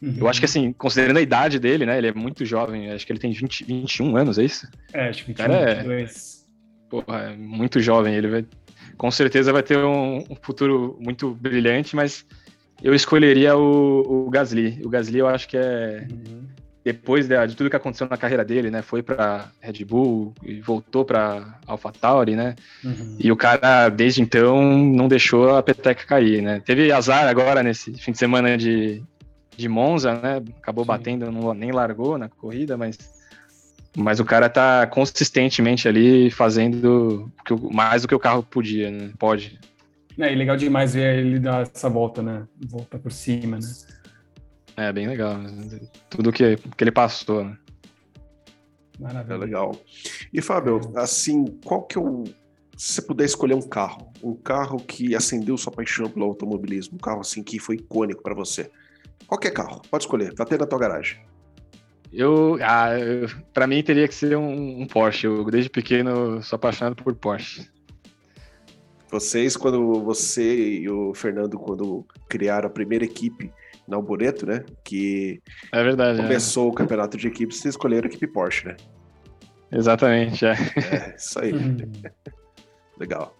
Uhum. 0.00 0.16
Eu 0.18 0.28
acho 0.28 0.40
que 0.40 0.46
assim, 0.46 0.72
considerando 0.72 1.18
a 1.18 1.22
idade 1.22 1.58
dele, 1.58 1.84
né? 1.84 1.98
Ele 1.98 2.06
é 2.06 2.14
muito 2.14 2.46
jovem, 2.46 2.90
acho 2.90 3.04
que 3.04 3.12
ele 3.12 3.20
tem 3.20 3.32
20, 3.32 3.64
21 3.64 4.16
anos, 4.16 4.38
é 4.38 4.44
isso? 4.44 4.66
É, 4.94 5.10
acho 5.10 5.26
que 5.26 5.32
21, 5.34 5.46
cara 5.46 5.74
22. 5.74 6.46
É, 6.46 6.88
porra, 6.88 7.18
é 7.18 7.36
muito 7.36 7.80
jovem, 7.80 8.14
ele 8.14 8.28
vai. 8.28 8.46
Com 8.96 9.10
certeza 9.10 9.52
vai 9.52 9.62
ter 9.62 9.76
um, 9.76 10.24
um 10.30 10.36
futuro 10.40 10.96
muito 10.98 11.34
brilhante, 11.34 11.94
mas 11.94 12.24
eu 12.82 12.94
escolheria 12.94 13.56
o, 13.56 14.26
o 14.26 14.30
Gasly. 14.30 14.80
O 14.84 14.88
Gasly 14.88 15.18
eu 15.18 15.26
acho 15.26 15.48
que 15.48 15.56
é. 15.56 16.06
Uhum. 16.10 16.46
Depois 16.84 17.28
de, 17.28 17.46
de, 17.46 17.54
tudo 17.54 17.68
que 17.68 17.76
aconteceu 17.76 18.06
na 18.08 18.16
carreira 18.16 18.44
dele, 18.44 18.70
né? 18.70 18.80
Foi 18.80 19.02
para 19.02 19.50
Red 19.60 19.84
Bull 19.84 20.32
e 20.42 20.60
voltou 20.60 21.04
para 21.04 21.58
AlphaTauri, 21.66 22.34
né? 22.34 22.54
Uhum. 22.82 23.16
E 23.18 23.30
o 23.30 23.36
cara, 23.36 23.88
desde 23.90 24.22
então, 24.22 24.62
não 24.62 25.06
deixou 25.06 25.54
a 25.54 25.62
peteca 25.62 26.06
cair, 26.06 26.40
né? 26.40 26.62
Teve 26.64 26.90
azar 26.90 27.28
agora 27.28 27.62
nesse 27.62 27.92
fim 27.94 28.12
de 28.12 28.18
semana 28.18 28.56
de, 28.56 29.02
de 29.54 29.68
Monza, 29.68 30.14
né? 30.14 30.42
Acabou 30.62 30.84
Sim. 30.84 30.88
batendo, 30.88 31.30
não, 31.30 31.52
nem 31.52 31.72
largou 31.72 32.16
na 32.16 32.28
corrida, 32.28 32.76
mas 32.76 32.96
mas 33.96 34.20
o 34.20 34.24
cara 34.24 34.48
tá 34.48 34.86
consistentemente 34.86 35.88
ali 35.88 36.30
fazendo 36.30 37.30
mais 37.72 38.02
do 38.02 38.08
que 38.08 38.14
o 38.14 38.20
carro 38.20 38.42
podia, 38.42 38.90
né? 38.90 39.10
Pode. 39.18 39.58
É, 40.18 40.32
e 40.32 40.34
legal 40.34 40.56
demais 40.56 40.94
ver 40.94 41.18
ele 41.18 41.38
dar 41.38 41.62
essa 41.62 41.88
volta, 41.88 42.20
né? 42.20 42.46
Volta 42.68 42.98
por 42.98 43.12
cima, 43.12 43.56
né? 43.58 43.68
É, 44.76 44.92
bem 44.92 45.06
legal. 45.06 45.38
Né? 45.38 45.80
Tudo 46.10 46.32
que, 46.32 46.56
que 46.56 46.84
ele 46.84 46.90
passou, 46.90 47.44
né? 47.44 47.56
Maravilha. 48.98 49.34
É 49.34 49.38
legal. 49.38 49.76
E, 50.32 50.42
Fábio, 50.42 50.80
assim, 50.96 51.44
qual 51.64 51.82
que 51.82 51.96
é 51.96 52.00
o. 52.00 52.24
Se 52.76 52.94
você 52.94 53.02
puder 53.02 53.24
escolher 53.24 53.54
um 53.54 53.62
carro, 53.62 54.12
um 54.22 54.34
carro 54.34 54.78
que 54.78 55.14
acendeu 55.14 55.56
sua 55.56 55.72
paixão 55.72 56.08
pelo 56.08 56.26
automobilismo, 56.26 56.94
um 56.94 56.98
carro 56.98 57.20
assim 57.20 57.42
que 57.42 57.58
foi 57.58 57.74
icônico 57.74 58.22
para 58.22 58.34
você. 58.34 58.70
Qualquer 59.26 59.50
carro, 59.50 59.82
pode 59.90 60.04
escolher, 60.04 60.32
tá 60.32 60.44
tendo 60.44 60.60
na 60.60 60.66
tua 60.66 60.78
garagem. 60.78 61.18
Eu, 62.12 62.56
ah, 62.62 62.90
para 63.52 63.66
mim 63.66 63.82
teria 63.82 64.06
que 64.06 64.14
ser 64.14 64.36
um, 64.36 64.82
um 64.82 64.86
Porsche. 64.86 65.26
Eu 65.26 65.44
desde 65.44 65.68
pequeno 65.68 66.40
sou 66.42 66.56
apaixonado 66.56 66.96
por 66.96 67.14
Porsche. 67.16 67.68
Vocês, 69.10 69.56
quando 69.56 70.02
você 70.02 70.80
e 70.80 70.90
o 70.90 71.14
Fernando, 71.14 71.58
quando 71.58 72.06
criaram 72.28 72.66
a 72.66 72.70
primeira 72.70 73.04
equipe 73.04 73.50
na 73.86 73.96
Alboreto, 73.96 74.46
né? 74.46 74.64
Que 74.84 75.40
é 75.72 75.82
verdade, 75.82 76.20
começou 76.20 76.68
é. 76.68 76.70
o 76.70 76.74
campeonato 76.74 77.16
de 77.16 77.26
equipes, 77.26 77.58
vocês 77.58 77.74
escolheram 77.74 78.06
a 78.06 78.08
equipe 78.08 78.26
Porsche, 78.26 78.68
né? 78.68 78.76
Exatamente, 79.72 80.44
é. 80.44 80.52
É, 80.52 81.14
isso 81.16 81.38
aí. 81.40 81.52
Uhum. 81.52 81.76
Legal. 83.00 83.34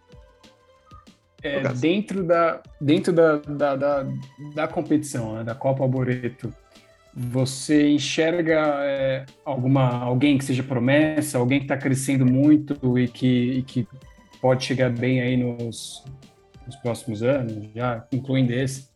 É, 1.43 1.63
dentro 1.75 2.25
da, 2.25 2.61
dentro 2.81 3.13
da, 3.13 3.37
da, 3.37 3.77
da, 3.77 4.07
da 4.55 4.69
competição, 4.69 5.37
né, 5.37 5.45
da 5.45 5.55
Copa 5.55 5.85
Alboreto, 5.85 6.53
você 7.15 7.91
enxerga 7.91 8.61
é, 8.81 9.25
alguma 9.45 10.03
alguém 10.03 10.37
que 10.37 10.45
seja 10.45 10.63
promessa, 10.63 11.39
alguém 11.39 11.59
que 11.61 11.65
está 11.65 11.77
crescendo 11.77 12.27
muito 12.27 12.99
e 12.99 13.07
que, 13.07 13.53
e 13.53 13.63
que 13.63 13.89
pode 14.41 14.65
chegar 14.65 14.91
bem 14.91 15.21
aí 15.21 15.37
nos, 15.37 16.05
nos 16.67 16.77
próximos 16.77 17.23
anos, 17.23 17.69
já 17.75 18.07
incluindo 18.13 18.53
esse? 18.53 18.89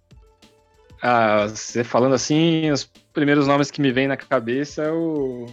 Ah, 1.03 1.49
você 1.49 1.83
falando 1.83 2.15
assim, 2.15 2.71
os 2.71 2.85
primeiros 3.13 3.47
nomes 3.49 3.71
que 3.71 3.81
me 3.81 3.91
vêm 3.91 4.07
na 4.07 4.17
cabeça 4.17 4.83
é 4.83 4.91
o, 4.93 5.47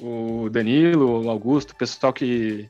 o 0.00 0.48
Danilo, 0.50 1.24
o 1.24 1.30
Augusto, 1.30 1.72
o 1.72 1.76
pessoal 1.76 2.12
que. 2.12 2.68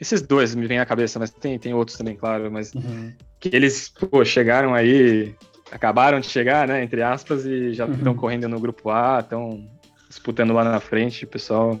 Esses 0.00 0.22
dois 0.22 0.54
me 0.54 0.66
vêm 0.66 0.78
à 0.78 0.86
cabeça, 0.86 1.18
mas 1.18 1.30
tem, 1.30 1.58
tem 1.58 1.74
outros 1.74 1.96
também, 1.96 2.14
claro, 2.14 2.52
mas 2.52 2.72
uhum. 2.72 3.12
que 3.40 3.50
eles 3.52 3.88
pô, 3.88 4.24
chegaram 4.24 4.72
aí, 4.72 5.34
acabaram 5.72 6.20
de 6.20 6.28
chegar, 6.28 6.68
né, 6.68 6.84
entre 6.84 7.02
aspas, 7.02 7.44
e 7.44 7.72
já 7.72 7.84
estão 7.86 8.12
uhum. 8.12 8.18
correndo 8.18 8.48
no 8.48 8.60
grupo 8.60 8.90
A, 8.90 9.18
estão 9.18 9.68
disputando 10.08 10.52
lá 10.52 10.62
na 10.62 10.78
frente, 10.78 11.24
o 11.24 11.28
pessoal. 11.28 11.80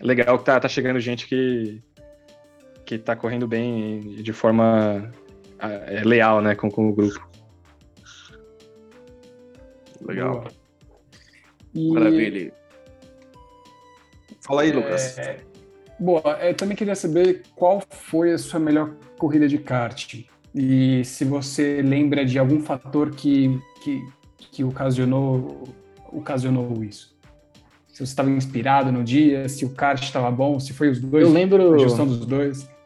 Legal 0.00 0.38
que 0.38 0.44
tá, 0.44 0.58
tá 0.58 0.68
chegando 0.68 0.98
gente 0.98 1.26
que, 1.26 1.80
que 2.88 2.96
tá 2.96 3.14
correndo 3.14 3.46
bem 3.46 4.00
de 4.22 4.32
forma 4.32 5.12
é, 5.58 6.00
leal, 6.06 6.40
né, 6.40 6.54
com, 6.54 6.70
com 6.70 6.88
o 6.88 6.94
grupo. 6.94 7.28
Legal. 10.00 10.46
E... 11.74 11.92
Maravilha. 11.92 12.50
Fala 14.40 14.62
aí, 14.62 14.72
Lucas. 14.72 15.18
É... 15.18 15.36
Boa, 16.00 16.22
eu 16.40 16.54
também 16.54 16.74
queria 16.74 16.94
saber 16.94 17.42
qual 17.54 17.82
foi 17.90 18.32
a 18.32 18.38
sua 18.38 18.58
melhor 18.58 18.94
corrida 19.18 19.46
de 19.46 19.58
kart. 19.58 20.24
E 20.54 21.04
se 21.04 21.26
você 21.26 21.82
lembra 21.82 22.24
de 22.24 22.38
algum 22.38 22.60
fator 22.60 23.10
que, 23.10 23.60
que, 23.82 24.02
que 24.50 24.64
ocasionou, 24.64 25.68
ocasionou 26.10 26.82
isso. 26.82 27.14
Se 27.88 27.98
você 27.98 28.04
estava 28.04 28.30
inspirado 28.30 28.90
no 28.90 29.04
dia, 29.04 29.46
se 29.46 29.66
o 29.66 29.74
kart 29.74 30.02
estava 30.02 30.30
bom, 30.30 30.58
se 30.58 30.72
foi 30.72 30.88
os 30.88 30.98
dois. 30.98 31.26
Eu 31.26 31.30
lembro. 31.30 31.74
A 31.74 31.78
gestão 31.78 32.06
dos 32.06 32.24
dois. 32.24 32.77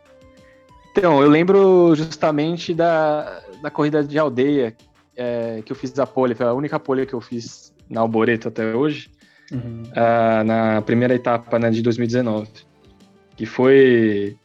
Então, 0.96 1.22
eu 1.22 1.28
lembro 1.28 1.94
justamente 1.94 2.74
da, 2.74 3.40
da 3.62 3.70
corrida 3.70 4.04
de 4.04 4.18
aldeia 4.18 4.76
é, 5.16 5.62
que 5.64 5.72
eu 5.72 5.76
fiz 5.76 5.98
a 5.98 6.06
pole, 6.06 6.34
foi 6.34 6.46
a 6.46 6.52
única 6.52 6.78
pole 6.78 7.06
que 7.06 7.14
eu 7.14 7.20
fiz 7.20 7.74
na 7.88 8.00
Alboreto 8.00 8.48
até 8.48 8.74
hoje, 8.74 9.10
uhum. 9.50 9.82
uh, 9.84 10.44
na 10.44 10.82
primeira 10.82 11.14
etapa 11.14 11.58
né, 11.58 11.70
de 11.70 11.82
2019, 11.82 12.48
que 13.36 13.46
foi, 13.46 14.36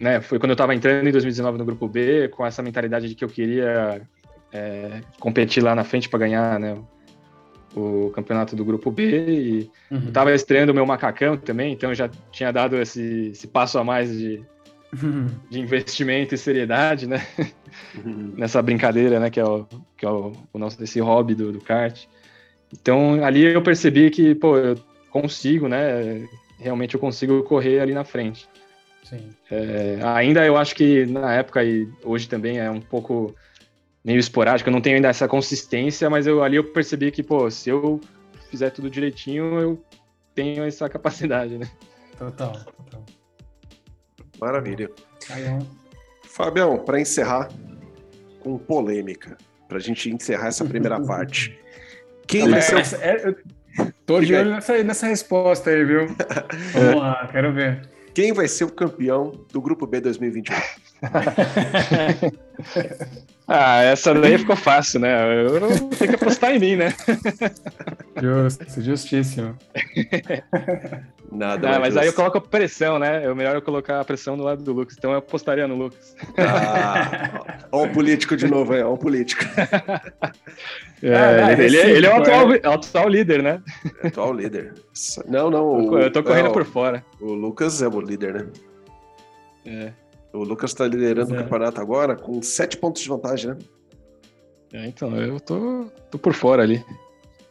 né, 0.00 0.20
foi 0.20 0.38
quando 0.38 0.50
eu 0.50 0.54
estava 0.54 0.74
entrando 0.74 1.06
em 1.06 1.12
2019 1.12 1.58
no 1.58 1.64
grupo 1.64 1.88
B, 1.88 2.28
com 2.28 2.44
essa 2.44 2.62
mentalidade 2.62 3.08
de 3.08 3.14
que 3.14 3.24
eu 3.24 3.28
queria 3.28 4.02
é, 4.52 5.00
competir 5.18 5.62
lá 5.62 5.74
na 5.74 5.84
frente 5.84 6.08
para 6.08 6.18
ganhar, 6.20 6.58
né, 6.58 6.78
o 7.74 8.10
campeonato 8.14 8.54
do 8.54 8.64
grupo 8.64 8.90
B 8.90 9.26
e 9.28 9.70
uhum. 9.90 10.08
estava 10.08 10.34
estreando 10.34 10.72
o 10.72 10.74
meu 10.74 10.84
macacão 10.84 11.36
também, 11.36 11.72
então 11.72 11.90
eu 11.90 11.94
já 11.94 12.10
tinha 12.30 12.52
dado 12.52 12.76
esse, 12.76 13.30
esse 13.32 13.46
passo 13.46 13.78
a 13.78 13.84
mais 13.84 14.12
de 14.12 14.44
de 15.50 15.58
investimento 15.58 16.34
e 16.34 16.38
seriedade, 16.38 17.06
né? 17.06 17.26
Uhum. 18.04 18.34
Nessa 18.36 18.60
brincadeira, 18.60 19.18
né? 19.18 19.30
Que 19.30 19.40
é 19.40 19.44
o, 19.44 19.66
que 19.96 20.04
é 20.04 20.10
o, 20.10 20.32
o 20.52 20.58
nosso 20.58 20.82
esse 20.82 21.00
hobby 21.00 21.34
do, 21.34 21.52
do 21.52 21.60
kart. 21.60 22.06
Então 22.72 23.24
ali 23.24 23.42
eu 23.44 23.62
percebi 23.62 24.10
que, 24.10 24.34
pô, 24.34 24.56
eu 24.56 24.78
consigo, 25.10 25.68
né? 25.68 26.26
Realmente 26.58 26.94
eu 26.94 27.00
consigo 27.00 27.42
correr 27.42 27.80
ali 27.80 27.94
na 27.94 28.04
frente. 28.04 28.48
Sim. 29.04 29.30
É, 29.50 29.98
ainda 30.02 30.44
eu 30.44 30.56
acho 30.56 30.74
que 30.74 31.06
na 31.06 31.34
época 31.34 31.64
e 31.64 31.88
hoje 32.04 32.28
também 32.28 32.58
é 32.58 32.70
um 32.70 32.80
pouco 32.80 33.34
meio 34.04 34.18
esporádico, 34.18 34.68
eu 34.68 34.72
não 34.72 34.80
tenho 34.80 34.96
ainda 34.96 35.08
essa 35.08 35.28
consistência, 35.28 36.08
mas 36.10 36.26
eu 36.26 36.42
ali 36.42 36.56
eu 36.56 36.64
percebi 36.64 37.10
que, 37.10 37.22
pô, 37.22 37.50
se 37.50 37.70
eu 37.70 38.00
fizer 38.50 38.70
tudo 38.70 38.90
direitinho, 38.90 39.60
eu 39.60 39.84
tenho 40.34 40.64
essa 40.64 40.88
capacidade, 40.90 41.58
né? 41.58 41.68
Total, 42.18 42.52
total. 42.52 43.04
Maravilha. 44.42 44.90
Fabião, 46.24 46.76
para 46.76 47.00
encerrar 47.00 47.48
com 48.40 48.58
polêmica, 48.58 49.38
para 49.68 49.78
a 49.78 49.80
gente 49.80 50.10
encerrar 50.10 50.48
essa 50.48 50.64
primeira 50.64 50.98
parte. 51.06 51.56
Quem 52.26 52.50
vai 52.50 52.60
ser 52.60 52.74
o... 52.74 52.80
é, 53.00 53.36
Tô 54.04 54.20
de 54.20 54.34
olho 54.34 54.50
nessa, 54.50 54.82
nessa 54.82 55.06
resposta 55.06 55.70
aí, 55.70 55.84
viu? 55.84 56.08
Vamos 56.74 56.96
lá, 56.96 57.28
quero 57.30 57.54
ver. 57.54 57.88
Quem 58.12 58.32
vai 58.32 58.48
ser 58.48 58.64
o 58.64 58.72
campeão 58.72 59.46
do 59.52 59.60
Grupo 59.60 59.86
B 59.86 60.00
2021? 60.00 60.56
ah, 63.46 63.82
essa 63.82 64.14
daí 64.14 64.38
ficou 64.38 64.56
fácil, 64.56 65.00
né? 65.00 65.44
Eu 65.46 65.60
não 65.60 65.88
tenho 65.90 66.10
que 66.10 66.16
apostar 66.16 66.54
em 66.54 66.58
mim, 66.58 66.76
né? 66.76 66.94
Justo, 68.20 68.80
justíssimo. 68.80 69.56
Nada, 71.32 71.70
não, 71.70 71.80
mas 71.80 71.96
aí 71.96 72.06
eu 72.06 72.12
coloco 72.12 72.40
pressão, 72.42 72.98
né? 72.98 73.24
É 73.24 73.34
melhor 73.34 73.54
eu 73.54 73.62
colocar 73.62 74.00
a 74.00 74.04
pressão 74.04 74.36
do 74.36 74.44
lado 74.44 74.62
do 74.62 74.72
Lucas. 74.72 74.96
Então 74.98 75.12
eu 75.12 75.18
apostaria 75.18 75.66
no 75.66 75.74
Lucas. 75.74 76.14
Ah, 76.36 77.64
ó, 77.72 77.84
o 77.84 77.88
político 77.88 78.36
de 78.36 78.46
novo 78.46 78.74
aí, 78.74 78.82
ó, 78.82 78.92
o 78.92 78.98
político. 78.98 79.42
É, 81.04 81.16
ah, 81.16 81.52
ele, 81.60 81.76
é, 81.76 81.90
ele, 81.90 82.06
é, 82.06 82.10
o 82.10 82.16
atual, 82.16 82.52
é. 82.52 82.60
atual 82.62 83.08
líder, 83.08 83.42
né? 83.42 83.60
É 84.04 84.06
atual 84.06 84.32
líder. 84.32 84.72
Não, 85.26 85.50
não. 85.50 85.90
O, 85.90 85.98
eu 85.98 86.12
tô 86.12 86.22
correndo 86.22 86.50
é, 86.50 86.52
por 86.52 86.64
fora. 86.64 87.04
O 87.20 87.32
Lucas 87.32 87.82
é 87.82 87.88
o 87.88 88.00
líder, 88.00 88.34
né? 88.34 88.46
É. 89.66 89.92
O 90.32 90.44
Lucas 90.44 90.70
está 90.70 90.86
liderando 90.86 91.34
o 91.34 91.36
campeonato 91.36 91.80
agora 91.80 92.16
com 92.16 92.40
sete 92.42 92.76
pontos 92.76 93.02
de 93.02 93.08
vantagem, 93.08 93.50
né? 93.50 93.58
É, 94.72 94.86
então, 94.86 95.14
eu 95.16 95.38
tô, 95.38 95.84
tô 96.10 96.18
por 96.18 96.32
fora 96.32 96.62
ali. 96.62 96.82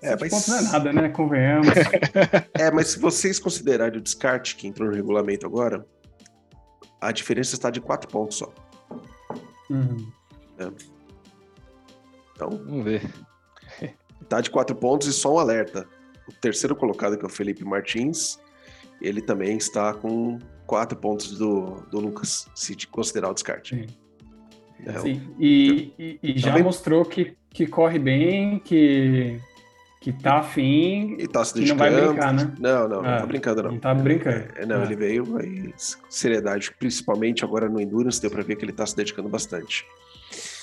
É, 0.02 0.18
mas... 0.20 0.32
pontos 0.32 0.48
não 0.48 0.58
é 0.58 0.62
nada, 0.64 0.94
né? 0.94 1.10
Convenhamos. 1.10 1.68
é, 2.58 2.72
mas 2.72 2.88
se 2.88 3.00
vocês 3.00 3.38
considerarem 3.38 4.00
o 4.00 4.02
descarte 4.02 4.56
que 4.56 4.68
entrou 4.68 4.90
no 4.90 4.96
regulamento 4.96 5.46
agora, 5.46 5.86
a 7.00 7.12
diferença 7.12 7.54
está 7.54 7.70
de 7.70 7.80
quatro 7.80 8.10
pontos 8.10 8.38
só. 8.38 8.52
Uhum. 9.70 10.12
É. 10.58 10.72
Então. 12.36 12.50
Vamos 12.50 12.84
ver. 12.84 13.08
Tá 14.28 14.42
de 14.42 14.50
quatro 14.50 14.76
pontos 14.76 15.08
e 15.08 15.14
só 15.14 15.36
um 15.36 15.40
alerta. 15.40 15.88
O 16.28 16.32
terceiro 16.34 16.76
colocado, 16.76 17.18
que 17.18 17.24
é 17.24 17.28
o 17.28 17.30
Felipe 17.30 17.64
Martins, 17.64 18.40
ele 19.02 19.22
também 19.22 19.58
está 19.58 19.94
com 19.94 20.40
quatro 20.72 20.98
pontos 20.98 21.38
do, 21.38 21.84
do 21.92 22.00
Lucas, 22.00 22.48
se 22.56 22.74
considerar 22.88 23.30
o 23.30 23.34
descarte. 23.34 23.76
Sim. 23.76 23.88
É, 24.86 25.00
Sim. 25.00 25.22
E, 25.38 25.94
e, 26.00 26.20
e, 26.24 26.40
já 26.40 26.54
tá 26.54 26.64
mostrou 26.64 27.04
que, 27.04 27.36
que 27.50 27.68
corre 27.68 28.00
bem, 28.00 28.58
que 28.60 29.38
que 30.00 30.12
tá 30.12 30.40
afim 30.40 31.18
e 31.20 31.28
tá 31.28 31.44
se 31.46 31.54
dedicando. 31.54 31.84
não 31.84 31.98
vai 31.98 32.08
brincar, 32.08 32.34
né? 32.34 32.54
Não, 32.58 32.88
não, 32.88 33.02
não 33.04 33.18
tá 33.20 33.26
brincando, 33.26 33.64
não. 33.64 33.72
Não 33.74 33.80
tá 33.80 33.94
brincando. 33.94 34.46
É, 34.56 34.66
não, 34.66 34.82
é. 34.82 34.86
ele 34.86 34.96
veio 34.96 35.26
com 35.26 36.10
seriedade, 36.10 36.74
principalmente 36.80 37.44
agora 37.44 37.70
no 37.70 37.80
Endurance, 37.80 38.20
deu 38.20 38.32
pra 38.32 38.42
ver 38.42 38.56
que 38.56 38.66
ele 38.66 38.72
tá 38.72 38.86
se 38.86 38.96
dedicando 38.96 39.30
bastante. 39.30 39.86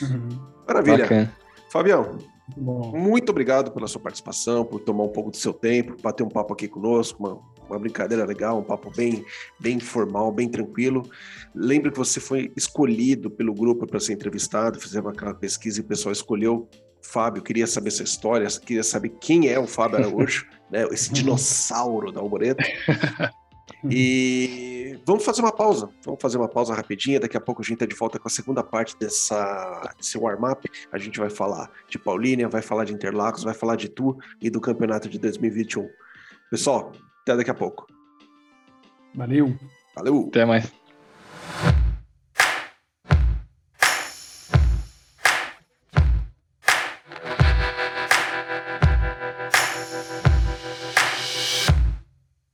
Uhum. 0.03 0.29
Maravilha. 0.67 1.05
Bacana. 1.05 1.37
Fabião, 1.71 2.19
Bom. 2.57 2.97
muito 2.97 3.29
obrigado 3.29 3.71
pela 3.71 3.87
sua 3.87 4.01
participação, 4.01 4.65
por 4.65 4.81
tomar 4.81 5.05
um 5.05 5.11
pouco 5.11 5.31
do 5.31 5.37
seu 5.37 5.53
tempo, 5.53 5.95
bater 6.03 6.25
um 6.25 6.31
papo 6.31 6.55
aqui 6.55 6.67
conosco, 6.67 7.23
uma, 7.23 7.39
uma 7.69 7.79
brincadeira 7.79 8.25
legal, 8.25 8.59
um 8.59 8.65
papo 8.65 8.91
bem, 8.95 9.25
bem 9.59 9.77
informal, 9.77 10.33
bem 10.33 10.49
tranquilo. 10.49 11.09
Lembro 11.55 11.93
que 11.93 11.99
você 11.99 12.21
foi 12.21 12.53
escolhido 12.57 13.31
pelo 13.31 13.55
grupo 13.55 13.87
para 13.87 14.01
ser 14.01 14.13
entrevistado, 14.13 14.81
fizemos 14.81 15.13
aquela 15.13 15.35
pesquisa 15.35 15.81
e 15.81 15.83
o 15.83 15.87
pessoal 15.87 16.13
escolheu 16.13 16.69
Fábio, 17.01 17.43
queria 17.43 17.67
saber 17.67 17.91
sua 17.91 18.05
história, 18.05 18.47
queria 18.65 18.83
saber 18.83 19.11
quem 19.21 19.49
é 19.49 19.59
o 19.59 19.67
Fábio 19.67 19.99
Araújo, 19.99 20.47
né, 20.71 20.87
esse 20.91 21.13
dinossauro 21.13 22.13
da 22.13 22.21
Alboreta. 22.21 22.65
E 23.85 24.99
vamos 25.07 25.25
fazer 25.25 25.41
uma 25.41 25.53
pausa. 25.53 25.89
Vamos 26.05 26.21
fazer 26.21 26.37
uma 26.37 26.49
pausa 26.49 26.75
rapidinha. 26.75 27.21
Daqui 27.21 27.37
a 27.37 27.41
pouco 27.41 27.63
a 27.63 27.65
gente 27.65 27.75
está 27.75 27.87
de 27.87 27.95
volta 27.95 28.19
com 28.19 28.27
a 28.27 28.31
segunda 28.31 28.63
parte 28.63 28.99
dessa, 28.99 29.95
desse 29.97 30.19
warm-up. 30.19 30.69
A 30.91 30.99
gente 30.99 31.19
vai 31.19 31.31
falar 31.31 31.71
de 31.89 31.99
Paulínia, 31.99 32.49
vai 32.49 32.63
falar 32.63 32.85
de 32.85 32.93
Interlagos, 32.93 33.45
vai 33.45 33.55
falar 33.55 33.77
de 33.77 33.89
Tu 33.89 34.17
e 34.41 34.51
do 34.51 34.61
campeonato 34.61 35.09
de 35.09 35.19
2021. 35.19 35.89
Pessoal, 36.51 36.93
até 37.29 37.39
daqui 37.39 37.51
a 37.51 37.55
pouco. 37.55 37.87
Valeu. 39.15 39.55
Valeu. 39.95 40.27
Até 40.29 40.45
mais. 40.45 40.73